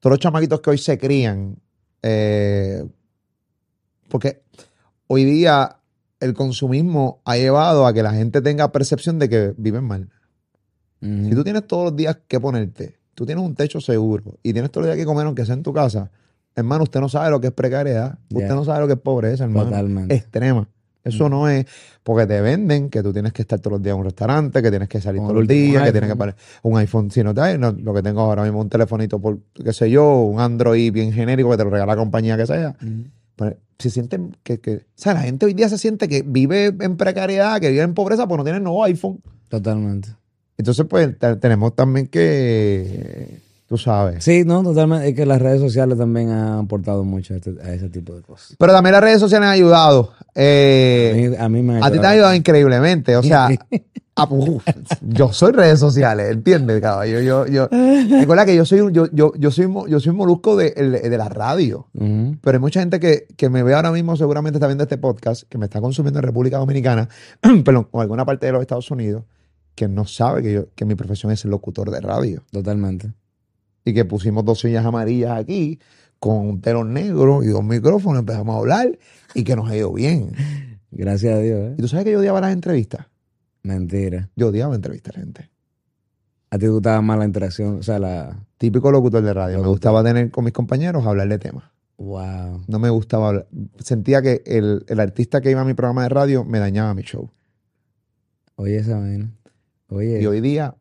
todos 0.00 0.12
los 0.14 0.18
chamaquitos 0.18 0.60
que 0.60 0.70
hoy 0.70 0.78
se 0.78 0.98
crían, 0.98 1.56
eh, 2.02 2.84
porque 4.08 4.42
hoy 5.06 5.24
día 5.24 5.76
el 6.20 6.34
consumismo 6.34 7.20
ha 7.24 7.36
llevado 7.36 7.86
a 7.86 7.92
que 7.92 8.02
la 8.02 8.12
gente 8.12 8.40
tenga 8.40 8.72
percepción 8.72 9.18
de 9.18 9.28
que 9.28 9.54
viven 9.56 9.84
mal. 9.84 10.08
Si 11.00 11.30
tú 11.30 11.44
tienes 11.44 11.66
todos 11.66 11.84
los 11.90 11.96
días 11.96 12.18
que 12.26 12.40
ponerte, 12.40 12.98
tú 13.14 13.26
tienes 13.26 13.44
un 13.44 13.54
techo 13.54 13.80
seguro 13.80 14.38
y 14.42 14.52
tienes 14.52 14.72
todos 14.72 14.86
los 14.86 14.94
días 14.94 15.02
que 15.02 15.06
comer 15.06 15.26
aunque 15.26 15.44
sea 15.44 15.54
en 15.54 15.62
tu 15.62 15.72
casa, 15.72 16.10
hermano, 16.56 16.82
usted 16.84 17.00
no 17.00 17.08
sabe 17.08 17.30
lo 17.30 17.40
que 17.40 17.48
es 17.48 17.52
precariedad. 17.52 18.18
Usted 18.32 18.48
no 18.54 18.64
sabe 18.64 18.80
lo 18.80 18.86
que 18.88 18.94
es 18.94 18.98
pobreza, 19.00 19.44
hermano. 19.44 19.66
Totalmente. 19.66 20.14
Extrema. 20.14 20.68
Eso 21.04 21.28
no 21.28 21.48
es 21.48 21.64
porque 22.02 22.26
te 22.26 22.40
venden 22.40 22.90
que 22.90 23.00
tú 23.00 23.12
tienes 23.12 23.32
que 23.32 23.42
estar 23.42 23.60
todos 23.60 23.74
los 23.74 23.82
días 23.82 23.94
en 23.94 24.00
un 24.00 24.04
restaurante, 24.06 24.60
que 24.60 24.70
tienes 24.70 24.88
que 24.88 25.00
salir 25.00 25.20
todos 25.20 25.34
los 25.34 25.46
días, 25.46 25.84
que 25.84 25.92
tienes 25.92 26.10
que 26.10 26.16
poner 26.16 26.34
un 26.62 26.76
iPhone. 26.78 27.12
Si 27.12 27.22
no 27.22 27.32
te 27.32 27.42
hay, 27.42 27.58
no, 27.58 27.70
lo 27.70 27.94
que 27.94 28.02
tengo 28.02 28.22
ahora 28.22 28.42
mismo 28.42 28.60
un 28.60 28.68
telefonito 28.68 29.20
por, 29.20 29.38
qué 29.54 29.72
sé 29.72 29.88
yo, 29.88 30.22
un 30.22 30.40
Android 30.40 30.92
bien 30.92 31.12
genérico 31.12 31.50
que 31.52 31.58
te 31.58 31.64
lo 31.64 31.70
regala 31.70 31.92
la 31.92 31.96
compañía 31.96 32.36
que 32.36 32.46
sea. 32.46 32.74
Ujú. 32.82 33.04
Pero 33.36 33.56
se 33.78 33.90
sienten 33.90 34.36
que, 34.42 34.58
que, 34.58 34.74
o 34.76 34.80
sea, 34.96 35.14
la 35.14 35.20
gente 35.22 35.46
hoy 35.46 35.54
día 35.54 35.68
se 35.68 35.78
siente 35.78 36.08
que 36.08 36.22
vive 36.26 36.74
en 36.80 36.96
precariedad, 36.96 37.60
que 37.60 37.70
vive 37.70 37.82
en 37.82 37.94
pobreza 37.94 38.26
porque 38.26 38.38
no 38.38 38.44
tiene 38.44 38.58
nuevo 38.60 38.82
iPhone. 38.82 39.20
Totalmente. 39.48 40.08
Entonces, 40.58 40.86
pues, 40.88 41.16
te- 41.18 41.36
tenemos 41.36 41.76
también 41.76 42.08
que, 42.08 43.38
tú 43.68 43.76
sabes. 43.78 44.22
Sí, 44.24 44.44
no, 44.44 44.62
totalmente. 44.62 45.08
Es 45.08 45.14
que 45.14 45.26
las 45.26 45.40
redes 45.42 45.60
sociales 45.60 45.98
también 45.98 46.30
han 46.30 46.58
aportado 46.64 47.04
mucho 47.04 47.34
a, 47.34 47.36
este- 47.38 47.56
a 47.62 47.74
ese 47.74 47.88
tipo 47.88 48.14
de 48.14 48.22
cosas. 48.22 48.54
Pero 48.58 48.72
también 48.72 48.92
las 48.92 49.02
redes 49.02 49.20
sociales 49.20 49.46
han 49.46 49.52
ayudado. 49.52 50.12
Eh, 50.34 51.36
A 51.38 51.48
mí, 51.48 51.58
a 51.58 51.62
mí 51.62 51.62
me 51.62 51.78
ha 51.80 51.86
a 51.86 51.90
ti 51.90 51.98
te 51.98 52.06
han 52.06 52.12
ayudado 52.12 52.34
increíblemente. 52.34 53.16
O 53.16 53.22
sea, 53.22 53.48
uf, 54.30 54.64
yo 55.02 55.32
soy 55.32 55.52
redes 55.52 55.78
sociales, 55.78 56.30
¿entiendes, 56.30 56.80
caballo? 56.80 57.20
Yo, 57.20 57.46
yo, 57.46 57.68
recuerda 58.18 58.46
que 58.46 58.54
yo 58.56 58.64
soy 58.64 58.80
un, 58.80 58.92
yo, 58.92 59.08
yo, 59.12 59.32
yo 59.38 59.50
soy, 59.50 59.66
yo 59.88 60.00
soy 60.00 60.10
un 60.10 60.16
molusco 60.16 60.56
de, 60.56 60.72
el- 60.76 60.92
de 60.92 61.18
la 61.18 61.28
radio. 61.28 61.86
Pero 61.92 62.56
hay 62.56 62.60
mucha 62.60 62.80
gente 62.80 63.00
que, 63.00 63.26
que 63.36 63.48
me 63.50 63.62
ve 63.62 63.74
ahora 63.74 63.90
mismo, 63.92 64.16
seguramente 64.16 64.58
está 64.58 64.66
viendo 64.68 64.84
este 64.84 64.98
podcast, 64.98 65.42
que 65.48 65.58
me 65.58 65.66
está 65.66 65.80
consumiendo 65.80 66.20
en 66.20 66.24
República 66.24 66.58
Dominicana, 66.58 67.08
perdón, 67.64 67.88
o 67.90 68.00
alguna 68.00 68.24
parte 68.24 68.46
de 68.46 68.52
los 68.52 68.60
Estados 68.62 68.90
Unidos, 68.90 69.24
que 69.74 69.88
no 69.88 70.06
sabe 70.06 70.42
que, 70.42 70.52
yo, 70.52 70.66
que 70.74 70.84
mi 70.86 70.94
profesión 70.94 71.30
es 71.32 71.44
locutor 71.44 71.90
de 71.90 72.00
radio. 72.00 72.42
Totalmente. 72.50 73.10
Y 73.86 73.94
que 73.94 74.04
pusimos 74.04 74.44
dos 74.44 74.60
sillas 74.60 74.84
amarillas 74.84 75.38
aquí 75.38 75.78
con 76.18 76.38
un 76.38 76.60
telón 76.60 76.92
negro 76.92 77.42
y 77.44 77.46
dos 77.46 77.64
micrófonos, 77.64 78.20
empezamos 78.20 78.54
a 78.54 78.58
hablar 78.58 78.98
y 79.32 79.44
que 79.44 79.54
nos 79.54 79.70
ha 79.70 79.76
ido 79.76 79.92
bien. 79.92 80.32
Gracias 80.90 81.34
a 81.34 81.38
Dios, 81.38 81.58
¿eh? 81.60 81.74
¿Y 81.78 81.80
tú 81.80 81.88
sabes 81.88 82.04
que 82.04 82.12
yo 82.12 82.18
odiaba 82.18 82.40
las 82.40 82.52
entrevistas? 82.52 83.06
Mentira. 83.62 84.28
Yo 84.34 84.48
odiaba 84.48 84.74
entrevistar 84.74 85.14
gente. 85.14 85.50
A 86.50 86.58
ti 86.58 86.66
te 86.66 86.68
gustaba 86.68 87.00
más 87.00 87.18
la 87.18 87.24
interacción, 87.24 87.78
o 87.78 87.82
sea, 87.82 87.98
la... 87.98 88.44
Típico 88.58 88.90
locutor 88.90 89.22
de 89.22 89.34
radio. 89.34 89.60
Me 89.60 89.68
gustaba 89.68 90.02
tener 90.02 90.30
con 90.30 90.44
mis 90.44 90.52
compañeros 90.52 91.06
hablar 91.06 91.28
de 91.28 91.38
temas. 91.38 91.64
Wow. 91.98 92.64
No 92.66 92.78
me 92.78 92.90
gustaba 92.90 93.28
hablar. 93.28 93.48
Sentía 93.78 94.22
que 94.22 94.42
el, 94.46 94.84
el 94.88 94.98
artista 94.98 95.40
que 95.40 95.50
iba 95.50 95.60
a 95.60 95.64
mi 95.64 95.74
programa 95.74 96.02
de 96.04 96.08
radio 96.08 96.44
me 96.44 96.58
dañaba 96.58 96.94
mi 96.94 97.02
show. 97.02 97.30
Oye, 98.56 98.78
esa 98.78 98.98
vaina. 98.98 99.30
Oye, 99.88 100.22
Y 100.22 100.26
hoy 100.26 100.40
día 100.40 100.74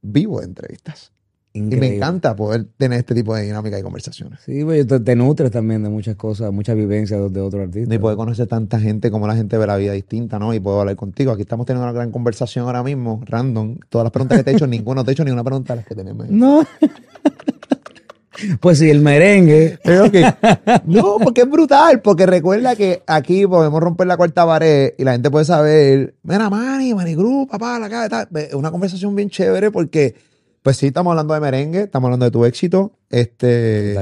vivo 0.00 0.40
de 0.40 0.46
entrevistas. 0.46 1.12
Y 1.58 1.76
me 1.76 1.96
encanta 1.96 2.34
poder 2.36 2.66
tener 2.76 3.00
este 3.00 3.14
tipo 3.14 3.34
de 3.34 3.42
dinámica 3.44 3.78
y 3.78 3.82
conversaciones. 3.82 4.40
Sí, 4.44 4.64
pues 4.64 4.86
te, 4.86 5.00
te 5.00 5.16
nutres 5.16 5.50
también 5.50 5.82
de 5.82 5.88
muchas 5.88 6.16
cosas, 6.16 6.52
muchas 6.52 6.76
vivencias 6.76 7.32
de, 7.32 7.40
otros 7.40 7.62
artistas. 7.62 7.94
Y 7.94 7.98
poder 7.98 8.16
conocer 8.16 8.46
tanta 8.46 8.78
gente 8.80 9.10
como 9.10 9.26
la 9.26 9.34
gente 9.36 9.58
ve 9.58 9.66
la 9.66 9.76
vida 9.76 9.92
distinta, 9.92 10.38
¿no? 10.38 10.54
Y 10.54 10.60
puedo 10.60 10.80
hablar 10.80 10.96
contigo. 10.96 11.32
Aquí 11.32 11.42
estamos 11.42 11.66
teniendo 11.66 11.84
una 11.84 11.92
gran 11.92 12.10
conversación 12.10 12.66
ahora 12.66 12.82
mismo, 12.82 13.20
random. 13.24 13.78
Todas 13.88 14.04
las 14.04 14.12
preguntas 14.12 14.38
que 14.38 14.44
te 14.44 14.50
he 14.50 14.54
hecho, 14.54 14.66
ninguno 14.68 15.04
te 15.04 15.10
he 15.10 15.12
hecho 15.12 15.24
ni 15.24 15.30
una 15.30 15.44
pregunta 15.44 15.74
de 15.74 15.78
las 15.78 15.86
que 15.86 15.94
tenemos. 15.94 16.28
No. 16.28 16.64
pues 18.60 18.78
sí, 18.78 18.90
el 18.90 19.00
merengue. 19.00 19.78
Que- 19.82 20.34
No, 20.86 21.16
porque 21.18 21.42
es 21.42 21.50
brutal, 21.50 22.00
porque 22.00 22.26
recuerda 22.26 22.76
que 22.76 23.02
aquí 23.06 23.46
podemos 23.46 23.80
romper 23.80 24.06
la 24.06 24.16
cuarta 24.16 24.46
pared 24.46 24.94
y 24.96 25.04
la 25.04 25.12
gente 25.12 25.30
puede 25.30 25.44
saber, 25.44 26.14
mira, 26.22 26.48
Manny, 26.50 26.94
Manny 26.94 27.14
Group, 27.14 27.50
papá, 27.50 27.78
la 27.78 27.88
cara, 27.88 28.08
tal. 28.08 28.28
Es 28.36 28.54
una 28.54 28.70
conversación 28.70 29.14
bien 29.14 29.30
chévere 29.30 29.70
porque, 29.70 30.14
pues 30.68 30.76
sí, 30.76 30.88
estamos 30.88 31.12
hablando 31.12 31.32
de 31.32 31.40
merengue, 31.40 31.84
estamos 31.84 32.08
hablando 32.08 32.26
de 32.26 32.30
tu 32.30 32.44
éxito, 32.44 32.98
este, 33.08 33.96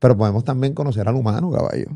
pero 0.00 0.16
podemos 0.16 0.42
también 0.42 0.74
conocer 0.74 1.06
al 1.06 1.14
humano, 1.14 1.52
caballo. 1.52 1.86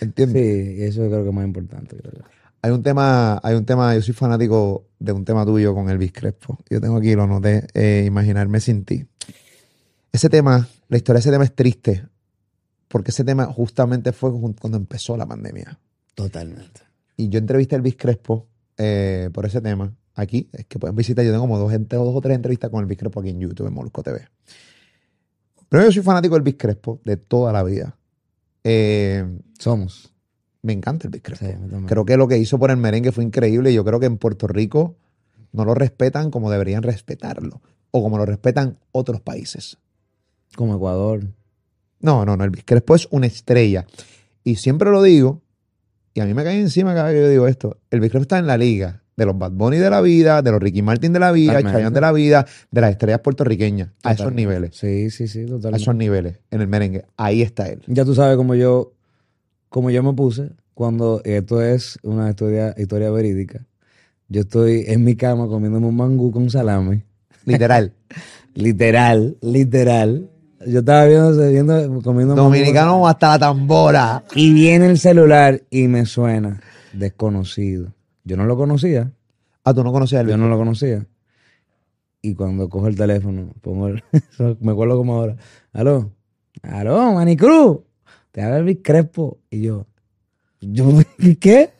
¿Entiendes? 0.00 0.42
Sí, 0.44 0.82
eso 0.84 1.00
creo 1.08 1.24
que 1.24 1.30
es 1.30 1.34
más 1.34 1.44
importante. 1.44 1.96
creo. 1.96 2.22
Hay 2.62 2.70
un 2.70 2.84
tema, 2.84 3.40
hay 3.42 3.56
un 3.56 3.64
tema, 3.64 3.92
yo 3.96 4.00
soy 4.00 4.14
fanático 4.14 4.86
de 5.00 5.10
un 5.10 5.24
tema 5.24 5.44
tuyo 5.44 5.74
con 5.74 5.90
Elvis 5.90 6.12
Crespo. 6.12 6.56
Yo 6.70 6.80
tengo 6.80 6.98
aquí, 6.98 7.16
lo 7.16 7.26
noté, 7.26 7.66
eh, 7.74 8.04
Imaginarme 8.06 8.60
sin 8.60 8.84
ti. 8.84 9.04
Ese 10.12 10.28
tema, 10.28 10.68
la 10.86 10.96
historia 10.96 11.16
de 11.16 11.20
ese 11.22 11.32
tema 11.32 11.42
es 11.42 11.56
triste, 11.56 12.06
porque 12.86 13.10
ese 13.10 13.24
tema 13.24 13.46
justamente 13.46 14.12
fue 14.12 14.30
cuando 14.30 14.76
empezó 14.76 15.16
la 15.16 15.26
pandemia. 15.26 15.80
Totalmente. 16.14 16.82
Y 17.16 17.28
yo 17.28 17.40
entrevisté 17.40 17.74
a 17.74 17.78
Elvis 17.78 17.96
Crespo 17.96 18.46
eh, 18.76 19.30
por 19.32 19.46
ese 19.46 19.60
tema 19.60 19.92
aquí. 20.14 20.48
Es 20.52 20.66
que 20.66 20.78
pueden 20.78 20.96
visitar, 20.96 21.24
yo 21.24 21.30
tengo 21.32 21.42
como 21.44 21.58
dos, 21.58 21.70
gente- 21.70 21.96
dos 21.96 22.14
o 22.14 22.20
tres 22.20 22.36
entrevistas 22.36 22.70
con 22.70 22.82
Elvis 22.82 22.98
Crespo 22.98 23.20
aquí 23.20 23.30
en 23.30 23.40
YouTube, 23.40 23.66
en 23.66 23.74
Molusco 23.74 24.02
TV. 24.02 24.26
Pero 25.68 25.84
yo 25.84 25.92
soy 25.92 26.02
fanático 26.02 26.34
de 26.34 26.38
Elvis 26.38 26.56
Crespo 26.58 27.00
de 27.04 27.16
toda 27.16 27.52
la 27.52 27.62
vida. 27.62 27.96
Eh, 28.62 29.24
Somos. 29.58 30.12
me 30.62 30.72
encanta 30.72 31.06
Elvis 31.06 31.22
Crespo. 31.22 31.44
Sí, 31.46 31.52
a 31.52 31.56
mí 31.56 31.68
también. 31.68 31.86
Creo 31.86 32.04
que 32.04 32.16
lo 32.16 32.28
que 32.28 32.38
hizo 32.38 32.58
por 32.58 32.70
el 32.70 32.76
merengue 32.76 33.12
fue 33.12 33.24
increíble 33.24 33.70
y 33.70 33.74
yo 33.74 33.84
creo 33.84 34.00
que 34.00 34.06
en 34.06 34.18
Puerto 34.18 34.46
Rico 34.46 34.96
no 35.52 35.64
lo 35.64 35.74
respetan 35.74 36.30
como 36.30 36.50
deberían 36.50 36.82
respetarlo 36.82 37.60
o 37.90 38.02
como 38.02 38.18
lo 38.18 38.26
respetan 38.26 38.78
otros 38.92 39.20
países. 39.20 39.78
Como 40.56 40.74
Ecuador. 40.74 41.24
No, 42.00 42.24
no, 42.24 42.36
no, 42.36 42.44
Elvis 42.44 42.64
Crespo 42.64 42.94
es 42.94 43.06
una 43.10 43.26
estrella. 43.26 43.86
Y 44.42 44.56
siempre 44.56 44.90
lo 44.90 45.02
digo, 45.02 45.42
y 46.12 46.20
a 46.20 46.26
mí 46.26 46.34
me 46.34 46.44
cae 46.44 46.60
encima 46.60 46.92
cada 46.94 47.08
vez 47.08 47.16
que 47.16 47.22
yo 47.22 47.28
digo 47.28 47.46
esto, 47.48 47.78
Elvis 47.90 48.10
Crespo 48.10 48.22
está 48.22 48.38
en 48.38 48.46
la 48.46 48.56
liga 48.58 49.02
de 49.16 49.26
los 49.26 49.38
Bad 49.38 49.52
Bunny 49.52 49.76
de 49.78 49.90
la 49.90 50.00
vida, 50.00 50.42
de 50.42 50.50
los 50.50 50.60
Ricky 50.60 50.82
Martin 50.82 51.12
de 51.12 51.20
la 51.20 51.32
vida. 51.32 51.62
Chayanne 51.62 51.94
de 51.94 52.00
la 52.00 52.12
vida, 52.12 52.46
de 52.70 52.80
las 52.80 52.90
estrellas 52.90 53.20
puertorriqueñas, 53.20 53.90
a 54.02 54.12
esos 54.12 54.32
niveles, 54.32 54.76
Sí, 54.76 55.10
sí, 55.10 55.28
sí, 55.28 55.42
a 55.44 55.46
totalmente. 55.46 55.82
esos 55.82 55.94
niveles, 55.94 56.38
en 56.50 56.60
el 56.60 56.68
merengue. 56.68 57.04
Ahí 57.16 57.42
está 57.42 57.68
él. 57.68 57.80
Ya 57.86 58.04
tú 58.04 58.14
sabes 58.14 58.36
cómo 58.36 58.54
yo, 58.54 58.92
cómo 59.68 59.90
yo 59.90 60.02
me 60.02 60.12
puse 60.12 60.50
cuando 60.74 61.20
esto 61.24 61.62
es 61.62 61.98
una 62.02 62.30
historia, 62.30 62.74
historia 62.76 63.10
verídica. 63.10 63.64
Yo 64.28 64.40
estoy 64.40 64.84
en 64.88 65.04
mi 65.04 65.14
cama 65.16 65.46
comiéndome 65.46 65.86
un 65.86 65.96
mangú 65.96 66.32
con 66.32 66.50
salame. 66.50 67.04
Literal. 67.44 67.92
Literal, 68.54 69.36
literal. 69.42 70.30
Yo 70.66 70.78
estaba 70.78 71.06
viendo, 71.06 71.36
viendo 71.50 72.02
comiendo 72.02 72.36
mangú 72.36 72.50
Dominicano 72.50 73.06
hasta 73.06 73.30
la 73.30 73.38
tambora. 73.40 74.24
Y 74.34 74.54
viene 74.54 74.86
el 74.86 74.98
celular 74.98 75.60
y 75.70 75.88
me 75.88 76.06
suena 76.06 76.60
desconocido. 76.92 77.92
Yo 78.24 78.36
no 78.36 78.44
lo 78.46 78.56
conocía, 78.56 79.12
Ah, 79.66 79.72
tú 79.72 79.82
no 79.82 79.92
conocías 79.92 80.26
yo 80.26 80.36
no 80.36 80.48
lo 80.48 80.58
conocía. 80.58 81.06
Y 82.20 82.34
cuando 82.34 82.68
cojo 82.68 82.86
el 82.88 82.96
teléfono, 82.96 83.48
pongo 83.62 83.88
el- 83.88 84.02
me 84.60 84.72
acuerdo 84.72 84.96
como 84.96 85.14
ahora. 85.14 85.36
Aló, 85.72 86.10
aló, 86.62 87.12
Manicruz, 87.12 87.78
te 88.30 88.42
habla 88.42 88.58
Elvis 88.58 88.78
Crespo. 88.82 89.38
Y 89.50 89.62
yo, 89.62 89.86
yo, 90.60 90.86
¿qué? 91.40 91.70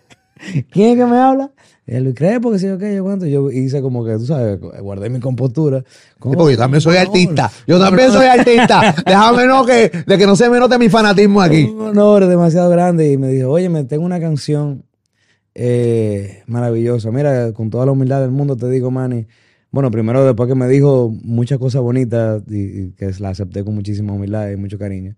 ¿Quién 0.70 0.90
es 0.90 0.96
que 0.98 1.04
me 1.06 1.16
habla? 1.18 1.50
Elvis 1.86 2.14
Crespo, 2.14 2.50
que 2.52 2.58
sé 2.58 2.68
yo 2.68 2.78
qué, 2.78 2.94
yo 2.94 3.04
cuánto. 3.04 3.26
Yo 3.26 3.50
hice 3.50 3.80
como 3.82 4.04
que, 4.04 4.14
tú 4.16 4.26
sabes, 4.26 4.58
guardé 4.60 5.08
mi 5.10 5.20
compostura. 5.20 5.80
Sí, 5.80 6.18
porque 6.20 6.52
yo 6.52 6.58
también 6.58 6.80
soy 6.80 6.96
artista. 6.96 7.50
Yo 7.66 7.78
también 7.78 8.10
soy 8.10 8.26
artista. 8.26 8.94
Déjame 9.06 9.46
no 9.46 9.64
que, 9.66 9.90
de 10.06 10.18
que 10.18 10.26
no 10.26 10.36
se 10.36 10.48
me 10.48 10.58
note 10.58 10.78
mi 10.78 10.88
fanatismo 10.88 11.40
aquí. 11.42 11.64
Un 11.64 11.80
honor 11.88 12.26
demasiado 12.26 12.70
grande 12.70 13.12
y 13.12 13.18
me 13.18 13.28
dijo, 13.28 13.50
oye, 13.50 13.68
me 13.68 13.84
tengo 13.84 14.04
una 14.04 14.20
canción 14.20 14.84
eh, 15.54 16.42
maravillosa. 16.46 17.10
Mira, 17.10 17.52
con 17.52 17.70
toda 17.70 17.86
la 17.86 17.92
humildad 17.92 18.20
del 18.20 18.30
mundo 18.30 18.56
te 18.56 18.68
digo, 18.68 18.90
Manny. 18.90 19.26
Bueno, 19.70 19.90
primero 19.90 20.24
después 20.24 20.48
que 20.48 20.54
me 20.54 20.68
dijo 20.68 21.12
muchas 21.24 21.58
cosas 21.58 21.82
bonitas 21.82 22.42
y, 22.48 22.90
que 22.92 23.10
la 23.18 23.30
acepté 23.30 23.64
con 23.64 23.74
muchísima 23.74 24.12
humildad 24.12 24.48
y 24.50 24.56
mucho 24.56 24.78
cariño 24.78 25.16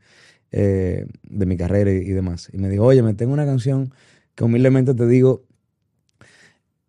eh, 0.51 1.07
de 1.25 1.47
mi 1.47 1.59
carrera 1.59 1.91
y, 1.91 2.05
demás. 2.05 2.49
Y 2.53 2.59
me 2.59 2.71
dijo, 2.71 2.85
oye, 2.85 3.03
me 3.03 3.13
tengo 3.13 3.35
una 3.35 3.45
canción 3.45 3.93
que 4.35 4.45
humildemente 4.45 4.95
te 4.95 5.07
digo, 5.07 5.45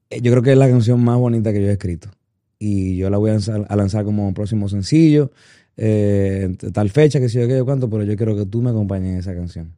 eh, 0.09 0.21
yo 0.21 0.31
creo 0.31 0.43
que 0.43 0.53
es 0.53 0.57
la 0.57 0.69
canción 0.69 1.03
más 1.03 1.17
bonita 1.17 1.51
que 1.51 1.61
yo 1.61 1.67
he 1.67 1.73
escrito. 1.73 2.09
Y 2.59 2.95
yo 2.95 3.09
la 3.09 3.17
voy 3.17 3.31
a 3.31 3.75
lanzar, 3.75 4.05
como 4.05 4.33
próximo 4.33 4.69
sencillo, 4.69 5.31
eh, 5.75 6.55
tal 6.73 6.89
fecha, 6.89 7.19
que 7.19 7.29
sé 7.29 7.41
yo 7.41 7.47
qué, 7.49 7.61
cuánto, 7.63 7.89
pero 7.89 8.03
yo 8.03 8.15
quiero 8.15 8.35
que 8.35 8.45
tú 8.45 8.61
me 8.61 8.69
acompañes 8.69 9.11
en 9.11 9.17
esa 9.17 9.35
canción. 9.35 9.75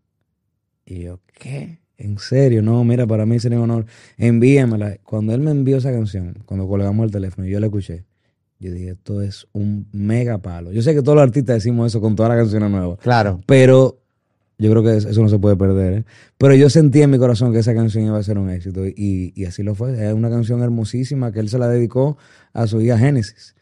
Y 0.86 1.02
yo, 1.02 1.20
¿qué? 1.34 1.80
¿En 2.00 2.18
serio? 2.18 2.62
No, 2.62 2.84
mira, 2.86 3.06
para 3.06 3.26
mí 3.26 3.40
sería 3.40 3.60
un 3.60 3.66
honor. 3.70 3.86
Envíamela. 4.18 4.98
Cuando 5.04 5.34
él 5.34 5.42
me 5.42 5.52
envió 5.52 5.78
esa 5.78 5.92
canción, 5.92 6.38
cuando 6.46 6.68
colgamos 6.68 7.06
el 7.06 7.12
teléfono 7.12 7.46
y 7.46 7.52
yo 7.52 7.60
la 7.60 7.68
escuché, 7.68 8.06
yo 8.60 8.72
dije, 8.72 8.92
esto 8.92 9.22
es 9.22 9.48
un 9.52 9.88
mega 9.92 10.38
palo. 10.38 10.72
Yo 10.72 10.82
sé 10.82 10.94
que 10.94 11.02
todos 11.02 11.18
los 11.18 11.24
artistas 11.24 11.58
decimos 11.58 11.88
eso 11.88 12.00
con 12.00 12.16
todas 12.16 12.30
las 12.30 12.40
canciones 12.40 12.72
nuevas. 12.72 13.00
Claro. 13.00 13.42
Pero 13.46 14.00
yo 14.58 14.72
creo 14.72 14.84
que 14.84 14.98
eso 14.98 15.22
no 15.22 15.28
se 15.28 15.40
puede 15.40 15.58
perder. 15.58 15.94
¿eh? 15.94 16.04
Pero 16.38 16.56
yo 16.56 16.70
sentí 16.70 17.02
en 17.02 17.10
mi 17.10 17.18
corazón 17.18 17.52
que 17.52 17.60
esa 17.60 17.74
canción 17.74 18.06
iba 18.06 18.18
a 18.18 18.24
ser 18.24 18.38
un 18.38 18.50
éxito 18.50 18.86
y, 18.86 19.34
y 19.36 19.46
así 19.46 19.62
lo 19.62 19.76
fue. 19.76 20.08
Es 20.08 20.14
una 20.14 20.30
canción 20.30 20.62
hermosísima 20.62 21.34
que 21.34 21.42
él 21.42 21.50
se 21.50 21.60
la 21.60 21.68
dedicó 21.68 22.18
a 22.54 22.66
su 22.68 22.80
hija 22.82 22.98
Génesis. 22.98 23.56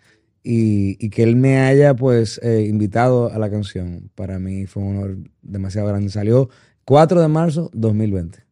Y, 0.44 0.98
y 1.04 1.10
que 1.10 1.24
él 1.24 1.36
me 1.36 1.60
haya 1.60 1.96
pues 1.96 2.40
eh, 2.44 2.66
invitado 2.70 3.32
a 3.34 3.38
la 3.38 3.50
canción, 3.50 4.10
para 4.16 4.40
mí 4.40 4.66
fue 4.66 4.82
un 4.84 4.98
honor 4.98 5.18
demasiado 5.42 5.88
grande. 5.88 6.10
Salió 6.10 6.50
4 6.88 7.20
de 7.20 7.28
marzo 7.28 7.70
2020. 7.74 8.46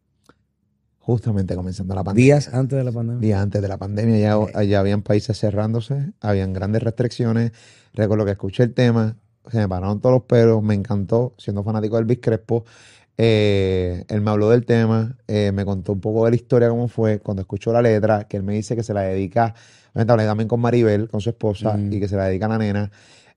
Justamente 0.98 1.54
comenzando 1.56 1.94
la 1.94 2.04
pandemia. 2.04 2.34
Días 2.34 2.52
antes 2.52 2.76
de 2.76 2.84
la 2.84 2.92
pandemia. 2.92 3.20
Días 3.20 3.40
antes 3.40 3.62
de 3.62 3.68
la 3.68 3.78
pandemia 3.78 4.18
ya, 4.18 4.62
ya 4.62 4.80
habían 4.80 5.00
países 5.00 5.40
cerrándose, 5.40 6.12
habían 6.20 6.52
grandes 6.52 6.82
restricciones. 6.82 7.52
Recuerdo 7.94 8.26
que 8.26 8.32
escuché 8.32 8.64
el 8.64 8.74
tema, 8.74 9.16
se 9.50 9.56
me 9.56 9.66
pararon 9.66 10.02
todos 10.02 10.16
los 10.16 10.22
pelos, 10.24 10.62
me 10.62 10.74
encantó, 10.74 11.34
siendo 11.38 11.64
fanático 11.64 11.96
del 11.96 12.02
Elvis 12.02 12.18
Crespo. 12.20 12.66
Eh, 13.16 14.04
él 14.06 14.20
me 14.20 14.30
habló 14.30 14.50
del 14.50 14.66
tema, 14.66 15.16
eh, 15.28 15.50
me 15.52 15.64
contó 15.64 15.92
un 15.94 16.02
poco 16.02 16.26
de 16.26 16.32
la 16.32 16.36
historia, 16.36 16.68
cómo 16.68 16.88
fue, 16.88 17.20
cuando 17.20 17.40
escuchó 17.40 17.72
la 17.72 17.80
letra, 17.80 18.24
que 18.24 18.36
él 18.36 18.42
me 18.42 18.52
dice 18.52 18.76
que 18.76 18.82
se 18.82 18.92
la 18.92 19.00
dedica, 19.00 19.54
obviamente 19.94 20.12
hablé 20.12 20.26
también 20.26 20.48
con 20.48 20.60
Maribel, 20.60 21.08
con 21.08 21.22
su 21.22 21.30
esposa, 21.30 21.78
Mm. 21.78 21.90
y 21.90 22.00
que 22.00 22.08
se 22.08 22.16
la 22.16 22.26
dedica 22.26 22.44
a 22.44 22.50
la 22.50 22.58
nena. 22.58 22.90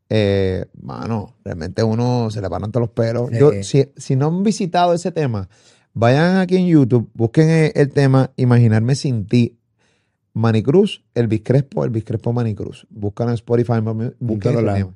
Eh, 0.09 0.65
mano, 0.81 1.35
realmente 1.43 1.83
uno 1.83 2.31
se 2.31 2.41
le 2.41 2.49
paran 2.49 2.71
todos 2.71 2.87
los 2.87 2.89
pelos. 2.89 3.29
Yo, 3.31 3.51
si, 3.61 3.91
si 3.95 4.15
no 4.15 4.27
han 4.27 4.43
visitado 4.43 4.93
ese 4.93 5.11
tema, 5.11 5.49
vayan 5.93 6.37
aquí 6.37 6.57
en 6.57 6.67
YouTube, 6.67 7.09
busquen 7.13 7.49
eh, 7.49 7.71
el 7.75 7.89
tema 7.89 8.31
Imaginarme 8.35 8.95
sin 8.95 9.27
ti. 9.27 9.55
Manicruz, 10.33 11.03
Elvis 11.15 11.41
Crespo, 11.43 11.83
Elvis 11.83 12.05
Crespo 12.05 12.33
Manicruz. 12.33 12.87
Búscalo 12.89 13.31
en 13.31 13.35
Spotify, 13.35 13.73
busquen 14.19 14.53
ese 14.53 14.63
tema. 14.63 14.95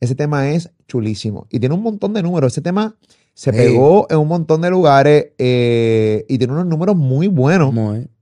Ese 0.00 0.14
tema 0.14 0.50
es 0.50 0.70
chulísimo 0.86 1.46
y 1.50 1.58
tiene 1.58 1.74
un 1.74 1.82
montón 1.82 2.14
de 2.14 2.22
números. 2.22 2.52
Ese 2.52 2.62
tema 2.62 2.96
se 3.34 3.52
pegó 3.52 4.06
en 4.10 4.18
un 4.18 4.28
montón 4.28 4.60
de 4.62 4.70
lugares 4.70 5.32
eh, 5.38 6.24
y 6.28 6.38
tiene 6.38 6.52
unos 6.52 6.66
números 6.66 6.96
muy 6.96 7.28
buenos. 7.28 7.74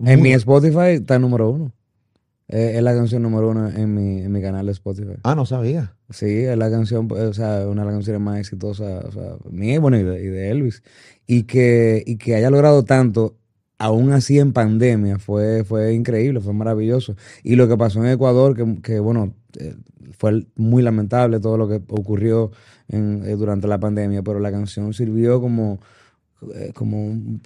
En 0.05 0.23
mi. 0.23 0.33
Spotify 0.33 0.95
está 0.95 1.17
el 1.17 1.23
número 1.23 1.51
uno. 1.51 1.73
Eh, 2.49 2.75
es 2.77 2.83
la 2.83 2.95
canción 2.95 3.23
número 3.23 3.51
uno 3.51 3.69
en 3.69 3.95
mi, 3.95 4.21
en 4.23 4.33
mi 4.33 4.41
canal 4.41 4.67
de 4.67 4.73
Spotify. 4.73 5.15
Ah, 5.23 5.35
no 5.35 5.47
sabía. 5.47 5.96
Sí, 6.11 6.27
es 6.45 6.57
la 6.57 6.71
canción, 6.71 7.09
o 7.11 7.33
sea, 7.33 7.67
una 7.67 7.83
de 7.83 7.87
las 7.87 7.95
canciones 7.97 8.23
más 8.23 8.39
exitosas, 8.39 9.05
o 9.07 9.11
sea, 9.13 9.37
mía, 9.51 9.81
bueno, 9.81 9.99
y 9.99 10.05
de, 10.05 10.23
y 10.23 10.27
de 10.27 10.51
Elvis. 10.51 10.83
Y 11.27 11.43
que, 11.45 12.03
y 12.07 12.17
que 12.17 12.37
haya 12.37 12.49
logrado 12.49 12.85
tanto, 12.85 13.37
aún 13.79 14.13
así 14.13 14.39
en 14.39 14.53
pandemia, 14.53 15.19
fue, 15.19 15.65
fue 15.65 15.95
increíble, 15.95 16.41
fue 16.41 16.53
maravilloso. 16.55 17.17
Y 17.43 17.57
lo 17.57 17.67
que 17.69 17.77
pasó 17.77 18.05
en 18.05 18.11
Ecuador, 18.13 18.55
que, 18.57 18.81
que, 18.83 19.01
bueno, 19.01 19.35
eh, 19.59 19.75
fue 20.17 20.47
muy 20.55 20.83
lamentable 20.85 21.41
todo 21.41 21.59
lo 21.59 21.69
que 21.69 21.83
ocurrió 21.89 22.53
en- 22.89 23.25
eh, 23.27 23.35
durante 23.35 23.67
la 23.67 23.81
pandemia, 23.81 24.23
pero 24.23 24.39
la 24.39 24.53
canción 24.53 24.93
sirvió 24.95 25.41
como, 25.41 25.81
como 26.75 27.05
un 27.05 27.41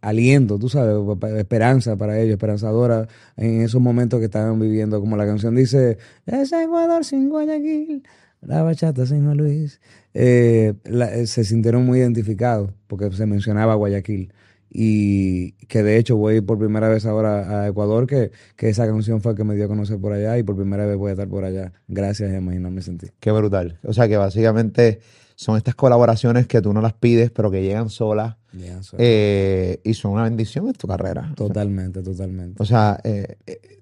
aliento, 0.00 0.58
tú 0.58 0.68
sabes, 0.68 0.96
esperanza 1.36 1.96
para 1.96 2.18
ellos, 2.20 2.32
esperanzadora 2.32 3.08
en 3.36 3.62
esos 3.62 3.80
momentos 3.80 4.18
que 4.20 4.26
estaban 4.26 4.58
viviendo, 4.58 5.00
como 5.00 5.16
la 5.16 5.26
canción 5.26 5.54
dice, 5.54 5.98
es 6.26 6.52
Ecuador 6.52 7.04
sin 7.04 7.28
Guayaquil, 7.28 8.02
la 8.40 8.62
bachata 8.62 9.06
sin 9.06 9.24
Juan 9.24 9.36
Luis. 9.36 9.80
Eh, 10.12 10.74
eh, 10.84 11.26
se 11.26 11.44
sintieron 11.44 11.84
muy 11.84 11.98
identificados 11.98 12.70
porque 12.86 13.10
se 13.12 13.26
mencionaba 13.26 13.74
Guayaquil. 13.74 14.32
Y 14.76 15.52
que 15.68 15.84
de 15.84 15.98
hecho 15.98 16.16
voy 16.16 16.40
por 16.40 16.58
primera 16.58 16.88
vez 16.88 17.06
ahora 17.06 17.62
a 17.62 17.68
Ecuador, 17.68 18.08
que, 18.08 18.32
que 18.56 18.68
esa 18.68 18.86
canción 18.86 19.20
fue 19.20 19.36
que 19.36 19.44
me 19.44 19.54
dio 19.54 19.66
a 19.66 19.68
conocer 19.68 20.00
por 20.00 20.12
allá 20.12 20.36
y 20.36 20.42
por 20.42 20.56
primera 20.56 20.84
vez 20.84 20.96
voy 20.96 21.10
a 21.10 21.12
estar 21.12 21.28
por 21.28 21.44
allá. 21.44 21.72
Gracias 21.86 22.32
a 22.32 22.36
Imaginarme 22.36 22.82
Sentir. 22.82 23.12
Qué 23.20 23.30
brutal. 23.30 23.78
O 23.84 23.92
sea 23.92 24.08
que 24.08 24.16
básicamente 24.16 24.98
son 25.36 25.56
estas 25.56 25.74
colaboraciones 25.74 26.46
que 26.46 26.60
tú 26.62 26.72
no 26.72 26.80
las 26.80 26.92
pides, 26.92 27.30
pero 27.30 27.50
que 27.50 27.62
llegan 27.62 27.88
solas 27.90 28.36
Ya, 28.52 28.82
so- 28.82 28.96
eh, 29.00 29.80
y 29.84 29.94
son 29.94 30.12
una 30.12 30.24
bendición 30.24 30.66
en 30.68 30.74
tu 30.74 30.86
carrera. 30.86 31.22
O 31.22 31.26
sea, 31.26 31.34
totalmente, 31.34 32.02
totalmente. 32.02 32.62
O 32.62 32.66
sea, 32.66 32.98
eh, 33.04 33.36
eh, 33.46 33.80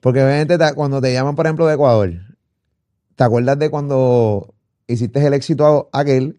porque 0.00 0.22
obviamente 0.22 0.58
te- 0.58 0.74
cuando 0.74 1.00
te 1.00 1.12
llaman, 1.12 1.34
por 1.34 1.46
ejemplo, 1.46 1.66
de 1.66 1.74
Ecuador, 1.74 2.12
¿te 3.14 3.24
acuerdas 3.24 3.58
de 3.58 3.70
cuando 3.70 4.54
hiciste 4.86 5.24
el 5.26 5.34
éxito 5.34 5.88
aquel, 5.92 6.38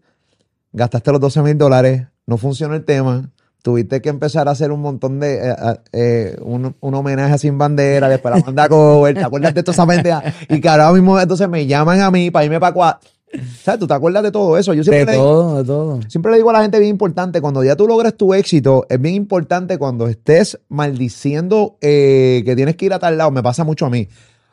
gastaste 0.72 1.12
los 1.12 1.20
12 1.20 1.42
mil 1.42 1.58
dólares, 1.58 2.06
no 2.26 2.36
funcionó 2.38 2.74
el 2.74 2.84
tema, 2.84 3.30
tuviste 3.62 4.00
que 4.00 4.08
empezar 4.08 4.48
a 4.48 4.52
hacer 4.52 4.70
un 4.70 4.80
montón 4.80 5.18
de, 5.20 5.34
eh, 5.50 5.54
eh, 5.62 5.76
eh, 5.92 6.36
un, 6.42 6.74
un 6.80 6.94
homenaje 6.94 7.34
a 7.34 7.38
Sin 7.38 7.58
Bandera, 7.58 8.08
después 8.08 8.34
la 8.34 8.42
banda 8.42 8.68
cover, 8.68 9.14
¿te 9.14 9.24
acuerdas 9.24 9.52
de 9.54 9.62
toda 9.62 9.72
esa 9.74 9.86
pendeja? 9.86 10.22
Y 10.48 10.60
que 10.60 10.68
ahora 10.68 10.92
mismo 10.92 11.18
entonces 11.18 11.48
me 11.48 11.66
llaman 11.66 12.00
a 12.00 12.10
mí 12.10 12.30
para 12.30 12.44
irme 12.44 12.60
para 12.60 12.70
Ecuador. 12.70 13.00
¿Sabes? 13.62 13.80
¿Tú 13.80 13.86
te 13.86 13.94
acuerdas 13.94 14.22
de 14.22 14.30
todo 14.30 14.56
eso? 14.56 14.72
Yo 14.74 14.82
siempre 14.82 15.04
De 15.04 15.12
le- 15.12 15.18
todo, 15.18 15.56
de 15.58 15.64
todo. 15.64 16.00
Siempre 16.08 16.32
le 16.32 16.38
digo 16.38 16.50
a 16.50 16.54
la 16.54 16.62
gente 16.62 16.78
bien 16.78 16.90
importante, 16.90 17.40
cuando 17.40 17.62
ya 17.62 17.76
tú 17.76 17.86
logres 17.86 18.16
tu 18.16 18.32
éxito, 18.34 18.86
es 18.88 19.00
bien 19.00 19.14
importante 19.14 19.78
cuando 19.78 20.06
estés 20.08 20.58
maldiciendo 20.68 21.76
eh, 21.80 22.42
que 22.44 22.56
tienes 22.56 22.76
que 22.76 22.86
ir 22.86 22.92
a 22.94 22.98
tal 22.98 23.18
lado. 23.18 23.30
Me 23.30 23.42
pasa 23.42 23.64
mucho 23.64 23.86
a 23.86 23.90
mí. 23.90 24.08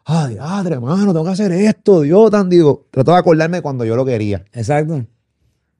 Ay, 0.06 0.36
madre, 0.36 0.76
hermano, 0.76 1.14
tengo 1.14 1.26
que 1.26 1.32
hacer 1.32 1.52
esto, 1.52 2.02
Dios 2.02 2.30
tan 2.30 2.50
digo. 2.50 2.86
Trato 2.92 3.12
de 3.12 3.18
acordarme 3.18 3.62
cuando 3.62 3.86
yo 3.86 3.96
lo 3.96 4.06
quería. 4.06 4.44
Exacto. 4.54 5.04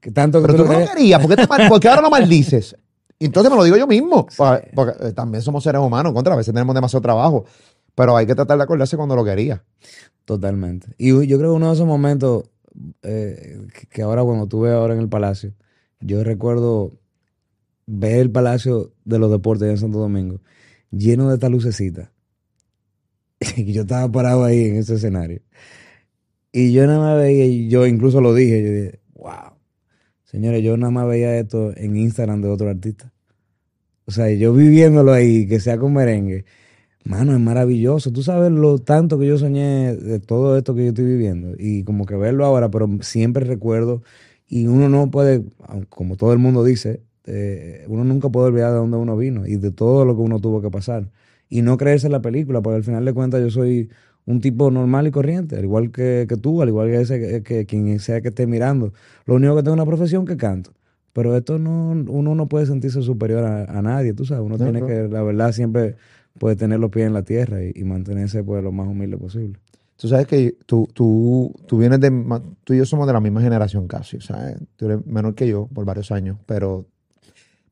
Que 0.00 0.10
tanto 0.10 0.40
que 0.40 0.46
Pero 0.48 0.64
tú 0.64 0.72
no 0.72 0.78
lo 0.80 0.86
querías. 0.86 1.20
¿por 1.20 1.30
qué, 1.30 1.36
te 1.36 1.46
mal- 1.48 1.68
por 1.68 1.78
qué 1.80 1.88
ahora 1.88 2.02
lo 2.02 2.10
maldices? 2.10 2.76
Y 3.18 3.26
entonces 3.26 3.50
me 3.50 3.56
lo 3.56 3.64
digo 3.64 3.76
yo 3.76 3.86
mismo. 3.86 4.26
Porque, 4.36 4.70
porque, 4.74 4.92
eh, 5.08 5.12
también 5.12 5.42
somos 5.42 5.62
seres 5.62 5.80
humanos, 5.80 6.12
contra, 6.12 6.34
a 6.34 6.36
veces 6.36 6.52
tenemos 6.52 6.74
demasiado 6.74 7.00
trabajo. 7.02 7.44
Pero 7.94 8.16
hay 8.16 8.26
que 8.26 8.34
tratar 8.34 8.58
de 8.58 8.64
acordarse 8.64 8.96
cuando 8.96 9.16
lo 9.16 9.24
quería. 9.24 9.62
Totalmente. 10.24 10.88
Y 10.98 11.08
yo 11.26 11.38
creo 11.38 11.52
que 11.52 11.56
uno 11.56 11.68
de 11.68 11.74
esos 11.74 11.86
momentos 11.86 12.44
eh, 13.02 13.58
que- 13.90 14.02
ahora, 14.02 14.22
cuando 14.24 14.46
ves 14.60 14.72
ahora 14.72 14.94
en 14.94 15.00
el 15.00 15.08
Palacio, 15.08 15.54
yo 16.00 16.22
recuerdo 16.24 16.98
ver 17.86 18.18
el 18.20 18.30
Palacio 18.30 18.92
de 19.04 19.18
los 19.18 19.30
Deportes 19.30 19.68
en 19.70 19.78
Santo 19.78 19.98
Domingo 19.98 20.40
lleno 20.90 21.28
de 21.28 21.34
esta 21.34 21.48
lucecita. 21.48 22.12
Y 23.56 23.72
yo 23.72 23.82
estaba 23.82 24.10
parado 24.10 24.44
ahí 24.44 24.64
en 24.66 24.76
ese 24.76 24.94
escenario. 24.94 25.40
Y 26.52 26.72
yo 26.72 26.86
nada 26.86 27.00
más 27.00 27.18
veía, 27.18 27.68
yo 27.68 27.86
incluso 27.86 28.20
lo 28.20 28.32
dije, 28.34 28.62
yo 28.64 28.70
dije, 28.72 29.00
wow. 29.14 29.56
Señores, 30.24 30.62
yo 30.62 30.76
nada 30.76 30.90
más 30.90 31.06
veía 31.06 31.38
esto 31.38 31.76
en 31.76 31.96
Instagram 31.96 32.40
de 32.42 32.48
otro 32.48 32.70
artista. 32.70 33.12
O 34.06 34.10
sea, 34.10 34.30
yo 34.30 34.52
viviéndolo 34.54 35.12
ahí, 35.12 35.46
que 35.46 35.60
sea 35.60 35.78
con 35.78 35.92
merengue. 35.92 36.44
Mano, 37.06 37.32
es 37.34 37.38
maravilloso. 37.40 38.10
Tú 38.12 38.22
sabes 38.24 38.50
lo 38.50 38.78
tanto 38.78 39.16
que 39.18 39.26
yo 39.28 39.38
soñé 39.38 39.94
de 39.94 40.18
todo 40.18 40.56
esto 40.58 40.74
que 40.74 40.82
yo 40.82 40.88
estoy 40.88 41.04
viviendo. 41.04 41.54
Y 41.56 41.84
como 41.84 42.04
que 42.04 42.16
verlo 42.16 42.44
ahora, 42.44 42.68
pero 42.68 42.88
siempre 43.00 43.44
recuerdo. 43.44 44.02
Y 44.48 44.66
uno 44.66 44.88
no 44.88 45.08
puede, 45.10 45.44
como 45.88 46.16
todo 46.16 46.32
el 46.32 46.40
mundo 46.40 46.64
dice, 46.64 47.02
eh, 47.24 47.84
uno 47.88 48.02
nunca 48.04 48.28
puede 48.28 48.48
olvidar 48.48 48.72
de 48.72 48.78
dónde 48.78 48.96
uno 48.96 49.16
vino 49.16 49.46
y 49.46 49.56
de 49.56 49.70
todo 49.70 50.04
lo 50.04 50.16
que 50.16 50.22
uno 50.22 50.40
tuvo 50.40 50.60
que 50.60 50.70
pasar. 50.70 51.10
Y 51.48 51.62
no 51.62 51.76
creerse 51.76 52.06
en 52.06 52.12
la 52.12 52.22
película, 52.22 52.60
porque 52.60 52.76
al 52.78 52.84
final 52.84 53.04
de 53.04 53.12
cuentas 53.14 53.40
yo 53.40 53.50
soy 53.50 53.88
un 54.24 54.40
tipo 54.40 54.70
normal 54.72 55.06
y 55.06 55.12
corriente, 55.12 55.56
al 55.56 55.64
igual 55.64 55.92
que, 55.92 56.26
que 56.28 56.36
tú, 56.36 56.60
al 56.60 56.68
igual 56.68 56.88
que, 56.90 57.00
ese, 57.00 57.20
que, 57.20 57.42
que 57.44 57.66
quien 57.66 58.00
sea 58.00 58.20
que 58.20 58.28
esté 58.28 58.48
mirando. 58.48 58.92
Lo 59.26 59.36
único 59.36 59.54
que 59.54 59.62
tengo 59.62 59.74
es 59.76 59.80
una 59.80 59.86
profesión 59.86 60.24
que 60.26 60.36
canto. 60.36 60.72
Pero 61.12 61.36
esto 61.36 61.58
no, 61.60 61.90
uno 61.92 62.34
no 62.34 62.48
puede 62.48 62.66
sentirse 62.66 63.00
superior 63.02 63.44
a, 63.44 63.64
a 63.78 63.82
nadie, 63.82 64.12
tú 64.12 64.24
sabes. 64.24 64.44
Uno 64.44 64.58
No, 64.58 64.64
tiene 64.64 64.80
no. 64.80 64.86
que, 64.86 65.08
la 65.08 65.22
verdad, 65.22 65.52
siempre 65.52 65.96
puede 66.38 66.56
tener 66.56 66.78
los 66.80 66.90
pies 66.90 67.06
en 67.06 67.12
la 67.14 67.22
tierra 67.22 67.62
y, 67.62 67.72
y 67.74 67.84
mantenerse 67.84 68.42
pues 68.44 68.62
lo 68.62 68.72
más 68.72 68.86
humilde 68.88 69.16
posible. 69.16 69.58
Tú 69.96 70.08
sabes 70.08 70.26
que 70.26 70.56
tú, 70.66 70.88
tú, 70.92 71.54
tú 71.66 71.78
vienes 71.78 72.00
de. 72.00 72.10
Tú 72.64 72.74
y 72.74 72.78
yo 72.78 72.84
somos 72.84 73.06
de 73.06 73.14
la 73.14 73.20
misma 73.20 73.40
generación 73.40 73.88
casi. 73.88 74.18
O 74.18 74.20
sea, 74.20 74.50
eh, 74.50 74.58
tú 74.76 74.84
eres 74.86 75.06
menor 75.06 75.34
que 75.34 75.48
yo 75.48 75.68
por 75.72 75.84
varios 75.86 76.12
años, 76.12 76.36
pero 76.44 76.84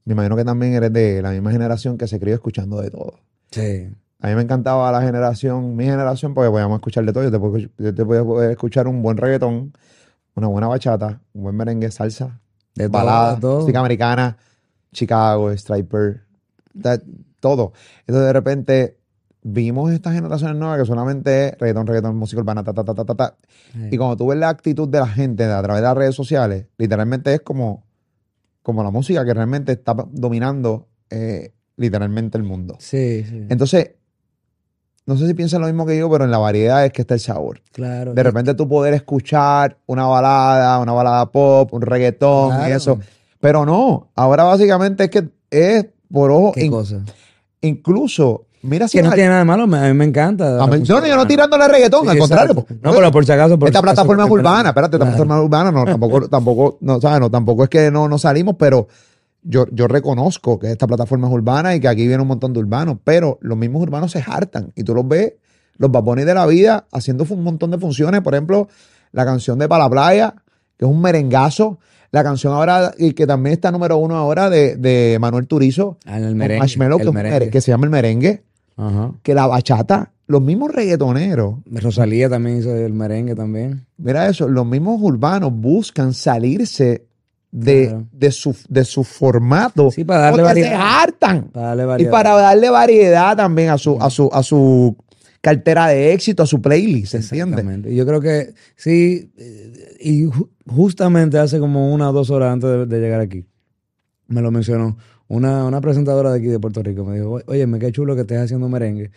me 0.06 0.14
imagino 0.14 0.34
que 0.36 0.44
también 0.44 0.72
eres 0.72 0.92
de 0.92 1.20
la 1.20 1.30
misma 1.32 1.50
generación 1.52 1.98
que 1.98 2.06
se 2.08 2.18
crió 2.18 2.34
escuchando 2.34 2.80
de 2.80 2.90
todo. 2.90 3.14
Sí. 3.50 3.88
A 4.20 4.28
mí 4.28 4.34
me 4.36 4.42
encantaba 4.42 4.90
la 4.90 5.02
generación, 5.02 5.76
mi 5.76 5.84
generación, 5.84 6.32
porque 6.32 6.50
podíamos 6.50 6.76
escuchar 6.76 7.04
de 7.04 7.12
todo. 7.12 7.24
Yo 7.24 7.30
te 7.30 7.38
puedo, 7.38 7.58
yo 7.58 7.94
te 7.94 8.04
puedo 8.06 8.24
poder 8.24 8.50
escuchar 8.52 8.88
un 8.88 9.02
buen 9.02 9.18
reggaetón, 9.18 9.74
una 10.34 10.46
buena 10.48 10.66
bachata, 10.68 11.20
un 11.34 11.42
buen 11.42 11.54
merengue, 11.56 11.90
salsa, 11.90 12.40
De 12.74 12.88
balada, 12.88 13.38
todo. 13.38 13.60
música 13.60 13.80
americana, 13.80 14.38
Chicago, 14.92 15.50
Striper, 15.54 16.22
that- 16.80 17.02
todo. 17.45 17.72
Entonces 18.07 18.26
de 18.26 18.32
repente 18.32 18.97
vimos 19.42 19.92
estas 19.92 20.14
generaciones 20.14 20.57
nuevas 20.57 20.78
que 20.78 20.86
solamente 20.86 21.49
es 21.49 21.59
reggaetón, 21.59 21.86
reggaetón, 21.86 22.16
música 22.16 22.40
urbana, 22.40 22.64
ta, 22.64 22.72
ta, 22.72 22.82
ta, 22.82 22.95
ta, 22.95 23.05
ta, 23.05 23.14
ta. 23.14 23.36
Sí. 23.74 23.88
Y 23.92 23.97
cuando 23.99 24.16
tú 24.16 24.28
ves 24.28 24.38
la 24.38 24.49
actitud 24.49 24.88
de 24.88 24.99
la 25.01 25.07
gente 25.07 25.45
a 25.45 25.62
través 25.62 25.82
de 25.82 25.86
las 25.88 25.97
redes 25.97 26.14
sociales, 26.14 26.64
literalmente 26.78 27.34
es 27.34 27.40
como, 27.42 27.84
como 28.62 28.82
la 28.82 28.90
música 28.90 29.22
que 29.24 29.34
realmente 29.34 29.72
está 29.72 29.95
dominando 30.11 30.88
eh, 31.11 31.53
literalmente 31.76 32.38
el 32.38 32.45
mundo. 32.45 32.76
Sí, 32.78 33.22
sí. 33.28 33.47
Entonces, 33.51 33.90
no 35.07 35.18
sé 35.18 35.26
si 35.26 35.34
piensan 35.34 35.61
lo 35.61 35.66
mismo 35.66 35.84
que 35.84 35.99
yo, 35.99 36.09
pero 36.11 36.24
en 36.24 36.30
la 36.30 36.38
variedad 36.38 36.82
es 36.86 36.92
que 36.92 37.03
está 37.03 37.12
el 37.12 37.20
sabor. 37.20 37.61
claro. 37.72 38.14
De 38.14 38.22
repente 38.22 38.55
tú 38.55 38.66
poder 38.66 38.95
escuchar 38.95 39.76
una 39.84 40.07
balada, 40.07 40.78
una 40.80 40.92
balada 40.92 41.30
pop, 41.30 41.70
un 41.74 41.82
reggaetón 41.82 42.66
y 42.70 42.72
eso. 42.72 42.99
Pero 43.40 43.66
no, 43.66 44.09
ahora 44.14 44.45
básicamente 44.45 45.05
es 45.05 45.11
que 45.11 45.28
es 45.51 45.86
por 46.11 46.30
ojo. 46.30 46.53
¿Qué 46.53 46.64
in- 46.64 46.70
cosa? 46.72 47.03
Incluso, 47.66 48.46
mira 48.62 48.88
si 48.88 48.98
Que 48.98 49.04
no 49.04 49.10
tiene 49.12 49.28
nada 49.28 49.40
de 49.40 49.44
malo, 49.44 49.66
me- 49.66 49.78
a 49.78 49.82
mí 49.88 49.94
me 49.94 50.04
encanta. 50.04 50.62
a 50.62 50.66
mí- 50.66 50.82
no, 50.88 51.00
no, 51.00 51.06
yo 51.06 51.16
no 51.16 51.26
tirándole 51.26 51.66
reggaetón, 51.68 52.02
Sí, 52.04 52.08
al 52.10 52.18
contrario. 52.18 52.52
exacto. 52.52 52.74
No, 52.82 52.92
pero 52.92 53.10
por 53.12 53.24
si 53.26 53.32
acaso. 53.32 53.58
por 53.58 53.68
esta 53.68 53.78
si 53.78 53.82
acaso, 53.82 53.94
plataforma 53.94 54.22
es 54.24 54.28
porque- 54.28 54.40
urbana, 54.46 54.68
espérate, 54.70 54.96
esta 54.96 55.06
Claro. 55.06 55.16
plataforma 55.16 55.38
es 55.38 55.44
urbana, 55.46 55.72
no, 55.72 55.84
tampoco, 55.84 56.28
tampoco, 56.28 56.78
no, 56.80 57.00
¿sabes? 57.00 57.20
No, 57.20 57.30
tampoco 57.30 57.64
es 57.64 57.68
que 57.70 57.90
no, 57.90 58.08
no 58.08 58.18
salimos, 58.18 58.56
pero 58.58 58.88
yo, 59.42 59.66
yo 59.72 59.86
reconozco 59.88 60.58
que 60.58 60.70
esta 60.72 60.86
plataforma 60.86 61.28
es 61.28 61.34
urbana 61.34 61.74
y 61.74 61.80
que 61.80 61.88
aquí 61.88 62.06
viene 62.06 62.22
un 62.22 62.28
montón 62.28 62.52
de 62.52 62.60
urbanos, 62.60 62.96
pero 63.04 63.38
los 63.42 63.58
mismos 63.58 63.82
urbanos 63.82 64.10
se 64.12 64.24
hartan 64.26 64.72
y 64.74 64.84
tú 64.84 64.94
los 64.94 65.06
ves, 65.06 65.34
los 65.76 65.90
babones 65.90 66.24
de 66.24 66.34
la 66.34 66.46
vida, 66.46 66.86
haciendo 66.92 67.26
un 67.28 67.42
montón 67.42 67.70
de 67.70 67.78
funciones, 67.78 68.20
por 68.22 68.34
ejemplo, 68.34 68.68
la 69.12 69.24
canción 69.24 69.58
de 69.58 69.68
Pa' 69.68 69.78
la 69.78 69.90
Playa, 69.90 70.34
que 70.78 70.84
es 70.86 70.90
un 70.90 71.00
merengazo, 71.02 71.78
la 72.14 72.22
canción 72.22 72.52
ahora, 72.52 72.94
y 72.96 73.12
que 73.12 73.26
también 73.26 73.54
está 73.54 73.70
número 73.72 73.96
uno 73.96 74.16
ahora 74.16 74.48
de, 74.48 74.76
de 74.76 75.18
Manuel 75.20 75.46
Turizo, 75.48 75.98
Ah, 76.06 76.18
en 76.18 76.24
el 76.24 76.34
merengue. 76.36 76.60
Marshmello, 76.60 76.96
que, 76.98 77.02
el 77.02 77.12
merengue. 77.12 77.60
se 77.60 77.70
llama 77.72 77.84
el 77.86 77.90
merengue, 77.90 78.42
Ajá. 78.76 79.12
que 79.22 79.34
la 79.34 79.46
bachata, 79.48 80.12
los 80.26 80.40
mismos 80.40 80.70
reggaetoneros, 80.72 81.56
Rosalía 81.70 82.28
también 82.28 82.58
hizo 82.58 82.74
el 82.74 82.92
merengue 82.92 83.34
también. 83.34 83.84
Mira 83.98 84.28
eso, 84.28 84.48
los 84.48 84.64
mismos 84.64 85.00
urbanos 85.02 85.50
buscan 85.52 86.14
salirse 86.14 87.04
de, 87.50 87.86
Claro. 87.88 88.06
de, 88.12 88.30
su, 88.32 88.56
de 88.68 88.84
su 88.84 89.04
formato 89.04 89.90
Sí, 89.90 90.04
para 90.04 90.22
darle 90.22 90.42
porque 90.44 90.62
se 90.62 90.68
hartan. 90.74 91.44
Para 91.52 91.66
darle 91.68 91.82
Y 91.82 91.86
variedad. 91.86 92.10
para 92.12 92.34
darle 92.34 92.70
variedad 92.70 93.36
también 93.36 93.70
a 93.70 93.78
su, 93.78 93.96
a 94.00 94.08
su, 94.10 94.28
a 94.32 94.42
su 94.42 94.96
cartera 95.40 95.88
de 95.88 96.12
éxito, 96.14 96.42
a 96.42 96.46
su 96.46 96.60
playlist, 96.62 97.12
¿se 97.12 97.16
entiende? 97.18 97.50
Exactamente. 97.56 97.92
Y 97.92 97.96
Yo 97.96 98.06
creo 98.06 98.20
que 98.20 98.54
sí, 98.76 99.30
eh, 99.36 99.96
y 100.00 100.24
justamente 100.66 101.38
hace 101.38 101.58
como 101.58 101.92
una 101.92 102.10
o 102.10 102.12
dos 102.12 102.30
horas 102.30 102.52
antes 102.52 102.88
de, 102.88 103.00
llegar 103.00 103.20
aquí, 103.20 103.44
me 104.28 104.42
lo 104.42 104.50
mencionó 104.50 104.96
una, 105.28 105.64
una 105.66 105.80
presentadora 105.80 106.32
de 106.32 106.38
aquí 106.38 106.48
de 106.48 106.60
Puerto 106.60 106.82
Rico. 106.82 107.04
Me 107.04 107.16
dijo, 107.18 107.40
oye, 107.46 107.66
me 107.66 107.78
qué 107.78 107.92
chulo 107.92 108.14
que 108.14 108.22
estés 108.22 108.38
haciendo 108.40 108.68
merengue, 108.68 109.10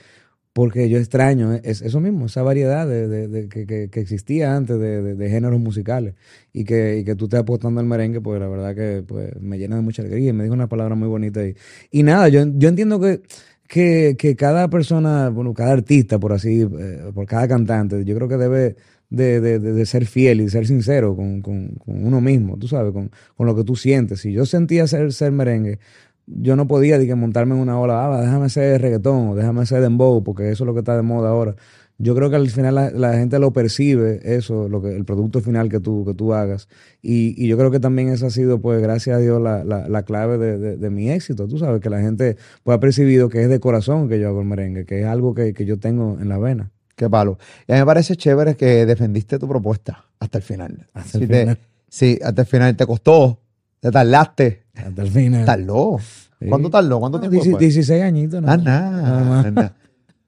porque 0.54 0.90
yo 0.90 0.98
extraño 0.98 1.54
eh, 1.56 1.62
es, 1.66 1.82
eso 1.82 2.00
mismo, 2.00 2.26
esa 2.28 2.44
variedad 2.44 2.88
de, 2.88 3.08
de- 3.08 3.28
de- 3.28 3.50
que, 3.50 3.66
que- 3.68 3.90
que 3.90 4.00
existía 4.02 4.56
antes 4.56 4.80
de, 4.80 5.30
géneros 5.30 5.60
musicales 5.60 6.16
y 6.54 6.64
que, 6.66 7.00
y 7.00 7.04
que 7.06 7.16
tú 7.16 7.26
estés 7.26 7.42
apostando 7.42 7.80
al 7.82 7.86
merengue, 7.88 8.22
pues 8.22 8.40
la 8.40 8.48
verdad 8.48 8.76
que 8.76 9.04
pues, 9.08 9.40
me 9.42 9.58
llena 9.60 9.76
de 9.78 9.84
mucha 9.84 10.02
alegría. 10.02 10.30
Y 10.32 10.34
me 10.34 10.44
dijo 10.44 10.56
una 10.56 10.68
palabra 10.70 10.96
muy 10.96 11.08
bonita 11.08 11.46
y, 11.46 11.56
y 11.92 12.04
nada, 12.04 12.30
yo, 12.30 12.44
yo 12.56 12.70
entiendo 12.70 13.00
que, 13.00 13.22
que, 13.68 14.16
que 14.18 14.36
cada 14.36 14.70
persona, 14.70 15.30
bueno, 15.30 15.54
cada 15.54 15.74
artista, 15.74 16.20
por 16.20 16.34
así, 16.34 16.62
eh, 16.64 17.12
por 17.14 17.26
cada 17.28 17.48
cantante, 17.48 18.04
yo 18.06 18.16
creo 18.16 18.28
que 18.28 18.38
debe 18.38 18.76
de, 19.10 19.40
de- 19.42 19.60
de- 19.60 19.86
ser 19.86 20.06
fiel 20.06 20.42
y 20.42 20.50
ser 20.50 20.68
sincero 20.68 21.16
con, 21.16 21.42
con- 21.42 21.70
con 21.86 22.06
uno 22.06 22.20
mismo, 22.22 22.58
tú 22.58 22.68
sabes, 22.68 22.92
con, 22.94 23.12
con 23.36 23.46
lo 23.48 23.56
que 23.56 23.64
tú 23.64 23.76
sientes. 23.76 24.22
Si 24.22 24.32
yo 24.34 24.46
sentía 24.46 24.86
ser, 24.88 25.14
ser 25.14 25.32
merengue, 25.32 25.80
yo 26.26 26.56
no 26.58 26.68
podía 26.68 26.98
montarme 27.16 27.56
en 27.56 27.62
una 27.62 27.80
ola, 27.80 28.06
ah, 28.18 28.22
déjame 28.22 28.46
hacer 28.48 28.82
reggaetón 28.82 29.30
o 29.30 29.36
déjame 29.36 29.62
hacer 29.62 29.82
dembow, 29.82 30.24
porque 30.24 30.50
eso 30.52 30.64
es 30.64 30.68
lo 30.68 30.74
que 30.74 30.80
está 30.80 30.96
de 30.98 31.02
moda 31.04 31.30
ahora. 31.30 31.56
Yo 32.00 32.14
creo 32.16 32.30
que 32.30 32.36
al 32.36 32.48
final 32.50 32.76
la, 32.76 32.92
la 32.92 33.14
gente 33.18 33.40
lo 33.40 33.52
percibe, 33.54 34.20
eso, 34.24 34.70
lo 34.70 34.84
que, 34.84 34.96
el 34.96 35.04
producto 35.04 35.40
final 35.42 35.68
que 35.70 35.80
tú, 35.80 36.06
que 36.06 36.14
tú 36.14 36.34
hagas. 36.34 36.68
Y, 37.02 37.34
y 37.44 37.48
yo 37.48 37.58
creo 37.58 37.72
que 37.72 37.80
también 37.80 38.10
esa 38.10 38.28
ha 38.28 38.30
sido, 38.30 38.62
pues, 38.62 38.80
gracias 38.82 39.16
a 39.18 39.20
Dios, 39.20 39.42
la, 39.42 39.64
la, 39.64 39.88
la 39.90 40.04
clave 40.04 40.38
de, 40.38 40.60
de- 40.60 40.78
de 40.78 40.90
mi 40.92 41.10
éxito. 41.10 41.48
Tú 41.48 41.58
sabes, 41.58 41.82
que 41.82 41.90
la 41.90 42.00
gente 42.02 42.38
pues, 42.64 42.76
ha 42.78 42.80
percibido 42.80 43.30
que 43.30 43.42
es 43.42 43.50
de 43.50 43.60
corazón 43.60 44.10
que 44.10 44.20
yo 44.20 44.28
hago 44.28 44.42
el 44.42 44.48
merengue, 44.48 44.86
que 44.86 45.00
es 45.02 45.06
algo 45.08 45.34
que, 45.34 45.54
que 45.54 45.66
yo 45.66 45.80
tengo 45.80 46.20
en 46.20 46.30
la 46.30 46.38
vena. 46.38 46.72
Qué 46.98 47.08
palo. 47.10 47.38
Y 47.68 47.72
a 47.72 47.76
mí 47.76 47.80
me 47.82 47.86
parece 47.86 48.16
chévere 48.18 48.58
que 48.58 48.86
defendiste 48.86 49.38
tu 49.40 49.48
propuesta 49.48 50.04
hasta 50.20 50.40
el 50.40 50.44
final. 50.44 50.88
Hasta 50.94 51.20
el 51.20 51.28
te- 51.28 51.40
final. 51.42 51.58
sí, 51.88 52.20
hasta 52.22 52.42
el 52.42 52.48
final 52.48 52.76
te 52.76 52.86
costó, 52.88 53.40
te 53.80 53.92
tardaste, 53.92 54.64
Hasta 54.76 55.04
el 55.04 55.12
final. 55.12 55.46
tardó. 55.46 56.00
Sí. 56.40 56.48
¿Cuánto 56.50 56.70
tardó? 56.72 57.00
¿Cuánto 57.00 57.20
No, 57.20 57.22
tiempo 57.30 57.34
16, 57.36 57.54
fue? 57.56 57.60
16 57.66 58.04
añitos, 58.04 58.42
¿no? 58.42 58.52
Ah, 58.52 58.58
Nada 58.58 59.52
nada. 59.52 59.76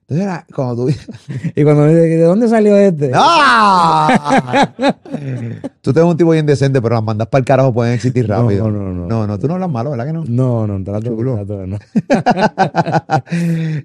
Entonces 0.10 0.26
era 0.26 0.44
cuando 0.56 0.76
tú 0.76 0.90
Y 1.56 1.64
cuando 1.64 1.84
me 1.84 1.90
dice, 1.90 2.02
¿de 2.08 2.24
dónde 2.24 2.48
salió 2.48 2.76
este? 2.78 3.12
¡Ah! 3.14 4.74
tú 5.82 5.94
te 5.94 6.00
ves 6.00 6.10
un 6.10 6.18
tipo 6.18 6.32
bien 6.32 6.48
decente, 6.48 6.82
pero 6.82 6.96
las 6.96 7.04
mandas 7.04 7.28
para 7.28 7.40
el 7.40 7.46
carajo 7.46 7.72
pueden 7.72 7.94
existir 7.94 8.28
No, 8.28 8.42
rápido. 8.42 8.72
no, 8.72 8.92
no. 8.92 9.06
No, 9.08 9.28
no, 9.28 9.38
tú 9.38 9.48
no 9.48 9.54
hablas 9.54 9.70
malo, 9.70 9.92
¿verdad 9.92 10.08
que 10.08 10.14
no? 10.14 10.24
No, 10.28 10.66
no, 10.66 10.84
trato, 10.84 11.16
trato 11.16 11.68
no. 11.68 11.78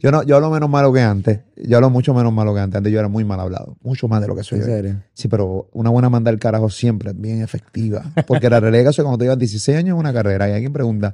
yo 0.02 0.10
no, 0.10 0.22
yo 0.22 0.36
hablo 0.36 0.50
menos 0.50 0.68
malo 0.70 0.92
que 0.92 1.00
antes. 1.02 1.40
Yo 1.56 1.76
hablo 1.76 1.90
mucho 1.90 2.14
menos 2.14 2.32
malo 2.32 2.54
que 2.54 2.60
antes. 2.60 2.78
Antes 2.78 2.92
yo 2.92 2.98
era 2.98 3.08
muy 3.08 3.24
mal 3.24 3.40
hablado. 3.40 3.76
Mucho 3.82 4.08
más 4.08 4.20
de 4.20 4.28
lo 4.28 4.36
que 4.36 4.42
soy 4.42 4.58
En 4.58 4.64
hoy. 4.64 4.70
serio. 4.70 4.96
Sí, 5.12 5.28
pero 5.28 5.68
una 5.72 5.90
buena 5.90 6.10
manda 6.10 6.30
al 6.30 6.38
carajo 6.38 6.68
siempre 6.70 7.10
es 7.10 7.20
bien 7.20 7.42
efectiva. 7.42 8.02
Porque 8.26 8.50
la 8.50 8.60
realidad 8.60 8.90
es 8.90 8.96
que 8.96 9.02
cuando 9.02 9.18
te 9.18 9.24
llevas 9.24 9.38
16 9.38 9.78
años 9.78 9.94
en 9.94 10.00
una 10.00 10.12
carrera 10.12 10.48
y 10.48 10.52
alguien 10.52 10.72
pregunta, 10.72 11.12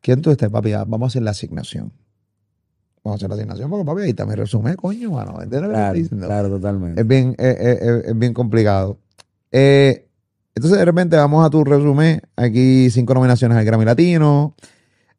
¿quién 0.00 0.22
tú 0.22 0.30
estás, 0.30 0.50
papi? 0.50 0.70
Ya, 0.70 0.84
vamos 0.84 1.06
a 1.06 1.08
hacer 1.08 1.22
la 1.22 1.32
asignación. 1.32 1.92
Vamos 3.02 3.14
a 3.14 3.16
hacer 3.16 3.30
la 3.30 3.36
asignación 3.36 3.70
porque, 3.70 3.84
papi, 3.84 4.02
ahí 4.02 4.10
está 4.10 4.26
mi 4.26 4.34
resumen, 4.34 4.76
coño, 4.76 5.12
mano. 5.12 5.40
¿Entiendes 5.40 5.62
lo 5.62 5.68
que 5.68 6.08
Claro, 6.08 6.26
claro, 6.26 6.48
totalmente. 6.50 7.00
Es 7.00 7.06
bien, 7.06 7.34
eh, 7.38 7.56
eh, 7.58 7.78
eh, 7.80 8.02
es 8.06 8.18
bien 8.18 8.34
complicado. 8.34 8.98
Eh, 9.50 10.06
entonces, 10.54 10.78
de 10.78 10.84
repente, 10.84 11.16
vamos 11.16 11.46
a 11.46 11.48
tu 11.48 11.64
resumen. 11.64 12.20
Aquí 12.36 12.90
cinco 12.90 13.14
nominaciones 13.14 13.56
al 13.56 13.64
Grammy 13.64 13.86
Latino. 13.86 14.54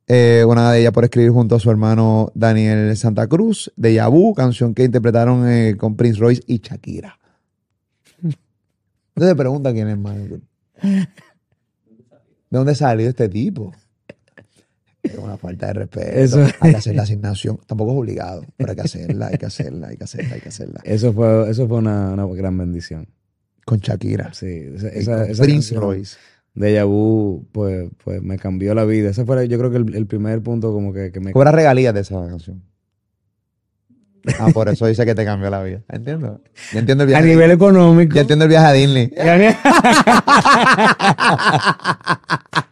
Una 0.07 0.73
de 0.73 0.81
ellas 0.81 0.91
por 0.91 1.05
escribir 1.05 1.31
junto 1.31 1.55
a 1.55 1.59
su 1.59 1.71
hermano 1.71 2.31
Daniel 2.35 2.95
Santa 2.97 3.27
Cruz, 3.27 3.71
de 3.77 3.93
Yabu, 3.93 4.33
canción 4.33 4.73
que 4.73 4.83
interpretaron 4.83 5.45
con 5.77 5.95
Prince 5.95 6.19
Royce 6.19 6.43
y 6.47 6.59
Shakira. 6.59 7.17
Entonces 9.15 9.35
pregunta 9.35 9.71
quién 9.71 9.87
es 9.87 9.97
Michael. 9.97 10.43
¿De 10.81 12.57
dónde 12.57 12.75
salió 12.75 13.07
este 13.07 13.29
tipo? 13.29 13.71
Es 15.03 15.17
una 15.17 15.37
falta 15.37 15.67
de 15.67 15.73
respeto. 15.73 16.07
Eso- 16.11 16.45
Hay 16.59 16.71
que 16.71 16.77
hacer 16.77 16.95
la 16.95 17.03
asignación. 17.03 17.59
Tampoco 17.65 17.91
es 17.93 17.97
obligado, 17.99 18.45
pero 18.57 18.71
hay 18.71 18.75
que 18.75 18.81
hacerla, 18.83 19.27
hay 19.27 19.37
que 19.37 19.45
hacerla, 19.47 19.87
hay 19.87 19.97
que 19.97 20.03
hacerla, 20.03 20.35
hay 20.35 20.41
que 20.41 20.49
hacerla. 20.49 20.81
Eso 20.83 21.13
fue, 21.13 21.49
eso 21.49 21.67
fue 21.67 21.77
una, 21.77 22.11
una 22.11 22.25
gran 22.27 22.57
bendición. 22.57 23.07
Con 23.65 23.79
Shakira. 23.79 24.33
Sí, 24.33 24.63
esa, 24.93 25.25
Prince 25.39 25.73
Royce. 25.75 26.17
de 26.55 26.73
Yabu, 26.73 27.45
pues, 27.51 27.89
pues 28.03 28.21
me 28.21 28.37
cambió 28.37 28.73
la 28.75 28.85
vida. 28.85 29.09
Ese 29.09 29.25
fue, 29.25 29.47
yo 29.47 29.57
creo 29.57 29.71
que 29.71 29.77
el, 29.77 29.95
el 29.95 30.05
primer 30.07 30.41
punto 30.41 30.71
como 30.73 30.93
que, 30.93 31.11
que 31.11 31.19
me... 31.19 31.31
Cobra 31.31 31.51
regalías 31.51 31.93
de 31.93 32.01
esa 32.01 32.15
canción. 32.27 32.63
Ah, 34.39 34.49
por 34.53 34.69
eso 34.69 34.85
dice 34.85 35.03
que 35.03 35.15
te 35.15 35.25
cambió 35.25 35.49
la 35.49 35.63
vida. 35.63 35.81
Entiendo. 35.89 36.41
Ya 36.73 36.79
entiendo 36.79 37.05
el 37.05 37.09
A 37.09 37.17
viaje. 37.21 37.27
nivel 37.27 37.49
económico. 37.49 38.13
Ya 38.13 38.21
entiendo 38.21 38.45
el 38.45 38.49
viaje 38.49 38.67
a 38.67 38.73
Disney. 38.73 39.11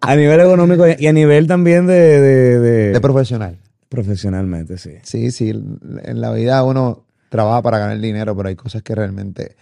a 0.00 0.16
nivel 0.16 0.40
económico 0.40 0.84
y 0.98 1.06
a 1.06 1.12
nivel 1.12 1.46
también 1.46 1.86
de, 1.86 1.94
de- 2.20 2.58
de- 2.60 2.92
De 2.92 3.00
profesional. 3.00 3.58
profesionalmente, 3.88 4.78
sí. 4.78 4.92
Sí, 5.02 5.30
sí. 5.30 5.50
En 5.50 6.20
la 6.20 6.32
vida 6.32 6.62
uno 6.64 7.04
trabaja 7.28 7.62
para 7.62 7.78
ganar 7.78 7.98
dinero, 8.00 8.36
pero 8.36 8.48
hay 8.48 8.56
cosas 8.56 8.82
que 8.82 8.94
realmente 8.94 9.56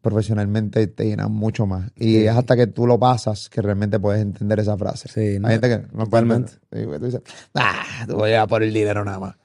profesionalmente 0.00 0.86
te 0.86 1.04
llenan 1.06 1.32
mucho 1.32 1.66
más. 1.66 1.90
Y 1.96 2.04
Sí. 2.04 2.26
es 2.26 2.36
hasta 2.36 2.56
que 2.56 2.66
tú 2.66 2.86
lo 2.86 2.98
pasas 2.98 3.48
que 3.48 3.62
realmente 3.62 3.98
puedes 3.98 4.20
entender 4.20 4.60
esa 4.60 4.76
frase. 4.76 5.08
Sí, 5.08 5.38
no, 5.40 5.48
hay 5.48 5.54
gente 5.54 5.68
que 5.68 5.96
no 5.96 6.06
puede 6.06 6.24
tú 6.98 7.04
dices, 7.06 7.22
ah, 7.54 8.04
tú 8.06 8.16
voy 8.16 8.32
a 8.34 8.46
por 8.46 8.62
el 8.62 8.72
dinero 8.72 9.04
nada 9.04 9.18
más. 9.18 9.36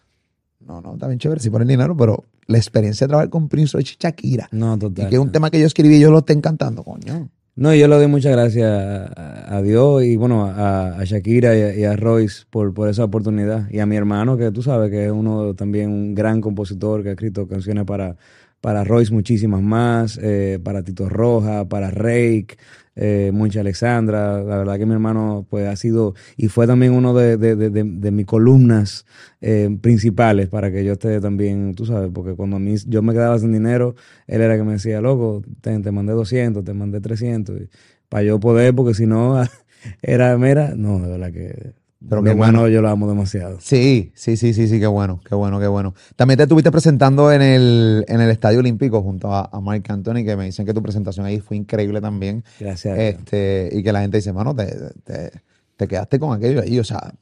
No, 0.59 0.81
no, 0.81 0.93
está 0.93 1.07
bien 1.07 1.17
chévere, 1.19 1.39
sí 1.39 1.49
por 1.49 1.61
el 1.61 1.67
dinero, 1.67 1.95
pero 1.95 2.25
la 2.47 2.57
experiencia 2.57 3.07
de 3.07 3.09
trabajar 3.09 3.29
con 3.29 3.47
Prince 3.47 3.71
Royce 3.77 3.93
y 3.93 4.03
Shakira, 4.03 4.49
No, 4.51 4.75
y 4.75 4.79
total. 4.79 5.07
que 5.09 5.15
es 5.15 5.21
un 5.21 5.31
tema 5.31 5.49
que 5.49 5.59
yo 5.59 5.65
escribí 5.65 5.95
y 5.95 5.99
yo 6.01 6.11
lo 6.11 6.19
estoy 6.19 6.35
encantando, 6.35 6.83
coño. 6.83 7.29
No, 7.59 7.75
yo 7.75 7.89
le 7.89 7.95
doy 7.97 8.07
muchas 8.07 8.31
gracias 8.31 8.71
a, 8.71 9.61
Dios 9.61 10.03
y 10.03 10.15
bueno, 10.15 10.45
a, 10.45 10.97
a 10.97 11.03
Shakira 11.03 11.57
y 11.57 11.61
a, 11.61 11.75
y 11.75 11.83
a 11.83 11.97
Royce 11.97 12.45
por, 12.49 12.73
por 12.73 12.87
esa 12.87 13.03
oportunidad. 13.03 13.69
Y 13.69 13.79
a 13.79 13.85
mi 13.85 13.97
hermano, 13.97 14.37
que 14.37 14.49
tú 14.51 14.61
sabes 14.61 14.89
que 14.89 15.07
es 15.07 15.11
uno 15.11 15.53
también 15.55 15.89
un 15.89 16.15
gran 16.15 16.39
compositor 16.39 17.03
que 17.03 17.09
ha 17.09 17.11
escrito 17.11 17.49
canciones 17.49 17.83
para, 17.83 18.15
para 18.61 18.83
Royce 18.83 19.13
muchísimas 19.13 19.61
más, 19.61 20.19
eh, 20.21 20.59
para 20.63 20.83
Tito 20.83 21.09
Roja, 21.09 21.67
para 21.69 21.91
Rake, 21.91 22.57
eh, 22.95 23.31
Mucha 23.33 23.61
Alexandra. 23.61 24.43
La 24.43 24.57
verdad 24.57 24.77
que 24.77 24.85
mi 24.85 24.93
hermano 24.93 25.45
pues 25.49 25.67
ha 25.67 25.75
sido 25.75 26.13
y 26.37 26.47
fue 26.49 26.67
también 26.67 26.93
uno 26.93 27.13
de, 27.13 27.37
de, 27.37 27.55
de, 27.55 27.69
de- 27.69 28.11
mis 28.11 28.25
columnas 28.25 29.05
eh, 29.41 29.69
principales 29.81 30.49
para 30.49 30.71
que 30.71 30.83
yo 30.83 30.93
esté 30.93 31.19
también, 31.21 31.73
tú 31.75 31.85
sabes, 31.85 32.11
porque 32.13 32.35
cuando 32.35 32.57
a 32.57 32.59
mí 32.59 32.75
yo 32.87 33.01
me 33.01 33.13
quedaba 33.13 33.39
sin 33.39 33.51
dinero, 33.53 33.95
él 34.27 34.41
era 34.41 34.57
que 34.57 34.63
me 34.63 34.73
decía, 34.73 35.01
loco, 35.01 35.41
te, 35.61 35.77
te 35.79 35.91
mandé 35.91 36.13
200, 36.13 36.63
te 36.63 36.73
mandé 36.73 36.99
300, 37.01 37.61
para 38.09 38.23
yo 38.23 38.39
poder, 38.39 38.73
porque 38.75 38.93
si 38.93 39.05
no, 39.07 39.41
era, 40.01 40.37
mira, 40.37 40.73
no, 40.75 40.99
de 40.99 41.07
verdad 41.09 41.31
que 41.31 41.73
Pero 42.07 42.21
mi 42.21 42.27
qué 42.27 42.31
hermano 42.31 42.61
bueno. 42.61 42.73
yo 42.73 42.81
lo 42.81 42.89
amo 42.89 43.09
demasiado. 43.09 43.57
Sí, 43.59 44.11
sí, 44.15 44.37
sí, 44.37 44.53
sí, 44.53 44.67
sí, 44.67 44.79
qué 44.79 44.87
bueno, 44.87 45.19
qué 45.27 45.35
bueno, 45.35 45.59
qué 45.59 45.67
bueno. 45.67 45.93
También 46.15 46.37
te 46.37 46.43
estuviste 46.43 46.71
presentando 46.71 47.31
en 47.31 47.41
el, 47.41 48.05
en 48.07 48.21
el 48.21 48.29
Estadio 48.29 48.59
Olímpico 48.59 49.01
junto 49.01 49.33
a, 49.33 49.49
a 49.51 49.59
Mark 49.59 49.83
Anthony, 49.89 50.23
que 50.23 50.37
me 50.37 50.45
dicen 50.45 50.65
que 50.65 50.73
tu 50.73 50.81
presentación 50.81 51.25
ahí 51.25 51.41
fue 51.41 51.57
increíble 51.57 51.99
también. 51.99 52.43
Gracias. 52.59 52.97
Este, 52.97 53.69
y 53.73 53.83
que 53.83 53.91
la 53.91 54.01
gente 54.01 54.17
dice, 54.17 54.31
mano, 54.31 54.55
te, 54.55 54.67
te, 55.03 55.31
te 55.75 55.87
quedaste 55.87 56.19
con 56.19 56.37
aquello 56.37 56.61
ahí, 56.61 56.79
o 56.79 56.83
sea, 56.85 57.13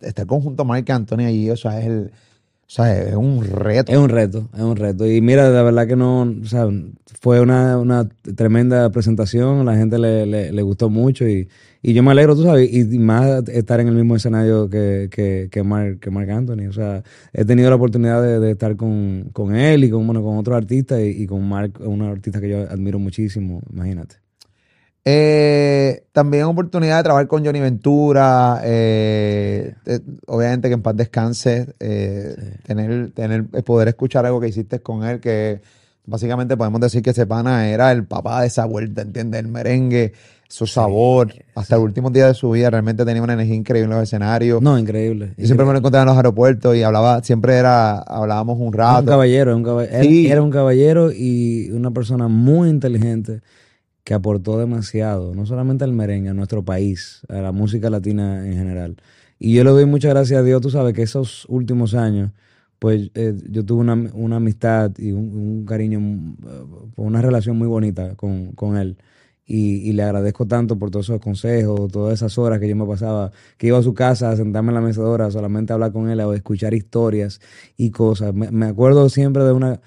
estar 0.00 0.26
conjunto 0.26 0.62
a 0.62 0.66
Marc 0.66 0.88
Anthony 0.88 1.26
allí, 1.26 1.50
o 1.50 1.56
sea, 1.56 1.78
es 1.78 1.86
el, 1.86 2.12
o 2.66 2.70
sea, 2.74 2.98
es 2.98 3.14
un 3.14 3.44
reto. 3.44 3.92
Es 3.92 3.98
un 3.98 4.08
reto, 4.08 4.48
es 4.54 4.60
un 4.62 4.76
reto. 4.76 5.06
Y 5.06 5.20
mira, 5.20 5.50
la 5.50 5.62
verdad 5.62 5.86
que 5.86 5.96
no, 5.96 6.22
o 6.22 6.46
sea, 6.46 6.66
fue 7.20 7.40
una, 7.42 7.76
una 7.76 8.08
tremenda 8.36 8.88
presentación, 8.88 9.66
la 9.66 9.76
gente 9.76 9.98
le, 9.98 10.24
le, 10.24 10.50
le 10.50 10.62
gustó 10.62 10.88
mucho 10.88 11.28
y, 11.28 11.48
y 11.82 11.92
yo 11.94 12.02
me 12.02 12.12
alegro, 12.12 12.36
tú 12.36 12.44
sabes, 12.44 12.72
y, 12.72 12.84
más 12.98 13.48
estar 13.48 13.80
en 13.80 13.88
el 13.88 13.94
mismo 13.94 14.16
escenario 14.16 14.70
que, 14.70 15.08
que, 15.10 15.48
que, 15.50 15.62
Mark, 15.62 15.98
que 16.00 16.10
Marc 16.10 16.30
Anthony. 16.30 16.68
O 16.68 16.72
sea, 16.72 17.02
he 17.32 17.44
tenido 17.44 17.70
la 17.70 17.76
oportunidad 17.76 18.22
de, 18.22 18.38
de 18.38 18.52
estar 18.52 18.76
con, 18.76 19.30
con 19.32 19.54
él 19.54 19.84
y 19.84 19.90
con, 19.90 20.06
bueno, 20.06 20.22
con 20.22 20.38
otros 20.38 20.56
artistas 20.56 21.00
y, 21.00 21.22
y 21.22 21.26
con 21.26 21.48
Mark, 21.48 21.80
un 21.80 22.02
artista 22.02 22.40
que 22.40 22.48
yo 22.48 22.60
admiro 22.60 22.98
muchísimo, 22.98 23.60
imagínate. 23.72 24.22
Eh, 25.04 26.04
también 26.12 26.44
oportunidad 26.44 26.98
de 26.98 27.02
trabajar 27.02 27.26
con 27.26 27.44
Johnny 27.44 27.58
Ventura, 27.58 28.60
eh, 28.62 29.74
eh, 29.84 30.00
obviamente 30.26 30.68
que 30.68 30.74
en 30.74 30.82
paz 30.82 30.96
descanse, 30.96 31.74
tener, 32.64 33.10
tener, 33.12 33.48
poder 33.64 33.88
escuchar 33.88 34.26
algo 34.26 34.40
que 34.40 34.48
hiciste 34.48 34.80
con 34.80 35.02
él, 35.02 35.18
que 35.18 35.60
básicamente 36.06 36.56
podemos 36.56 36.80
decir 36.80 37.02
que 37.02 37.10
ese 37.10 37.26
pana 37.26 37.68
era 37.68 37.90
el 37.90 38.04
papá 38.06 38.42
de 38.42 38.46
esa 38.46 38.64
vuelta, 38.64 39.02
¿entiendes? 39.02 39.40
El 39.40 39.48
merengue, 39.48 40.12
su 40.52 40.66
sabor, 40.66 41.32
hasta 41.54 41.76
el 41.76 41.80
último 41.82 42.10
día 42.10 42.26
de 42.26 42.34
su 42.34 42.50
vida 42.50 42.68
realmente 42.68 43.06
tenía 43.06 43.22
una 43.22 43.32
energía 43.32 43.54
increíble 43.54 43.90
en 43.90 43.98
los 43.98 44.02
escenarios. 44.02 44.60
No, 44.60 44.78
increíble. 44.78 45.32
Yo 45.38 45.46
siempre 45.46 45.64
me 45.64 45.72
lo 45.72 45.78
encontraba 45.78 46.02
en 46.02 46.08
los 46.08 46.16
aeropuertos 46.18 46.76
y 46.76 46.82
hablaba, 46.82 47.22
siempre 47.22 47.54
era, 47.54 47.98
hablábamos 48.00 48.56
un 48.58 48.64
Es 48.64 48.66
un 48.68 48.72
rato. 48.74 49.06
caballero, 49.06 49.56
un 49.56 49.62
caballero. 49.62 50.02
Sí. 50.02 50.26
Era 50.30 50.42
un 50.42 50.50
caballero 50.50 51.10
y 51.10 51.70
una 51.70 51.90
persona 51.90 52.28
muy 52.28 52.68
inteligente 52.68 53.40
que 54.04 54.12
aportó 54.12 54.58
demasiado, 54.58 55.34
no 55.34 55.46
solamente 55.46 55.84
al 55.84 55.94
merengue, 55.94 56.28
a 56.28 56.34
nuestro 56.34 56.62
país, 56.62 57.22
a 57.30 57.36
la 57.40 57.52
música 57.52 57.88
latina 57.88 58.46
en 58.46 58.52
general. 58.52 58.96
Y 59.38 59.54
yo 59.54 59.64
le 59.64 59.70
doy 59.70 59.86
muchas 59.86 60.10
gracias 60.10 60.38
a 60.38 60.42
Dios, 60.42 60.60
tú 60.60 60.68
sabes 60.68 60.92
que 60.92 61.00
esos 61.00 61.46
últimos 61.48 61.94
años, 61.94 62.30
pues 62.78 63.10
eh, 63.14 63.34
yo 63.48 63.64
tuve 63.64 63.80
una, 63.80 63.94
una 64.12 64.36
amistad 64.36 64.90
y 64.98 65.12
un, 65.12 65.34
un 65.34 65.64
cariño, 65.64 65.98
eh, 65.98 66.64
una 66.96 67.22
relación 67.22 67.56
muy 67.56 67.68
bonita 67.68 68.16
con, 68.16 68.52
con 68.52 68.76
él. 68.76 68.98
Y, 69.54 69.88
y 69.88 69.92
le 69.92 70.02
agradezco 70.04 70.46
tanto 70.46 70.78
por 70.78 70.90
todos 70.90 71.06
esos 71.10 71.20
consejos, 71.20 71.92
todas 71.92 72.14
esas 72.14 72.38
horas 72.38 72.58
que 72.58 72.68
yo 72.68 72.74
me 72.76 72.86
pasaba, 72.86 73.32
que 73.58 73.66
iba 73.66 73.76
a 73.78 73.82
su 73.82 73.92
casa 73.92 74.30
a 74.30 74.36
sentarme 74.36 74.70
en 74.70 74.76
la 74.76 74.80
mecedora, 74.80 75.30
solamente 75.30 75.72
a 75.72 75.74
hablar 75.74 75.92
con 75.92 76.08
él, 76.08 76.20
a 76.20 76.34
escuchar 76.34 76.72
historias 76.72 77.38
y 77.76 77.90
cosas. 77.90 78.32
Me, 78.34 78.64
acuerdo 78.66 79.10
siempre 79.10 79.44
de 79.44 79.52
una, 79.52 79.80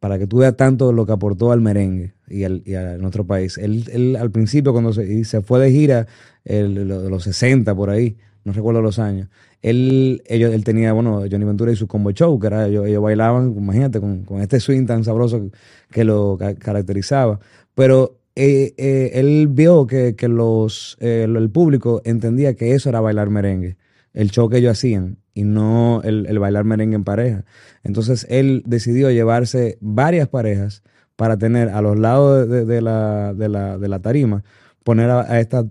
para 0.00 0.18
que 0.18 0.26
tú 0.26 0.38
veas 0.38 0.56
tanto 0.56 0.92
lo 0.92 1.06
que 1.06 1.12
aportó 1.12 1.52
al 1.52 1.60
merengue 1.60 2.14
y, 2.28 2.44
al, 2.44 2.62
a 2.76 2.96
nuestro 2.98 3.26
país. 3.26 3.58
Él, 3.58 3.84
él 3.92 4.16
al 4.16 4.30
principio, 4.30 4.72
cuando 4.72 4.92
se, 4.92 5.24
se 5.24 5.42
fue 5.42 5.60
de 5.60 5.70
gira, 5.70 6.06
el- 6.44 6.88
los 6.88 7.22
60 7.24 7.74
por 7.74 7.90
ahí, 7.90 8.16
no 8.44 8.52
recuerdo 8.52 8.80
los 8.82 8.98
años, 8.98 9.28
él, 9.62 10.22
ellos, 10.26 10.52
él 10.54 10.64
tenía, 10.64 10.92
bueno, 10.94 11.20
Johnny 11.30 11.44
Ventura 11.44 11.70
y 11.72 11.76
su 11.76 11.86
combo 11.86 12.12
show, 12.12 12.38
que 12.38 12.46
era, 12.46 12.66
ellos, 12.66 12.86
ellos 12.86 13.02
bailaban, 13.02 13.54
imagínate, 13.56 14.00
con, 14.00 14.24
con 14.24 14.40
este 14.40 14.58
swing 14.60 14.86
tan 14.86 15.04
sabroso 15.04 15.50
que 15.90 16.04
lo 16.04 16.36
ca- 16.38 16.54
caracterizaba. 16.54 17.40
Pero 17.74 18.19
eh, 18.40 18.74
eh, 18.78 19.10
él 19.14 19.48
vio 19.48 19.86
que, 19.86 20.16
que 20.16 20.28
los, 20.28 20.96
eh, 21.00 21.26
el 21.28 21.50
público 21.50 22.00
entendía 22.04 22.54
que 22.54 22.74
eso 22.74 22.88
era 22.88 23.00
bailar 23.00 23.28
merengue, 23.28 23.76
el 24.14 24.30
show 24.30 24.48
que 24.48 24.58
ellos 24.58 24.72
hacían, 24.72 25.18
y 25.34 25.44
no 25.44 26.00
el, 26.02 26.26
el 26.26 26.38
bailar 26.38 26.64
merengue 26.64 26.96
en 26.96 27.04
pareja. 27.04 27.44
Entonces 27.84 28.26
él 28.30 28.62
decidió 28.66 29.10
llevarse 29.10 29.76
varias 29.80 30.28
parejas 30.28 30.82
para 31.16 31.36
tener 31.36 31.68
a 31.68 31.82
los 31.82 31.98
lados 31.98 32.48
de, 32.48 32.64
de 32.64 32.80
la, 32.80 33.34
de, 33.34 33.48
la, 33.48 33.78
de 33.78 33.88
la 33.88 33.98
tarima, 34.00 34.42
poner 34.84 35.10
a, 35.10 35.20
a 35.20 35.38
estas 35.38 35.66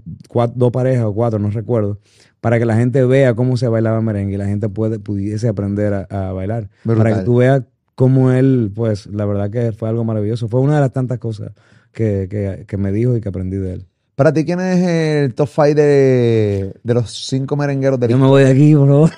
dos 0.55 0.72
parejas 0.72 1.05
o 1.05 1.13
cuatro, 1.13 1.39
no 1.39 1.49
recuerdo, 1.49 1.97
para 2.39 2.59
que 2.59 2.65
la 2.65 2.76
gente 2.76 3.03
vea 3.03 3.34
cómo 3.34 3.57
se 3.57 3.67
bailaba 3.67 3.99
merengue 4.01 4.36
y 4.36 4.38
la 4.38 4.45
gente 4.45 4.70
puede, 4.70 4.99
pudiese 4.99 5.47
aprender 5.47 5.93
a, 5.93 6.07
a 6.09 6.34
bailar. 6.34 6.70
Brutal. 6.84 7.03
Para 7.03 7.17
que 7.17 7.26
tú 7.26 7.38
veas 7.38 7.63
cómo 7.95 8.32
él, 8.32 8.72
pues 8.76 9.07
la 9.07 9.26
verdad 9.26 9.49
que 9.49 9.72
fue 9.72 9.89
algo 9.89 10.03
maravilloso. 10.03 10.47
Fue 10.47 10.61
una 10.61 10.76
de 10.76 10.82
las 10.82 10.93
tantas 10.93 11.17
cosas 11.17 11.51
que, 11.91 12.27
que, 12.29 12.65
que 12.67 12.77
me 12.77 12.91
dijo 12.91 13.15
y 13.15 13.21
que 13.21 13.29
aprendí 13.29 13.57
de 13.57 13.73
él. 13.73 13.85
Para 14.15 14.33
ti, 14.33 14.43
¿quién 14.43 14.59
es 14.59 14.85
el 14.85 15.33
top 15.33 15.47
5 15.47 15.63
de, 15.75 16.73
de 16.83 16.93
los 16.93 17.09
cinco 17.27 17.55
merengueros 17.55 17.99
del 17.99 18.09
Yo 18.11 18.17
me 18.17 18.27
voy 18.27 18.43
de 18.43 18.51
aquí, 18.51 18.73
favor. 18.73 19.09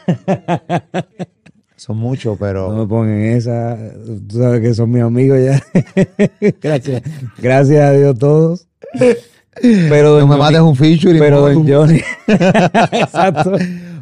Son 1.75 1.97
muchos, 1.97 2.37
pero... 2.39 2.71
No 2.71 2.81
me 2.83 2.87
pongan 2.87 3.19
esa. 3.21 3.75
Tú 4.27 4.37
sabes 4.37 4.61
que 4.61 4.73
son 4.75 4.91
mis 4.91 5.01
amigos 5.01 5.39
ya. 5.43 5.59
Gracias. 6.61 7.01
Gracias 7.41 7.79
a 7.83 7.91
Dios 7.93 8.19
todos. 8.19 8.67
Pero 9.59 10.19
No 10.19 10.27
me 10.27 10.35
Johnny- 10.35 10.39
mates 10.39 10.59
un 10.61 10.75
featuring, 10.75 11.19
Pero 11.19 11.41
don 11.41 11.67
Johnny. 11.67 11.99
Exacto. 12.91 13.53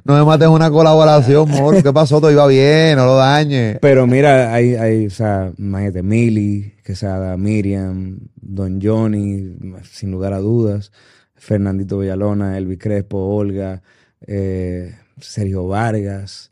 No 0.10 0.18
me 0.18 0.26
mates 0.26 0.48
una 0.48 0.72
colaboración, 0.72 1.48
moro. 1.52 1.84
¿Qué 1.84 1.94
pasó? 1.94 2.20
Todo 2.20 2.32
iba 2.32 2.48
bien, 2.48 2.96
no 2.98 3.06
lo 3.06 3.16
dañes. 3.18 3.78
Pero 3.80 4.08
mira, 4.08 4.52
hay, 4.52 4.74
hay, 4.74 5.06
o 5.06 5.10
sea, 5.12 5.54
imagínate, 5.56 6.02
Mili, 6.02 6.74
Quesada, 6.84 7.38
Miriam, 7.38 8.18
Don 8.42 8.80
Johnny, 8.82 9.56
sin 9.84 10.10
lugar 10.10 10.34
a 10.34 10.40
dudas, 10.40 10.92
Fernandito 11.36 12.00
Villalona, 12.00 12.58
Elvis 12.58 12.80
Crespo, 12.80 13.20
Olga, 13.20 13.84
eh, 14.26 14.96
Sergio 15.22 15.68
Vargas, 15.68 16.52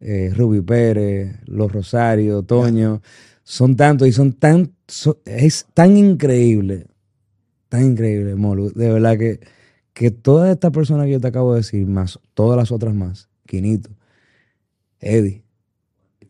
eh, 0.00 0.30
Ruby 0.36 0.60
Pérez, 0.60 1.34
Los 1.46 1.72
Rosario, 1.72 2.42
Toño, 2.42 3.00
son 3.42 3.74
tantos 3.74 4.06
y 4.06 4.12
son 4.12 4.34
tan, 4.34 4.72
son- 4.86 5.16
es 5.24 5.64
tan 5.72 5.96
increíble, 5.96 6.88
tan 7.70 7.86
increíble, 7.86 8.34
Molu, 8.34 8.70
de 8.74 8.92
verdad 8.92 9.16
que, 9.16 9.40
que 9.98 10.12
todas 10.12 10.48
estas 10.50 10.70
personas 10.70 11.06
que 11.06 11.12
yo 11.12 11.20
te 11.20 11.26
acabo 11.26 11.54
de 11.54 11.58
decir, 11.60 11.84
más 11.84 12.20
todas 12.34 12.56
las 12.56 12.70
otras 12.70 12.94
más, 12.94 13.28
Quinito, 13.46 13.90
Eddie, 15.00 15.42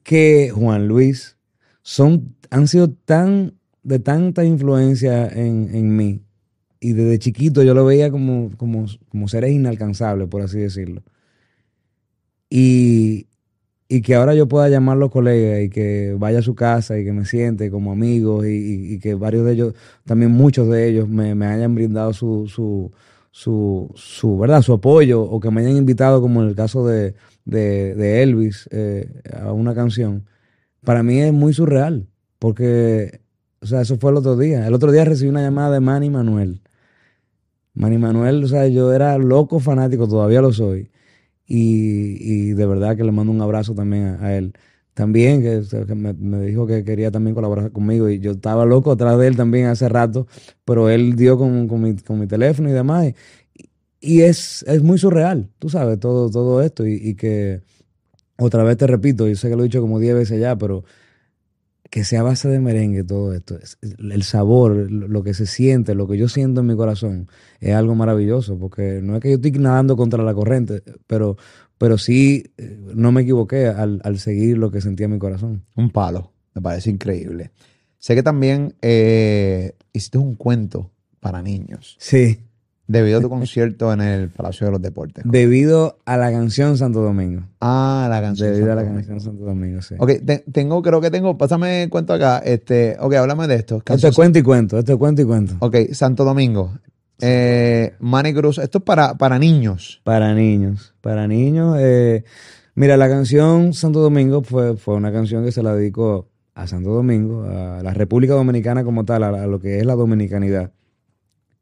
que 0.05 0.51
Juan 0.55 0.89
Luis 0.89 1.37
son, 1.83 2.35
han 2.51 2.69
sido 2.69 2.91
tan 2.91 3.55
de 3.83 3.99
tanta 3.99 4.45
influencia 4.45 5.29
en, 5.29 5.71
en 5.75 5.97
mí. 5.97 6.23
Y 6.81 6.93
desde 6.95 7.19
chiquito 7.19 7.63
yo 7.63 7.75
lo 7.75 7.85
veía 7.87 8.11
como, 8.11 8.51
como, 8.57 8.87
como 9.11 9.29
seres 9.29 9.53
inalcanzables, 9.53 10.29
por 10.29 10.43
así 10.43 10.59
decirlo. 10.61 11.03
Y, 12.51 13.27
y 13.89 14.03
que 14.03 14.15
ahora 14.17 14.35
yo 14.35 14.49
pueda 14.49 14.69
llamarlos 14.69 15.11
colegas 15.11 15.63
y 15.65 15.71
que 15.71 16.17
vaya 16.19 16.41
a 16.41 16.43
su 16.43 16.55
casa 16.57 16.99
y 16.99 17.05
que 17.05 17.13
me 17.13 17.27
siente 17.27 17.71
como 17.71 17.93
amigos 17.93 18.47
y, 18.47 18.51
y- 18.51 18.95
y 18.95 19.01
que 19.01 19.15
varios 19.15 19.45
de 19.47 19.53
ellos, 19.55 19.75
también 20.07 20.33
muchos 20.33 20.69
de 20.71 20.89
ellos, 20.89 21.09
me, 21.09 21.35
me 21.35 21.47
hayan 21.47 21.75
brindado 21.75 22.13
su, 22.15 22.49
su, 22.49 22.93
su, 23.39 23.89
su, 23.95 24.37
¿verdad? 24.37 24.63
su 24.63 24.73
apoyo 24.73 25.23
o 25.23 25.39
que 25.39 25.49
me 25.53 25.61
hayan 25.61 25.77
invitado, 25.77 26.21
como 26.21 26.43
en 26.43 26.49
el 26.49 26.57
caso 26.57 26.85
de, 26.85 27.15
de, 27.45 28.23
Elvis, 28.25 28.69
eh, 28.73 29.23
a 29.33 29.53
una 29.53 29.77
canción, 29.77 30.27
para 30.83 31.05
mí 31.05 31.21
es 31.21 31.33
muy 31.33 31.53
surreal, 31.55 32.09
porque, 32.41 33.21
o 33.61 33.67
sea, 33.67 33.83
eso 33.83 33.97
fue 33.97 34.11
el 34.11 34.17
otro 34.17 34.37
día. 34.37 34.67
El 34.67 34.75
otro 34.75 34.91
día 34.91 35.05
recibí 35.05 35.31
una 35.31 35.43
llamada 35.43 35.71
de 35.71 35.79
Manny 35.79 36.11
Manuel. 36.11 36.63
Manny 37.75 37.99
Manuel, 37.99 38.43
o 38.43 38.49
sea, 38.49 38.67
yo 38.67 38.93
era 38.93 39.17
loco 39.19 39.61
fanático, 39.61 40.09
todavía 40.09 40.43
lo 40.43 40.53
soy. 40.53 40.91
Y, 41.47 42.17
y 42.21 42.55
de 42.55 42.67
verdad 42.67 42.97
que 42.97 43.05
le 43.05 43.13
mando 43.13 43.31
un 43.31 43.41
abrazo 43.41 43.73
también 43.73 44.17
a 44.21 44.35
él. 44.35 44.53
También, 44.99 45.43
que, 45.43 45.95
me, 45.95 46.41
dijo 46.41 46.67
que 46.67 46.83
quería 46.83 47.13
también 47.13 47.33
colaborar 47.33 47.71
conmigo 47.71 48.09
y 48.09 48.19
yo 48.19 48.33
estaba 48.33 48.65
loco 48.67 48.91
atrás 48.91 49.17
de 49.17 49.29
él 49.29 49.37
también 49.37 49.67
hace 49.67 49.89
rato, 49.89 50.27
pero 50.65 50.91
él 50.91 51.15
dio 51.15 51.39
con, 51.39 51.69
con 51.69 51.81
mi, 51.83 51.95
con 51.99 52.19
mi 52.19 52.27
teléfono 52.27 52.69
y 52.69 52.73
demás. 52.73 53.07
Y, 53.55 53.71
y 54.01 54.23
es, 54.23 54.65
es 54.67 54.83
muy 54.83 54.99
surreal, 54.99 55.51
tú 55.61 55.69
sabes, 55.69 56.01
todo, 56.01 56.29
todo 56.31 56.63
esto. 56.63 56.85
Y, 56.85 56.95
y 56.95 57.15
que, 57.15 57.61
otra 58.39 58.65
vez 58.65 58.77
te 58.79 58.89
repito, 58.89 59.29
yo 59.29 59.37
sé 59.37 59.49
que 59.51 59.57
lo 59.57 59.63
he 59.63 59.67
dicho 59.67 59.81
como 59.81 60.01
10 60.01 60.15
veces 60.17 60.41
ya, 60.41 60.57
pero 60.59 60.85
que 61.91 62.05
sea 62.05 62.23
base 62.23 62.49
de 62.49 62.61
merengue 62.61 63.05
todo 63.05 63.33
esto. 63.35 63.57
Es- 63.59 63.79
El 63.83 64.23
sabor, 64.23 64.91
lo 64.91 65.23
que 65.23 65.35
se 65.35 65.47
siente, 65.47 65.95
lo 65.95 66.07
que 66.07 66.19
yo 66.19 66.29
siento 66.29 66.61
en 66.61 66.67
mi 66.67 66.77
corazón, 66.77 67.29
es 67.61 67.75
algo 67.75 67.95
maravilloso, 67.95 68.59
porque 68.59 69.01
no 69.03 69.17
es 69.17 69.23
que 69.23 69.31
yo 69.31 69.37
estoy 69.37 69.53
nadando 69.53 69.97
contra 69.97 70.23
la 70.23 70.35
corriente, 70.35 70.83
pero, 71.07 71.37
pero 71.79 71.97
sí 71.99 72.45
eh, 72.59 72.79
no 72.95 73.13
me 73.13 73.23
equivoqué 73.23 73.69
al, 73.69 74.01
al 74.05 74.19
seguir 74.19 74.59
lo 74.59 74.71
que 74.71 74.81
sentía 74.81 75.07
en 75.07 75.13
mi 75.13 75.19
corazón. 75.19 75.65
Un 75.77 75.91
palo. 75.91 76.33
Me 76.55 76.61
parece 76.63 76.91
increíble. 76.91 77.53
Sé 77.99 78.15
que 78.15 78.23
también 78.23 78.75
eh, 78.83 79.73
hiciste 79.93 80.19
un 80.19 80.35
cuento 80.35 80.91
para 81.21 81.43
niños 81.43 81.97
Sí. 81.99 82.41
debido 82.87 83.19
a 83.19 83.21
tu 83.21 83.29
concierto 83.29 83.93
en 83.93 84.01
el 84.01 84.29
Palacio 84.31 84.67
de 84.67 84.73
los 84.73 84.81
Deportes. 84.83 85.25
Debido 85.27 85.99
a 86.05 86.17
la 86.17 86.31
canción 86.31 86.79
Santo 86.79 87.01
Domingo. 87.01 87.43
Ah, 87.61 88.07
la 88.09 88.21
canción. 88.21 88.51
Debido 88.53 88.73
a 88.73 88.77
la 88.77 88.83
Domingo. 88.83 88.99
canción 88.99 89.21
Santo 89.21 89.45
Domingo, 89.45 89.83
sí. 89.83 89.95
Ok, 89.99 90.13
te- 90.25 90.45
tengo, 90.53 90.81
creo 90.83 91.01
que 91.01 91.11
tengo, 91.11 91.37
pásame 91.37 91.83
el 91.85 91.91
cuento 91.91 92.13
acá. 92.15 92.39
Este, 92.39 92.97
ok, 93.01 93.15
háblame 93.15 93.47
de 93.49 93.57
esto. 93.57 93.77
Esto 93.79 93.85
Canción- 93.85 94.11
es 94.11 94.17
cuento 94.17 94.39
y 94.39 94.43
cuento, 94.43 94.79
esto 94.79 94.93
es 94.93 94.99
cuento 94.99 95.23
y 95.23 95.25
cuento. 95.25 95.55
Ok, 95.61 95.77
Santo 95.93 96.25
Domingo. 96.25 96.79
Eh, 97.21 97.95
Manny 97.99 98.33
Cruz, 98.33 98.59
esto 98.59 98.79
es 98.79 98.85
para, 98.85 99.15
para 99.15 99.39
niños. 99.39 100.01
Para 100.05 100.35
niños, 100.35 100.95
para 101.01 101.27
niños. 101.27 101.77
eh, 101.81 102.25
mira, 102.75 102.97
la 102.97 103.09
canción 103.09 103.73
Santo 103.75 104.01
Domingo 104.01 104.43
fue, 104.43 104.77
fue 104.77 104.95
una 104.95 105.13
canción 105.13 105.45
que 105.45 105.53
se 105.53 105.63
la 105.63 105.75
dedicó 105.75 106.29
a 106.55 106.67
Santo 106.67 106.91
Domingo, 106.91 107.45
a 107.45 107.83
la 107.83 107.95
República 107.95 108.35
Dominicana 108.35 108.85
como 108.85 109.05
tal, 109.05 109.23
a 109.23 109.47
lo 109.47 109.61
que 109.61 109.79
es 109.79 109.87
la 109.87 109.95
dominicanidad. 109.95 110.73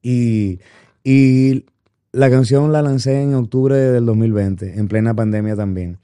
Y, 0.02 0.60
y 1.04 1.66
la 2.12 2.30
canción 2.30 2.72
la 2.72 2.80
lancé 2.80 3.22
en 3.22 3.34
octubre 3.34 3.76
del 3.76 4.06
2020, 4.06 4.78
en 4.78 4.88
plena 4.88 5.14
pandemia 5.14 5.54
también. 5.54 5.98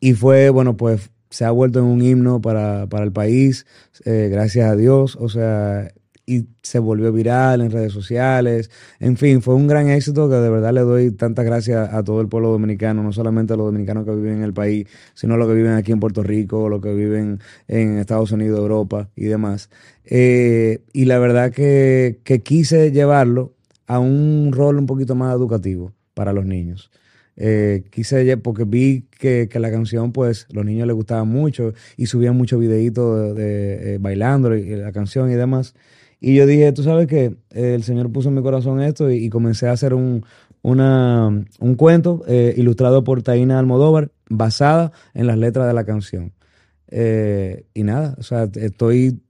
Y 0.00 0.14
fue, 0.14 0.50
bueno, 0.50 0.76
pues 0.76 1.10
se 1.30 1.46
ha 1.46 1.50
vuelto 1.50 1.78
en 1.78 1.86
un 1.86 2.02
himno 2.02 2.42
para, 2.42 2.86
para 2.88 3.04
el 3.04 3.12
país, 3.12 3.64
eh, 4.04 4.28
gracias 4.30 4.70
a 4.70 4.76
Dios. 4.76 5.16
O 5.16 5.30
sea, 5.30 5.92
y 6.32 6.48
se 6.62 6.78
volvió 6.78 7.12
viral 7.12 7.60
en 7.60 7.70
redes 7.70 7.92
sociales. 7.92 8.70
En 9.00 9.16
fin, 9.16 9.42
fue 9.42 9.54
un 9.54 9.66
gran 9.66 9.88
éxito 9.88 10.28
que 10.28 10.36
de 10.36 10.50
verdad 10.50 10.72
le 10.72 10.80
doy 10.80 11.10
tantas 11.10 11.44
gracias 11.44 11.92
a 11.92 12.02
todo 12.02 12.20
el 12.20 12.28
pueblo 12.28 12.50
dominicano, 12.50 13.02
no 13.02 13.12
solamente 13.12 13.52
a 13.52 13.56
los 13.56 13.66
dominicanos 13.66 14.04
que 14.04 14.14
viven 14.14 14.38
en 14.38 14.42
el 14.42 14.54
país, 14.54 14.86
sino 15.14 15.34
a 15.34 15.36
los 15.36 15.48
que 15.48 15.54
viven 15.54 15.72
aquí 15.72 15.92
en 15.92 16.00
Puerto 16.00 16.22
Rico, 16.22 16.68
los 16.68 16.80
que 16.80 16.94
viven 16.94 17.40
en 17.68 17.98
Estados 17.98 18.32
Unidos, 18.32 18.58
Europa 18.58 19.10
y 19.16 19.24
demás. 19.24 19.70
Eh, 20.04 20.82
y 20.92 21.04
la 21.04 21.18
verdad 21.18 21.52
que, 21.52 22.20
que 22.24 22.42
quise 22.42 22.92
llevarlo 22.92 23.54
a 23.86 23.98
un 23.98 24.52
rol 24.52 24.78
un 24.78 24.86
poquito 24.86 25.14
más 25.14 25.34
educativo 25.34 25.92
para 26.14 26.32
los 26.32 26.46
niños. 26.46 26.90
Eh, 27.36 27.84
quise 27.90 28.36
porque 28.36 28.64
vi 28.64 29.06
que, 29.18 29.48
la 29.54 29.70
canción 29.70 30.12
pues 30.12 30.46
los 30.50 30.64
niños 30.64 30.86
les 30.86 30.94
gustaba 30.94 31.24
mucho 31.24 31.72
y 31.96 32.06
subían 32.06 32.36
muchos 32.36 32.60
videitos 32.60 33.34
de, 33.34 33.94
eh, 33.94 33.98
bailando 33.98 34.50
la 34.50 34.92
canción 34.92 35.30
y 35.30 35.34
demás 35.34 35.74
y 36.24 36.36
yo 36.36 36.46
dije, 36.46 36.70
tú 36.70 36.84
sabes 36.84 37.08
que 37.08 37.34
el 37.50 37.82
Señor 37.82 38.12
puso 38.12 38.28
en 38.28 38.36
mi 38.36 38.42
corazón 38.42 38.80
esto 38.80 39.10
y, 39.10 39.28
comencé 39.28 39.66
a 39.66 39.72
hacer 39.72 39.92
un, 39.92 40.24
una, 40.62 41.26
un 41.58 41.74
cuento 41.74 42.22
eh, 42.28 42.54
ilustrado 42.56 43.02
por 43.02 43.24
Taina 43.24 43.58
Almodóvar 43.58 44.12
basada 44.30 44.92
en 45.14 45.26
las 45.26 45.36
letras 45.36 45.66
de 45.66 45.74
la 45.74 45.84
canción. 45.84 46.32
Eh, 46.92 47.64
y 47.74 47.82
nada, 47.82 48.14
o 48.18 48.22
sea, 48.22 48.48
estoy, 48.54 49.20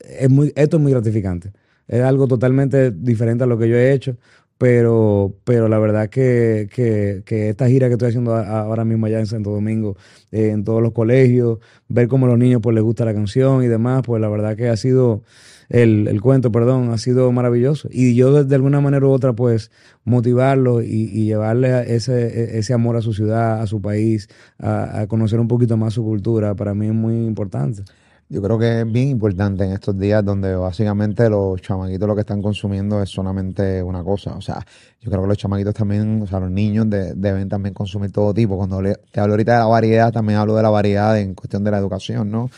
es 0.00 0.28
muy, 0.28 0.52
esto 0.56 0.78
es 0.78 0.82
muy 0.82 0.90
gratificante. 0.90 1.52
Es 1.86 2.00
algo 2.00 2.26
totalmente 2.26 2.90
diferente 2.90 3.44
a 3.44 3.46
lo 3.46 3.56
que 3.56 3.68
yo 3.68 3.76
he 3.76 3.92
hecho, 3.92 4.16
pero, 4.58 5.36
pero 5.44 5.68
la 5.68 5.78
verdad 5.78 6.08
que, 6.10 6.68
que, 6.74 7.22
que, 7.24 7.50
esta 7.50 7.68
gira 7.68 7.86
que 7.86 7.92
estoy 7.92 8.08
haciendo 8.08 8.34
ahora 8.34 8.84
mismo 8.84 9.06
allá 9.06 9.20
en 9.20 9.26
Santo 9.26 9.50
Domingo, 9.50 9.96
eh, 10.32 10.50
en 10.50 10.64
todos 10.64 10.82
los 10.82 10.92
colegios, 10.92 11.60
ver 11.86 12.08
cómo 12.08 12.26
a 12.26 12.30
los 12.30 12.38
niños 12.38 12.60
pues 12.60 12.74
les 12.74 12.82
gusta 12.82 13.04
la 13.04 13.14
canción 13.14 13.62
y 13.62 13.68
demás, 13.68 14.02
pues 14.04 14.20
la 14.20 14.28
verdad 14.28 14.56
que 14.56 14.68
ha 14.68 14.76
sido 14.76 15.22
el, 15.70 16.08
el, 16.08 16.20
cuento, 16.20 16.50
perdón, 16.50 16.90
ha 16.90 16.98
sido 16.98 17.30
maravilloso. 17.32 17.88
Y 17.90 18.14
yo 18.16 18.44
de, 18.44 18.54
alguna 18.54 18.80
manera 18.80 19.06
u 19.06 19.10
otra, 19.10 19.32
pues, 19.32 19.70
motivarlo 20.04 20.82
y, 20.82 21.24
llevarle 21.24 21.94
ese, 21.94 22.26
e, 22.26 22.58
ese 22.58 22.74
amor 22.74 22.96
a 22.96 23.02
su 23.02 23.14
ciudad, 23.14 23.62
a 23.62 23.66
su 23.66 23.80
país, 23.80 24.28
a, 24.58 25.06
conocer 25.08 25.38
un 25.38 25.48
poquito 25.48 25.76
más 25.76 25.94
su 25.94 26.02
cultura, 26.02 26.54
para 26.54 26.74
mí 26.74 26.86
es 26.86 26.94
muy 26.94 27.14
importante. 27.14 27.84
Yo 28.28 28.42
creo 28.42 28.58
que 28.58 28.82
es 28.82 28.92
bien 28.92 29.08
importante 29.08 29.64
en 29.64 29.72
estos 29.72 29.98
días 29.98 30.24
donde 30.24 30.54
básicamente 30.54 31.28
los 31.28 31.60
chamaquitos 31.60 32.06
lo 32.06 32.14
que 32.14 32.20
están 32.20 32.40
consumiendo 32.40 33.02
es 33.02 33.08
solamente 33.08 33.82
una 33.82 34.04
cosa. 34.04 34.34
O 34.34 34.40
sea, 34.40 34.64
yo 35.00 35.10
creo 35.10 35.22
que 35.22 35.28
los 35.28 35.38
chamaquitos 35.38 35.74
también, 35.74 36.22
o 36.22 36.26
sea, 36.28 36.38
los 36.38 36.50
niños 36.50 36.86
deben 36.88 37.48
también 37.48 37.74
consumir 37.74 38.12
todo 38.12 38.32
tipo. 38.32 38.56
Cuando 38.56 38.80
te 39.10 39.20
hablo 39.20 39.34
ahorita 39.34 39.54
de 39.54 39.58
la 39.58 39.66
variedad, 39.66 40.12
también 40.12 40.38
hablo 40.38 40.54
de 40.54 40.62
la 40.62 40.70
variedad 40.70 41.18
en 41.18 41.34
cuestión 41.34 41.64
de 41.64 41.72
la 41.72 41.78
educación, 41.78 42.30
¿no? 42.30 42.50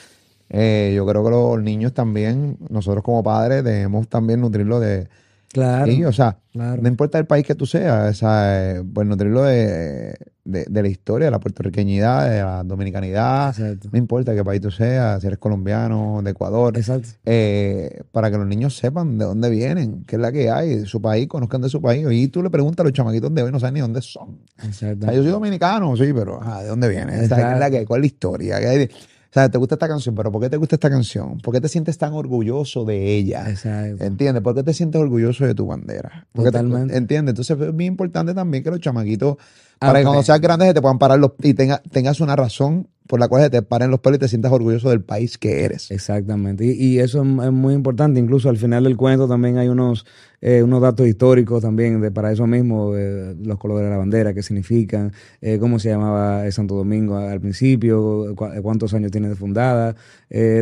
Eh, 0.53 0.93
yo 0.95 1.07
creo 1.07 1.25
que 1.25 1.31
los 1.31 1.63
niños 1.63 1.95
también, 1.95 2.59
nosotros 2.69 3.03
como 3.03 3.23
padres, 3.23 3.65
debemos 3.65 4.07
también 4.09 4.41
nutrirlo 4.41 4.79
de... 4.79 5.09
Claro. 5.49 6.09
o 6.09 6.13
sea, 6.13 6.39
no 6.55 6.89
importa 6.89 7.19
el 7.19 7.27
país 7.27 7.47
que 7.47 7.55
tú 7.55 7.67
seas, 7.67 8.11
o 8.11 8.15
sea, 8.15 8.71
eh, 8.71 8.83
pues 8.95 9.07
nutrirlo 9.07 9.43
de, 9.43 10.17
de, 10.45 10.83
la 10.83 10.89
historia, 10.89 11.27
de 11.27 11.31
la 11.31 11.41
puertorriqueñidad, 11.41 12.31
de 12.31 12.43
la 12.43 12.65
dominicanidad. 12.65 13.55
No 13.93 13.99
importa 13.99 14.35
qué 14.35 14.43
país 14.43 14.61
tú 14.61 14.71
seas, 14.71 15.21
si 15.21 15.27
eres 15.27 15.39
colombiano, 15.39 16.21
de 16.23 16.31
Ecuador. 16.31 16.77
Exacto. 16.77 17.11
Eh, 17.25 18.03
para 18.13 18.31
que 18.31 18.39
los 18.39 18.47
niños 18.47 18.77
sepan 18.77 19.19
de 19.19 19.25
dónde 19.25 19.51
vienen, 19.51 20.05
qué 20.05 20.17
es 20.17 20.23
la 20.23 20.33
que 20.33 20.51
hay, 20.51 20.77
de 20.77 20.87
su 20.87 21.01
país, 21.01 21.29
conozcan 21.29 21.61
de 21.61 21.69
su 21.69 21.81
país. 21.81 22.07
Y 22.11 22.29
tú 22.29 22.43
le 22.43 22.51
preguntas 22.51 22.81
a 22.81 22.85
los 22.85 22.93
chamaquitos 22.93 23.33
de 23.35 23.43
hoy, 23.43 23.53
no 23.53 23.61
saben 23.61 23.75
ni 23.75 23.81
dónde 23.81 24.03
son. 24.03 24.41
Exacto. 24.63 25.07
yo 25.13 25.23
soy 25.23 25.33
dominicano, 25.33 25.97
sí, 25.97 26.13
pero 26.15 26.41
¿de 26.41 26.67
dónde 26.67 26.89
vienen? 26.89 27.19
¿Qué 27.19 27.25
es 27.25 27.59
la 27.59 27.71
que, 27.71 27.85
¿Cuál 27.87 28.01
es 28.01 28.03
la 28.03 28.07
historia? 28.07 28.61
¿Qué 28.61 28.67
hay? 28.67 28.85
O 28.85 28.89
sea, 29.33 29.51
te 29.51 29.59
gusta 29.59 29.77
esta 29.77 29.89
canción, 29.89 30.15
pero 30.15 30.31
¿por 30.31 30.43
qué 30.43 30.51
te 30.51 30.59
gusta 30.59 30.77
esta 30.77 30.91
canción? 30.91 31.39
¿Por 31.39 31.55
qué 31.55 31.61
te 31.61 31.69
sientes 31.69 31.97
tan 31.97 32.13
orgulloso 32.13 32.85
de 32.85 33.17
ella? 33.17 33.49
Exacto. 33.49 34.05
¿Entiendes? 34.05 34.43
¿Por 34.43 34.55
qué 34.55 34.63
te 34.63 34.75
sientes 34.75 35.01
orgulloso 35.01 35.47
de 35.47 35.55
tu 35.55 35.67
bandera? 35.67 36.27
Totalmente. 36.35 36.97
¿Entiendes? 36.97 37.33
Entonces 37.33 37.59
es 37.59 37.77
bien 37.77 37.93
importante 37.93 38.35
también 38.35 38.63
que 38.63 38.71
los 38.71 38.81
chamaquitos, 38.81 39.37
para 39.79 40.01
que 40.01 40.05
cuando 40.05 40.23
seas 40.23 40.41
grande 40.41 40.67
se 40.67 40.75
te 40.75 40.83
puedan 40.83 40.99
parar 40.99 41.19
los, 41.19 41.33
y 41.43 41.55
tenga, 41.55 41.83
tengas 41.91 42.21
una 42.21 42.37
razón 42.37 42.89
por 43.07 43.21
la 43.21 43.29
cual 43.29 43.43
se 43.43 43.51
te 43.51 43.63
paren 43.63 43.91
los 43.91 44.01
pelos 44.01 44.17
y 44.17 44.21
te 44.21 44.29
sientas 44.29 44.53
orgulloso 44.53 44.91
del 44.91 45.03
país 45.03 45.39
que 45.39 45.65
eres. 45.65 45.91
Exactamente. 45.91 46.65
Y, 46.65 46.99
eso 46.99 47.23
es, 47.23 47.53
muy 47.53 47.75
importante. 47.75 48.21
Incluso 48.21 48.49
al 48.49 48.57
final 48.57 48.85
del 48.85 48.97
cuento 48.97 49.29
también 49.29 49.59
hay 49.59 49.69
unos, 49.69 50.07
eh, 50.45 50.61
unos 50.61 50.83
datos 50.83 51.07
históricos 51.07 51.63
también 51.63 52.01
de, 52.01 52.11
para 52.11 52.33
eso 52.33 52.49
mismo, 52.49 52.97
eh, 52.97 53.37
los 53.41 53.59
colores 53.59 53.85
de 53.85 53.91
la 53.91 53.97
bandera, 53.97 54.35
qué 54.35 54.43
significan, 54.43 55.13
eh, 55.41 55.59
cómo 55.61 55.79
se 55.79 55.91
llamaba 55.91 56.51
Santo 56.51 56.75
Domingo 56.75 57.17
al 57.17 57.41
principio, 57.41 58.35
cuántos 58.35 58.93
años 58.93 59.13
tiene 59.13 59.29
de 59.29 59.37
fundada, 59.37 59.95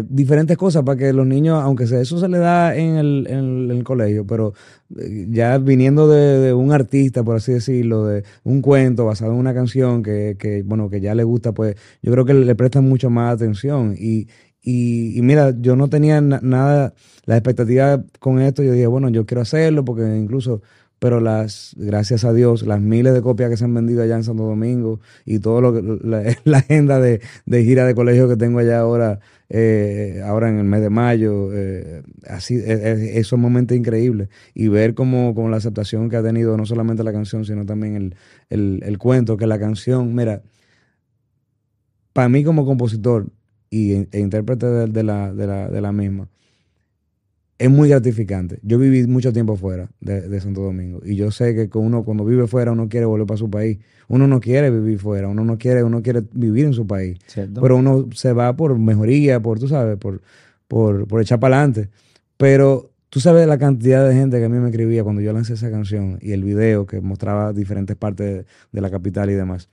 diferentes 0.04 0.58
cosas 0.58 0.82
para 0.82 0.98
que 0.98 1.12
los 1.14 1.26
niños, 1.26 1.62
aunque 1.62 1.84
eso 1.84 2.18
se 2.18 2.28
le 2.28 2.38
da 2.38 2.76
en 2.76 2.96
el, 2.96 3.26
en 3.28 3.70
el, 3.70 3.82
colegio, 3.84 4.26
pero 4.26 4.52
ya 5.28 5.56
viniendo 5.56 6.08
de, 6.08 6.52
un 6.52 6.72
artista, 6.72 7.22
por 7.22 7.36
así 7.36 7.52
decirlo, 7.52 8.04
de 8.04 8.24
un 8.44 8.60
cuento 8.60 9.06
basado 9.06 9.32
en 9.32 9.38
una 9.38 9.54
canción 9.54 10.02
que, 10.02 10.36
que, 10.38 10.62
bueno, 10.62 10.90
que 10.90 11.00
ya 11.00 11.14
le 11.14 11.24
gusta, 11.24 11.52
pues 11.52 11.76
yo 12.02 12.12
creo 12.12 12.26
que 12.26 12.34
le 12.34 12.54
prestan 12.54 12.86
mucho 12.86 13.08
más 13.08 13.34
atención. 13.34 13.94
Y, 13.98 14.26
y, 14.62 15.20
mira, 15.22 15.54
yo 15.58 15.74
no 15.74 15.88
tenía 15.88 16.20
nada, 16.20 16.92
la 17.24 17.36
expectativa 17.36 18.02
con 18.18 18.40
esto, 18.40 18.62
yo 18.62 18.72
dije, 18.72 18.86
bueno, 18.86 19.08
yo 19.08 19.24
quiero 19.24 19.40
hacerlo 19.40 19.84
porque 19.86 20.02
incluso, 20.18 20.60
pero 20.98 21.18
las, 21.18 21.74
gracias 21.78 22.26
a 22.26 22.34
Dios, 22.34 22.66
las 22.66 22.78
miles 22.78 23.14
de 23.14 23.22
copias 23.22 23.48
que 23.48 23.56
se 23.56 23.64
han 23.64 23.72
vendido 23.72 24.02
allá 24.02 24.16
en 24.16 24.24
Santo 24.24 24.42
Domingo 24.42 25.00
y 25.24 25.38
todo 25.38 25.62
lo 25.62 25.72
que, 25.72 25.98
la, 26.44 26.58
agenda 26.58 27.00
de, 27.00 27.22
de, 27.46 27.64
gira 27.64 27.86
de 27.86 27.94
colegio 27.94 28.28
que 28.28 28.36
tengo 28.36 28.58
allá 28.58 28.80
ahora, 28.80 29.20
eh, 29.48 30.20
ahora 30.26 30.50
en 30.50 30.58
el 30.58 30.64
mes 30.64 30.82
de 30.82 30.90
mayo, 30.90 31.48
eh, 31.54 32.02
así, 32.28 32.56
es, 32.56 32.66
e, 32.66 33.18
es, 33.18 33.32
un 33.32 33.40
momento 33.40 33.74
increíble. 33.74 34.28
Y 34.52 34.68
ver 34.68 34.92
cómo, 34.92 35.34
la 35.48 35.56
aceptación 35.56 36.10
que 36.10 36.16
ha 36.16 36.22
tenido 36.22 36.58
no 36.58 36.66
solamente 36.66 37.02
la 37.02 37.12
canción, 37.12 37.46
sino 37.46 37.64
también 37.64 37.96
el, 37.96 38.14
el, 38.50 38.82
el 38.84 38.98
cuento, 38.98 39.38
que 39.38 39.46
la 39.46 39.58
canción, 39.58 40.14
mira, 40.14 40.42
para 42.12 42.28
mí 42.28 42.44
como 42.44 42.66
compositor 42.66 43.26
y, 43.70 43.92
e 43.92 44.18
intérprete 44.18 44.66
de, 44.66 45.02
la, 45.04 45.32
de, 45.32 45.46
la, 45.46 45.70
de, 45.70 45.80
la, 45.80 45.92
misma, 45.92 46.28
es 47.56 47.70
muy 47.70 47.88
gratificante. 47.88 48.58
Yo 48.62 48.78
viví 48.78 49.06
mucho 49.06 49.32
tiempo 49.32 49.56
fuera 49.56 49.88
de, 50.00 50.40
Santo 50.40 50.60
Domingo 50.60 51.00
y 51.04 51.14
yo 51.14 51.30
sé 51.30 51.54
que 51.54 51.78
uno 51.78 52.02
cuando 52.02 52.24
vive 52.24 52.48
fuera 52.48 52.72
uno 52.72 52.88
quiere 52.88 53.06
volver 53.06 53.26
para 53.26 53.38
su 53.38 53.48
país. 53.48 53.78
Uno 54.08 54.26
no 54.26 54.40
quiere 54.40 54.70
vivir 54.70 54.98
fuera, 54.98 55.28
uno 55.28 55.44
no 55.44 55.56
quiere, 55.56 55.84
uno 55.84 56.02
quiere 56.02 56.22
vivir 56.32 56.66
en 56.66 56.72
su 56.72 56.84
país. 56.84 57.18
Pero 57.34 57.76
uno 57.76 58.08
se 58.12 58.32
va 58.32 58.56
por 58.56 58.76
mejoría, 58.76 59.38
por, 59.40 59.60
tú 59.60 59.68
sabes, 59.68 59.96
por, 59.98 60.20
por, 60.66 61.06
por 61.06 61.20
echar 61.20 61.38
para 61.38 61.58
adelante. 61.58 61.90
Pero 62.36 62.90
tú 63.08 63.20
sabes 63.20 63.46
la 63.46 63.58
cantidad 63.58 64.08
de 64.08 64.14
gente 64.14 64.38
que 64.38 64.46
a 64.46 64.48
mí 64.48 64.58
me 64.58 64.70
escribía 64.70 65.04
cuando 65.04 65.22
yo 65.22 65.32
lancé 65.32 65.52
esa 65.52 65.70
canción 65.70 66.18
y 66.20 66.32
el 66.32 66.42
video 66.42 66.86
que 66.86 67.00
mostraba 67.00 67.52
diferentes 67.52 67.96
partes 67.96 68.46
de 68.72 68.80
la 68.80 68.90
capital 68.90 69.30
y 69.30 69.34
demás 69.34 69.68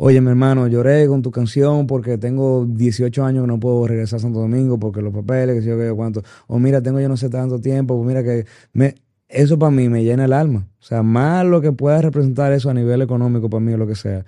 Oye, 0.00 0.20
mi 0.20 0.28
hermano, 0.28 0.68
lloré 0.68 1.08
con 1.08 1.22
tu 1.22 1.32
canción 1.32 1.88
porque 1.88 2.18
tengo 2.18 2.64
18 2.64 3.24
años 3.24 3.42
que 3.42 3.48
no 3.48 3.58
puedo 3.58 3.84
regresar 3.88 4.18
a 4.18 4.20
Santo 4.20 4.38
Domingo 4.38 4.78
porque 4.78 5.02
los 5.02 5.12
papeles, 5.12 5.56
que 5.56 5.62
sé 5.62 5.70
yo 5.70 5.76
qué 5.76 5.92
cuánto. 5.92 6.22
O 6.46 6.60
mira, 6.60 6.80
tengo 6.80 7.00
yo 7.00 7.08
no 7.08 7.16
sé 7.16 7.28
tanto 7.28 7.60
tiempo, 7.60 7.96
pues 7.96 8.06
mira 8.06 8.22
que 8.22 8.46
me, 8.72 8.94
eso 9.26 9.58
para 9.58 9.72
mí 9.72 9.88
me 9.88 10.04
llena 10.04 10.26
el 10.26 10.32
alma. 10.32 10.68
O 10.78 10.84
sea, 10.84 11.02
más 11.02 11.44
lo 11.44 11.60
que 11.60 11.72
pueda 11.72 12.00
representar 12.00 12.52
eso 12.52 12.70
a 12.70 12.74
nivel 12.74 13.02
económico 13.02 13.50
para 13.50 13.58
mí 13.58 13.72
o 13.72 13.76
lo 13.76 13.88
que 13.88 13.96
sea. 13.96 14.24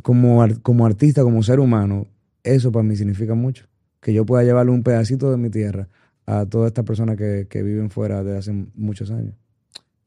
Como, 0.00 0.42
como 0.62 0.86
artista, 0.86 1.22
como 1.22 1.42
ser 1.42 1.60
humano, 1.60 2.06
eso 2.42 2.72
para 2.72 2.82
mí 2.82 2.96
significa 2.96 3.34
mucho. 3.34 3.66
Que 4.00 4.14
yo 4.14 4.24
pueda 4.24 4.42
llevarle 4.42 4.72
un 4.72 4.82
pedacito 4.82 5.30
de 5.30 5.36
mi 5.36 5.50
tierra 5.50 5.86
a 6.24 6.46
todas 6.46 6.68
estas 6.68 6.86
personas 6.86 7.18
que, 7.18 7.46
que 7.50 7.62
viven 7.62 7.90
fuera 7.90 8.24
de 8.24 8.38
hace 8.38 8.54
muchos 8.74 9.10
años. 9.10 9.34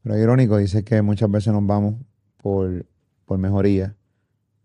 Pero 0.01 0.17
irónico, 0.17 0.57
dice 0.57 0.83
que 0.83 1.03
muchas 1.03 1.29
veces 1.29 1.53
nos 1.53 1.67
vamos 1.67 1.97
por, 2.41 2.83
por 3.25 3.37
mejoría 3.37 3.95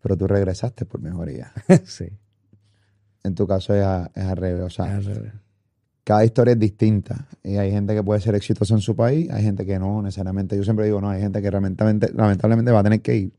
pero 0.02 0.16
tú 0.16 0.26
regresaste 0.26 0.84
por 0.84 1.00
mejoría. 1.00 1.52
sí. 1.84 2.08
En 3.24 3.34
tu 3.34 3.46
caso 3.46 3.74
es, 3.74 3.82
al 3.82 4.36
revés. 4.36 4.62
O 4.62 4.70
sea, 4.70 5.00
cada 6.04 6.24
historia 6.24 6.52
es 6.52 6.58
distinta. 6.58 7.28
Y 7.44 7.56
hay 7.56 7.70
gente 7.70 7.94
que 7.94 8.02
puede 8.02 8.20
ser 8.20 8.34
exitosa 8.34 8.74
en 8.74 8.80
su 8.80 8.96
país, 8.96 9.30
hay 9.30 9.44
gente 9.44 9.64
que 9.64 9.78
no 9.78 10.02
necesariamente. 10.02 10.56
Yo 10.56 10.64
siempre 10.64 10.86
digo, 10.86 11.00
no, 11.00 11.08
hay 11.08 11.20
gente 11.20 11.40
que 11.40 11.50
lamentablemente, 11.50 12.12
lamentablemente 12.14 12.72
va 12.72 12.80
a 12.80 12.82
tener 12.82 13.00
que 13.00 13.16
ir. 13.16 13.32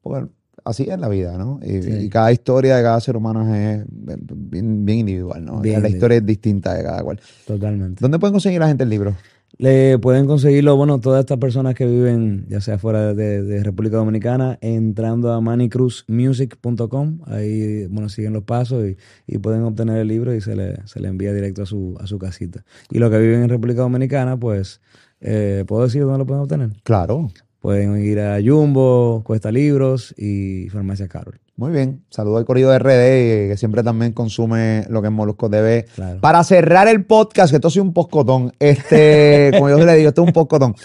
Porque 0.00 0.30
así 0.64 0.86
es 0.88 0.98
la 0.98 1.08
vida, 1.08 1.36
¿no? 1.36 1.60
Y, 1.62 2.08
cada 2.08 2.32
historia 2.32 2.76
de 2.76 2.82
cada 2.82 2.98
ser 3.00 3.16
humano 3.16 3.54
es 3.54 3.84
bien, 3.86 4.88
individual, 4.88 5.44
¿no? 5.44 5.62
la 5.62 5.88
historia 5.88 6.16
es 6.16 6.24
distinta 6.24 6.72
de 6.72 6.82
cada 6.82 7.02
cual. 7.02 7.20
Totalmente. 7.46 8.00
¿Dónde 8.00 8.18
pueden 8.18 8.32
conseguir 8.32 8.60
la 8.60 8.68
gente 8.68 8.84
el 8.84 8.90
libro? 8.90 9.14
Le 9.58 9.98
pueden 9.98 10.26
conseguirlo, 10.26 10.76
bueno, 10.76 11.00
todas 11.00 11.20
estas 11.20 11.38
personas 11.38 11.74
que 11.74 11.84
viven, 11.84 12.46
ya 12.48 12.60
sea 12.60 12.78
fuera 12.78 13.12
de, 13.12 13.62
República 13.64 13.96
Dominicana, 13.96 14.56
entrando 14.60 15.32
a 15.32 15.40
manicruzmusic.com. 15.40 17.20
Ahí, 17.26 17.86
bueno, 17.86 18.08
siguen 18.08 18.34
los 18.34 18.44
pasos 18.44 18.84
y, 19.26 19.38
pueden 19.38 19.64
obtener 19.64 19.98
el 19.98 20.06
libro 20.08 20.32
y 20.32 20.40
se 20.40 20.54
le, 20.54 20.86
se 20.86 21.00
le 21.00 21.08
envía 21.08 21.32
directo 21.32 21.62
a 21.62 21.66
su, 21.66 21.96
a 22.00 22.06
su 22.06 22.18
casita. 22.18 22.64
Y 22.88 22.98
los 22.98 23.10
que 23.10 23.18
viven 23.18 23.42
en 23.42 23.48
República 23.48 23.82
Dominicana, 23.82 24.36
pues 24.36 24.80
Eh, 25.20 25.64
¿Puedo 25.66 25.82
decir 25.82 26.02
dónde 26.02 26.18
lo 26.18 26.26
pueden 26.26 26.42
obtener? 26.42 26.70
Claro. 26.84 27.28
Pueden 27.60 28.00
ir 28.04 28.20
a 28.20 28.38
Jumbo, 28.44 29.22
Cuesta 29.24 29.50
Libros 29.50 30.14
y 30.16 30.68
Farmacia 30.70 31.08
Carol. 31.08 31.40
Muy 31.56 31.72
bien. 31.72 32.04
Saludo 32.08 32.36
al 32.36 32.44
corrido 32.44 32.70
de 32.70 32.78
RD, 32.78 33.50
que 33.50 33.56
siempre 33.56 33.82
también 33.82 34.12
consume 34.12 34.84
lo 34.88 35.02
que 35.02 35.08
es 35.08 35.12
Molusco 35.12 35.50
TV. 35.50 35.86
Claro. 35.92 36.20
Para 36.20 36.44
cerrar 36.44 36.86
el 36.86 37.04
podcast, 37.04 37.50
que 37.50 37.56
esto 37.56 37.66
es 37.66 37.76
un 37.78 37.92
poscotón, 37.92 38.52
este, 38.60 39.50
como 39.54 39.68
yo 39.68 39.84
le 39.84 39.96
digo, 39.96 40.10
esto 40.10 40.22
es 40.22 40.28
un 40.28 40.32
poscotón. 40.32 40.76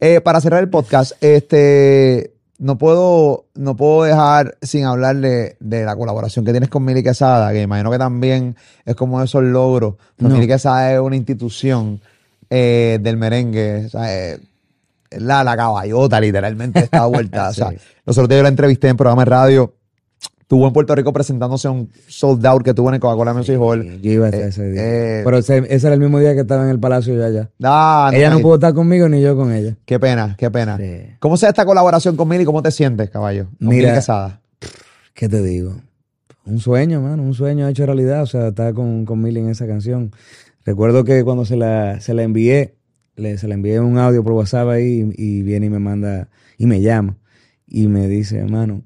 Eh, 0.00 0.22
para 0.22 0.40
cerrar 0.40 0.62
el 0.62 0.70
podcast, 0.70 1.12
este, 1.22 2.32
no 2.58 2.78
puedo, 2.78 3.44
no 3.54 3.76
puedo 3.76 4.04
dejar 4.04 4.56
sin 4.62 4.86
hablarle 4.86 5.56
de 5.60 5.84
la 5.84 5.94
colaboración 5.96 6.46
que 6.46 6.52
tienes 6.52 6.70
con 6.70 6.82
Mili 6.82 7.02
Quesada, 7.02 7.52
que 7.52 7.60
imagino 7.60 7.90
que 7.90 7.98
también 7.98 8.56
es 8.86 8.94
como 8.94 9.22
esos 9.22 9.42
logros. 9.42 9.96
No. 10.16 10.30
Mili 10.30 10.46
Quesada 10.46 10.94
es 10.94 11.00
una 11.00 11.16
institución 11.16 12.00
eh, 12.48 12.98
del 13.02 13.18
merengue, 13.18 13.84
o 13.84 13.88
sea, 13.90 14.16
eh, 14.16 14.38
la, 15.18 15.42
la 15.44 15.56
caballota, 15.56 16.20
literalmente, 16.20 16.80
esta 16.80 17.06
vuelta. 17.06 17.48
O 17.50 17.52
sea, 17.52 17.70
Sí. 17.70 17.76
nosotros 18.06 18.36
yo 18.36 18.42
la 18.42 18.48
entrevisté 18.48 18.88
en 18.88 18.96
programa 18.96 19.22
de 19.24 19.30
radio. 19.30 19.74
Estuvo 20.40 20.66
en 20.66 20.72
Puerto 20.74 20.94
Rico 20.94 21.14
presentándose 21.14 21.66
un 21.68 21.90
sold 22.08 22.44
out 22.44 22.62
que 22.62 22.74
tuvo 22.74 22.88
en 22.90 22.94
el 22.96 23.00
Coca-Cola 23.00 23.32
Music 23.32 23.56
Hall. 23.58 24.00
Yo 24.02 24.10
iba 24.12 24.26
a 24.26 24.28
estar 24.28 24.42
Eh, 24.44 24.48
ese 24.48 24.70
día. 24.70 24.82
eh, 24.84 25.22
Pero 25.24 25.38
ese, 25.38 25.58
ese 25.70 25.86
era 25.86 25.94
el 25.94 26.00
mismo 26.00 26.18
día 26.18 26.34
que 26.34 26.40
estaba 26.40 26.64
en 26.64 26.68
el 26.68 26.78
palacio 26.78 27.14
yo 27.14 27.24
allá. 27.24 27.48
Ah, 27.62 28.10
ella 28.12 28.28
no 28.28 28.40
pudo 28.40 28.56
estar 28.56 28.74
conmigo 28.74 29.08
ni 29.08 29.22
yo 29.22 29.34
con 29.34 29.50
ella. 29.50 29.76
Qué 29.86 29.98
pena, 29.98 30.34
qué 30.36 30.50
pena. 30.50 30.76
Sí. 30.76 31.14
¿Cómo 31.20 31.38
se 31.38 31.48
esta 31.48 31.64
colaboración 31.64 32.16
con 32.16 32.28
Mili? 32.28 32.44
¿Cómo 32.44 32.60
te 32.60 32.70
sientes, 32.70 33.08
caballo? 33.08 33.46
Con 33.58 33.68
Mira, 33.68 33.88
Mili 33.88 33.94
Quesada. 33.94 34.40
¿Qué 35.14 35.26
te 35.28 35.40
digo? 35.42 35.76
Un 36.44 36.58
sueño, 36.60 37.00
mano, 37.00 37.22
un 37.22 37.32
sueño 37.32 37.66
hecho 37.68 37.86
realidad. 37.86 38.22
O 38.22 38.26
sea, 38.26 38.48
estar 38.48 38.74
con, 38.74 39.06
con 39.06 39.22
Milly 39.22 39.40
en 39.40 39.48
esa 39.48 39.66
canción. 39.66 40.12
Recuerdo 40.66 41.02
que 41.04 41.24
cuando 41.24 41.46
se 41.46 41.56
la, 41.56 41.98
se 42.00 42.12
la 42.12 42.24
envié, 42.24 42.74
le, 43.16 43.38
se 43.38 43.48
la 43.48 43.54
envié 43.54 43.80
un 43.80 43.98
audio 43.98 44.22
por 44.22 44.32
WhatsApp 44.32 44.68
ahí 44.68 45.12
y, 45.16 45.38
y 45.38 45.42
viene 45.42 45.66
y 45.66 45.70
me 45.70 45.78
manda 45.78 46.28
y 46.58 46.66
me 46.66 46.80
llama 46.80 47.16
y 47.66 47.88
me 47.88 48.06
dice, 48.08 48.38
hermano, 48.38 48.82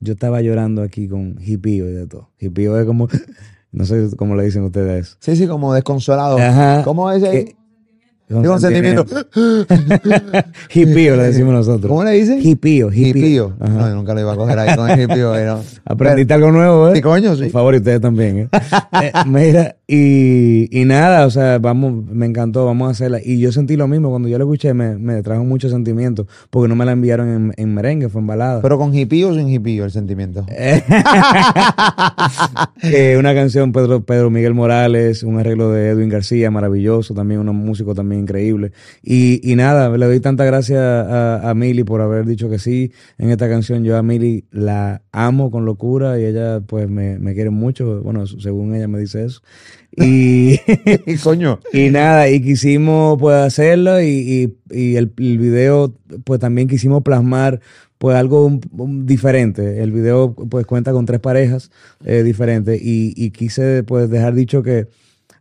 yo 0.00 0.14
estaba 0.14 0.40
llorando 0.40 0.82
aquí 0.82 1.06
con 1.08 1.36
hipío 1.40 1.88
y 1.88 1.92
de 1.92 2.06
todo. 2.06 2.30
Hipío 2.38 2.78
es 2.78 2.86
como, 2.86 3.08
no 3.72 3.84
sé 3.84 4.08
cómo 4.16 4.36
le 4.36 4.44
dicen 4.44 4.64
ustedes. 4.64 5.16
Sí, 5.20 5.36
sí, 5.36 5.46
como 5.46 5.74
desconsolado. 5.74 6.38
Ajá. 6.38 6.82
¿Cómo 6.82 7.10
es 7.10 7.22
el 7.22 7.54
Que- 8.36 8.42
Digo, 8.42 8.58
sentimiento? 8.58 9.04
Hipío 10.74 11.16
le 11.16 11.22
decimos 11.24 11.52
nosotros. 11.54 11.88
¿Cómo 11.88 12.04
le 12.04 12.12
dicen? 12.12 12.38
Hipío, 12.42 12.90
hipío. 12.92 13.52
No, 13.58 13.88
yo 13.88 13.94
nunca 13.94 14.14
lo 14.14 14.20
iba 14.20 14.32
a 14.32 14.36
coger 14.36 14.58
ahí 14.58 14.76
con 14.76 14.88
el 14.90 15.00
hipío. 15.02 15.32
pero- 15.32 15.60
Aprendiste 15.84 16.34
algo 16.34 16.50
nuevo, 16.52 16.88
¿eh? 16.90 16.92
Sí, 16.96 17.02
coño, 17.02 17.34
sí. 17.36 17.42
Por 17.44 17.50
favor, 17.50 17.74
y 17.74 17.78
ustedes 17.78 18.00
también, 18.00 18.38
¿eh? 18.38 18.48
Eh, 19.02 19.10
mira, 19.26 19.76
y, 19.88 20.68
y 20.70 20.84
nada, 20.84 21.26
o 21.26 21.30
sea, 21.30 21.58
vamos, 21.58 22.04
me 22.10 22.26
encantó, 22.26 22.64
vamos 22.66 22.88
a 22.88 22.90
hacerla. 22.92 23.18
Y 23.24 23.38
yo 23.40 23.50
sentí 23.52 23.76
lo 23.76 23.88
mismo, 23.88 24.10
cuando 24.10 24.28
yo 24.28 24.38
la 24.38 24.44
escuché 24.44 24.74
me, 24.74 24.96
me 24.96 25.22
trajo 25.22 25.44
mucho 25.44 25.68
sentimiento, 25.68 26.26
porque 26.50 26.68
no 26.68 26.76
me 26.76 26.84
la 26.84 26.92
enviaron 26.92 27.28
en, 27.28 27.52
en 27.56 27.74
merengue, 27.74 28.08
fue 28.08 28.20
en 28.20 28.26
balada. 28.28 28.60
Pero 28.62 28.78
con 28.78 28.94
hipío 28.94 29.30
o 29.30 29.34
sin 29.34 29.48
hipío 29.48 29.84
el 29.84 29.90
sentimiento. 29.90 30.46
Eh, 32.82 33.16
una 33.18 33.34
canción 33.34 33.72
Pedro, 33.72 34.02
Pedro 34.04 34.30
Miguel 34.30 34.54
Morales, 34.54 35.22
un 35.22 35.38
arreglo 35.38 35.70
de 35.70 35.90
Edwin 35.90 36.08
García, 36.08 36.50
maravilloso, 36.50 37.14
también 37.14 37.40
un 37.48 37.54
músico 37.56 37.94
también 37.94 38.21
increíble. 38.22 38.72
Y, 39.02 39.40
y 39.50 39.54
nada, 39.56 39.94
le 39.96 40.06
doy 40.06 40.20
tanta 40.20 40.44
gracias 40.44 40.78
a, 40.80 41.48
a 41.50 41.54
Mili 41.54 41.84
por 41.84 42.00
haber 42.00 42.24
dicho 42.26 42.48
que 42.48 42.58
sí 42.58 42.92
en 43.18 43.30
esta 43.30 43.48
canción. 43.48 43.84
Yo 43.84 43.96
a 43.96 44.02
Mili 44.02 44.44
la 44.50 45.02
amo 45.12 45.50
con 45.50 45.64
locura 45.64 46.18
y 46.18 46.24
ella 46.24 46.60
pues 46.60 46.88
me, 46.88 47.18
me 47.18 47.34
quiere 47.34 47.50
mucho, 47.50 48.02
bueno, 48.02 48.26
según 48.26 48.74
ella 48.74 48.88
me 48.88 48.98
dice 48.98 49.24
eso. 49.24 49.42
Y, 49.96 50.58
Y 51.06 51.16
coño. 51.16 51.60
y 51.72 51.90
nada, 51.90 52.28
y 52.30 52.40
quisimos 52.40 53.18
pues 53.20 53.36
hacerlo 53.36 54.00
y, 54.00 54.06
y, 54.06 54.56
y 54.70 54.96
el, 54.96 55.12
el 55.18 55.38
video 55.38 55.94
pues 56.24 56.40
también 56.40 56.68
quisimos 56.68 57.02
plasmar 57.02 57.60
pues 57.98 58.16
algo 58.16 58.44
un- 58.46 58.60
un 58.76 59.06
diferente. 59.06 59.82
El 59.82 59.92
video 59.92 60.34
pues 60.34 60.66
cuenta 60.66 60.92
con 60.92 61.06
tres 61.06 61.20
parejas 61.20 61.70
eh, 62.04 62.22
diferentes 62.22 62.80
y, 62.82 63.12
y 63.16 63.30
quise 63.30 63.84
pues 63.84 64.10
dejar 64.10 64.34
dicho 64.34 64.62
que 64.62 64.88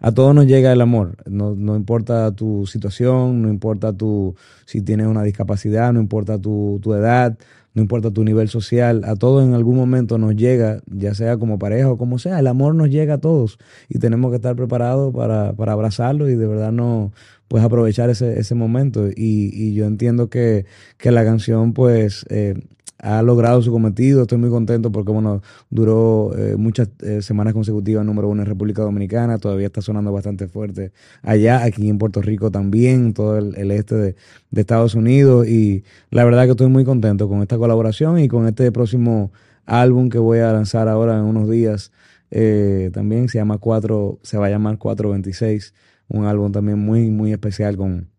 a 0.01 0.11
todos 0.11 0.35
nos 0.35 0.47
llega 0.47 0.73
el 0.73 0.81
amor. 0.81 1.15
No, 1.27 1.55
no 1.55 1.75
importa 1.75 2.31
tu 2.35 2.65
situación, 2.65 3.41
no 3.41 3.49
importa 3.49 3.93
tu, 3.93 4.35
si 4.65 4.81
tienes 4.81 5.07
una 5.07 5.23
discapacidad, 5.23 5.93
no 5.93 6.01
importa 6.01 6.39
tu, 6.39 6.79
tu 6.81 6.93
edad, 6.93 7.37
no 7.73 7.81
importa 7.81 8.11
tu 8.11 8.23
nivel 8.23 8.49
social, 8.49 9.03
a 9.05 9.15
todos 9.15 9.45
en 9.45 9.53
algún 9.53 9.77
momento 9.77 10.17
nos 10.17 10.35
llega, 10.35 10.81
ya 10.87 11.13
sea 11.13 11.37
como 11.37 11.57
pareja 11.57 11.89
o 11.89 11.97
como 11.97 12.19
sea, 12.19 12.39
el 12.39 12.47
amor 12.47 12.75
nos 12.75 12.89
llega 12.89 13.15
a 13.15 13.17
todos 13.19 13.59
y 13.87 13.99
tenemos 13.99 14.31
que 14.31 14.37
estar 14.37 14.55
preparados 14.55 15.13
para, 15.13 15.53
para 15.53 15.71
abrazarlo 15.71 16.29
y 16.29 16.35
de 16.35 16.47
verdad 16.47 16.71
no 16.71 17.13
pues 17.47 17.63
aprovechar 17.63 18.09
ese, 18.09 18.39
ese 18.39 18.55
momento 18.55 19.07
y, 19.07 19.13
y 19.53 19.73
yo 19.73 19.85
entiendo 19.85 20.29
que, 20.29 20.65
que 20.97 21.11
la 21.11 21.23
canción 21.23 21.73
pues 21.73 22.25
eh, 22.29 22.55
ha 23.01 23.21
logrado 23.23 23.61
su 23.61 23.71
cometido, 23.71 24.21
estoy 24.21 24.37
muy 24.37 24.49
contento 24.51 24.91
porque 24.91 25.11
bueno, 25.11 25.41
duró 25.71 26.31
eh, 26.37 26.55
muchas 26.57 26.89
eh, 27.01 27.21
semanas 27.23 27.53
consecutivas 27.53 28.05
número 28.05 28.27
uno 28.29 28.43
en 28.43 28.47
República 28.47 28.83
Dominicana, 28.83 29.39
todavía 29.39 29.67
está 29.67 29.81
sonando 29.81 30.11
bastante 30.11 30.47
fuerte 30.47 30.91
allá, 31.23 31.63
aquí 31.63 31.89
en 31.89 31.97
Puerto 31.97 32.21
Rico 32.21 32.51
también, 32.51 33.13
todo 33.13 33.37
el, 33.39 33.71
este 33.71 33.95
de, 33.95 34.15
de 34.51 34.61
Estados 34.61 34.93
Unidos. 34.95 35.47
Y 35.47 35.83
la 36.11 36.23
verdad 36.25 36.45
que 36.45 36.51
estoy 36.51 36.67
muy 36.67 36.85
contento 36.85 37.27
con 37.27 37.41
esta 37.41 37.57
colaboración 37.57 38.19
y 38.19 38.27
con 38.27 38.47
este 38.47 38.71
próximo 38.71 39.31
álbum 39.65 40.09
que 40.09 40.19
voy 40.19 40.39
a 40.39 40.53
lanzar 40.53 40.87
ahora 40.87 41.17
en 41.17 41.23
unos 41.25 41.49
días. 41.49 41.91
eh, 42.31 42.91
también 42.93 43.29
se 43.29 43.39
llama 43.39 43.57
4, 43.57 44.19
se 44.23 44.37
va 44.37 44.47
a 44.47 44.49
llamar 44.49 44.77
426, 44.77 45.73
un 46.07 46.25
álbum 46.25 46.51
también 46.51 46.79
muy, 46.79 47.09
muy 47.11 47.31
especial 47.33 47.77
con 47.77 48.10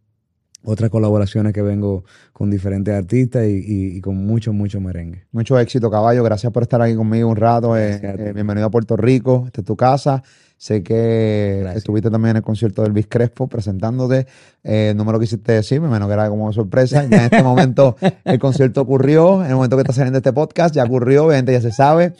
otras 0.64 0.90
colaboraciones 0.90 1.52
que 1.52 1.62
vengo 1.62 2.04
con 2.32 2.50
diferentes 2.50 2.94
artistas 2.94 3.44
y, 3.46 3.56
y- 3.66 3.96
y 3.96 4.00
con 4.00 4.16
mucho, 4.16 4.52
mucho 4.52 4.80
merengue. 4.80 5.24
Mucho 5.32 5.58
éxito, 5.58 5.90
caballo. 5.90 6.22
Gracias 6.22 6.52
por 6.52 6.62
estar 6.62 6.80
aquí 6.82 6.94
conmigo 6.94 7.28
un 7.28 7.36
rato. 7.36 7.76
Eh, 7.76 8.00
eh, 8.02 8.32
bienvenido 8.34 8.66
a 8.66 8.70
Puerto 8.70 8.96
Rico. 8.96 9.44
Esta 9.46 9.60
es 9.60 9.66
tu 9.66 9.76
casa. 9.76 10.22
Sé 10.56 10.84
que 10.84 11.58
Gracias. 11.62 11.78
estuviste 11.78 12.08
también 12.10 12.30
en 12.30 12.36
el 12.36 12.42
concierto 12.44 12.82
del 12.82 12.92
Elvis 12.92 13.06
Crespo 13.08 13.48
presentándote. 13.48 14.26
Eh, 14.62 14.92
no 14.96 15.04
me 15.04 15.10
lo 15.10 15.18
quisiste 15.18 15.50
decir, 15.52 15.80
me 15.80 15.88
imagino 15.88 16.06
que 16.06 16.12
era 16.14 16.28
como 16.28 16.52
sorpresa. 16.52 17.04
Ya 17.08 17.16
en 17.16 17.22
este 17.24 17.42
momento 17.42 17.96
el 18.24 18.38
concierto 18.38 18.80
ocurrió. 18.82 19.42
En 19.42 19.50
el 19.50 19.56
momento 19.56 19.76
que 19.76 19.82
está 19.82 19.92
saliendo 19.92 20.18
este 20.18 20.32
podcast, 20.32 20.72
ya 20.74 20.84
ocurrió. 20.84 21.26
Obviamente 21.26 21.50
ya 21.52 21.60
se 21.60 21.72
sabe. 21.72 22.12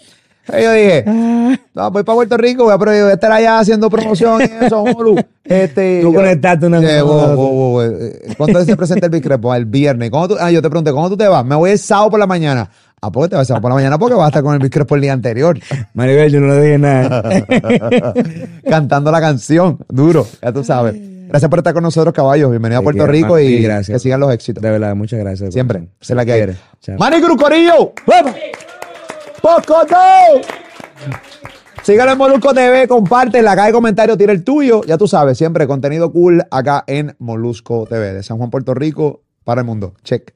Y 0.49 0.62
yo 0.62 0.72
dije, 0.72 1.05
no, 1.74 1.90
voy 1.90 2.03
para 2.03 2.16
Puerto 2.16 2.36
Rico, 2.36 2.64
voy 2.64 2.72
a, 2.72 2.76
voy 2.76 2.88
a 2.95 3.12
estar 3.12 3.30
allá 3.30 3.61
haciendo 3.61 3.88
promoción 3.88 4.43
y 4.43 4.64
eso. 4.64 4.84
Este, 5.45 6.01
Tú 6.03 6.12
yo- 6.12 6.18
conectaste 6.20 6.66
una 6.66 6.80
wow, 7.03 7.36
wow, 7.36 7.82
eh, 7.82 8.34
¿Cuándo 8.38 8.64
se 8.64 8.76
presenta 8.76 9.07
el 9.07 9.12
Big 9.12 9.22
Crepo? 9.24 9.53
El 9.55 9.66
viernes. 9.66 10.09
¿Cuándo 10.09 10.28
tú- 10.28 10.40
ah, 10.40 10.51
yo 10.53 10.62
te 10.62 10.70
pregunté, 10.70 10.93
¿cuándo 10.93 11.11
tú 11.11 11.16
te 11.16 11.26
vas? 11.26 11.45
Me 11.45 11.57
voy 11.57 11.72
el 11.72 11.78
sábado 11.78 12.11
por 12.11 12.20
la 12.20 12.28
mañana. 12.28 12.70
Ah, 13.01 13.11
¿por 13.11 13.24
qué 13.24 13.30
te 13.30 13.36
vas 13.36 13.49
sábado 13.49 13.62
por 13.62 13.70
la 13.72 13.74
mañana? 13.74 13.99
Porque 13.99 14.14
vas 14.14 14.26
a 14.26 14.28
estar 14.28 14.43
con 14.45 14.55
el 14.55 14.61
Big 14.61 14.70
Crepo 14.70 14.95
el 14.95 15.01
día 15.01 15.12
anterior. 15.12 15.59
Maribel, 15.95 16.30
yo 16.32 16.40
no 16.40 16.55
le 16.55 16.62
dije 16.62 16.78
nada. 16.78 17.22
cantando 18.68 19.11
la 19.11 19.20
canción. 19.20 19.78
Duro, 19.88 20.26
ya 20.40 20.53
tú 20.53 20.62
sabes. 20.62 20.95
Gracias 21.28 21.49
por 21.49 21.59
estar 21.59 21.74
con 21.74 21.82
nosotros, 21.82 22.14
caballos. 22.14 22.51
Bienvenido 22.51 22.80
a 22.80 22.84
Puerto 22.84 23.07
Rico 23.07 23.38
y 23.38 23.62
gracias. 23.62 23.97
que 23.97 23.99
sigan 23.99 24.20
los 24.20 24.32
éxitos. 24.32 24.62
De 24.62 24.70
verdad, 24.70 24.95
muchas 24.95 25.18
gracias. 25.18 25.53
Siempre. 25.53 25.88
es 26.01 26.11
la 26.11 26.24
que. 26.24 26.55
¡Manny 26.99 27.20
Cruz 27.20 27.36
Corillo! 27.40 27.93
¡Vamos! 28.07 28.32
¡Pocoto! 29.43 29.97
Síguelo 31.82 32.12
en 32.12 32.18
Molusco 32.18 32.55
TV, 32.55 32.86
comparte 32.86 33.38
en 33.38 33.45
la 33.45 33.57
caja 33.57 33.66
de 33.66 33.72
comentarios, 33.72 34.16
tira 34.16 34.32
el 34.32 34.45
tuyo. 34.45 34.82
Ya 34.84 34.97
tú 34.97 35.09
sabes, 35.09 35.36
siempre 35.36 35.66
contenido 35.66 36.12
cool 36.12 36.45
acá 36.49 36.84
en 36.86 37.16
Molusco 37.18 37.86
TV, 37.88 38.12
de 38.12 38.22
San 38.22 38.38
Juan, 38.38 38.51
Puerto 38.51 38.72
Rico, 38.72 39.22
para 39.43 39.62
el 39.62 39.66
mundo. 39.66 39.95
Check. 40.05 40.32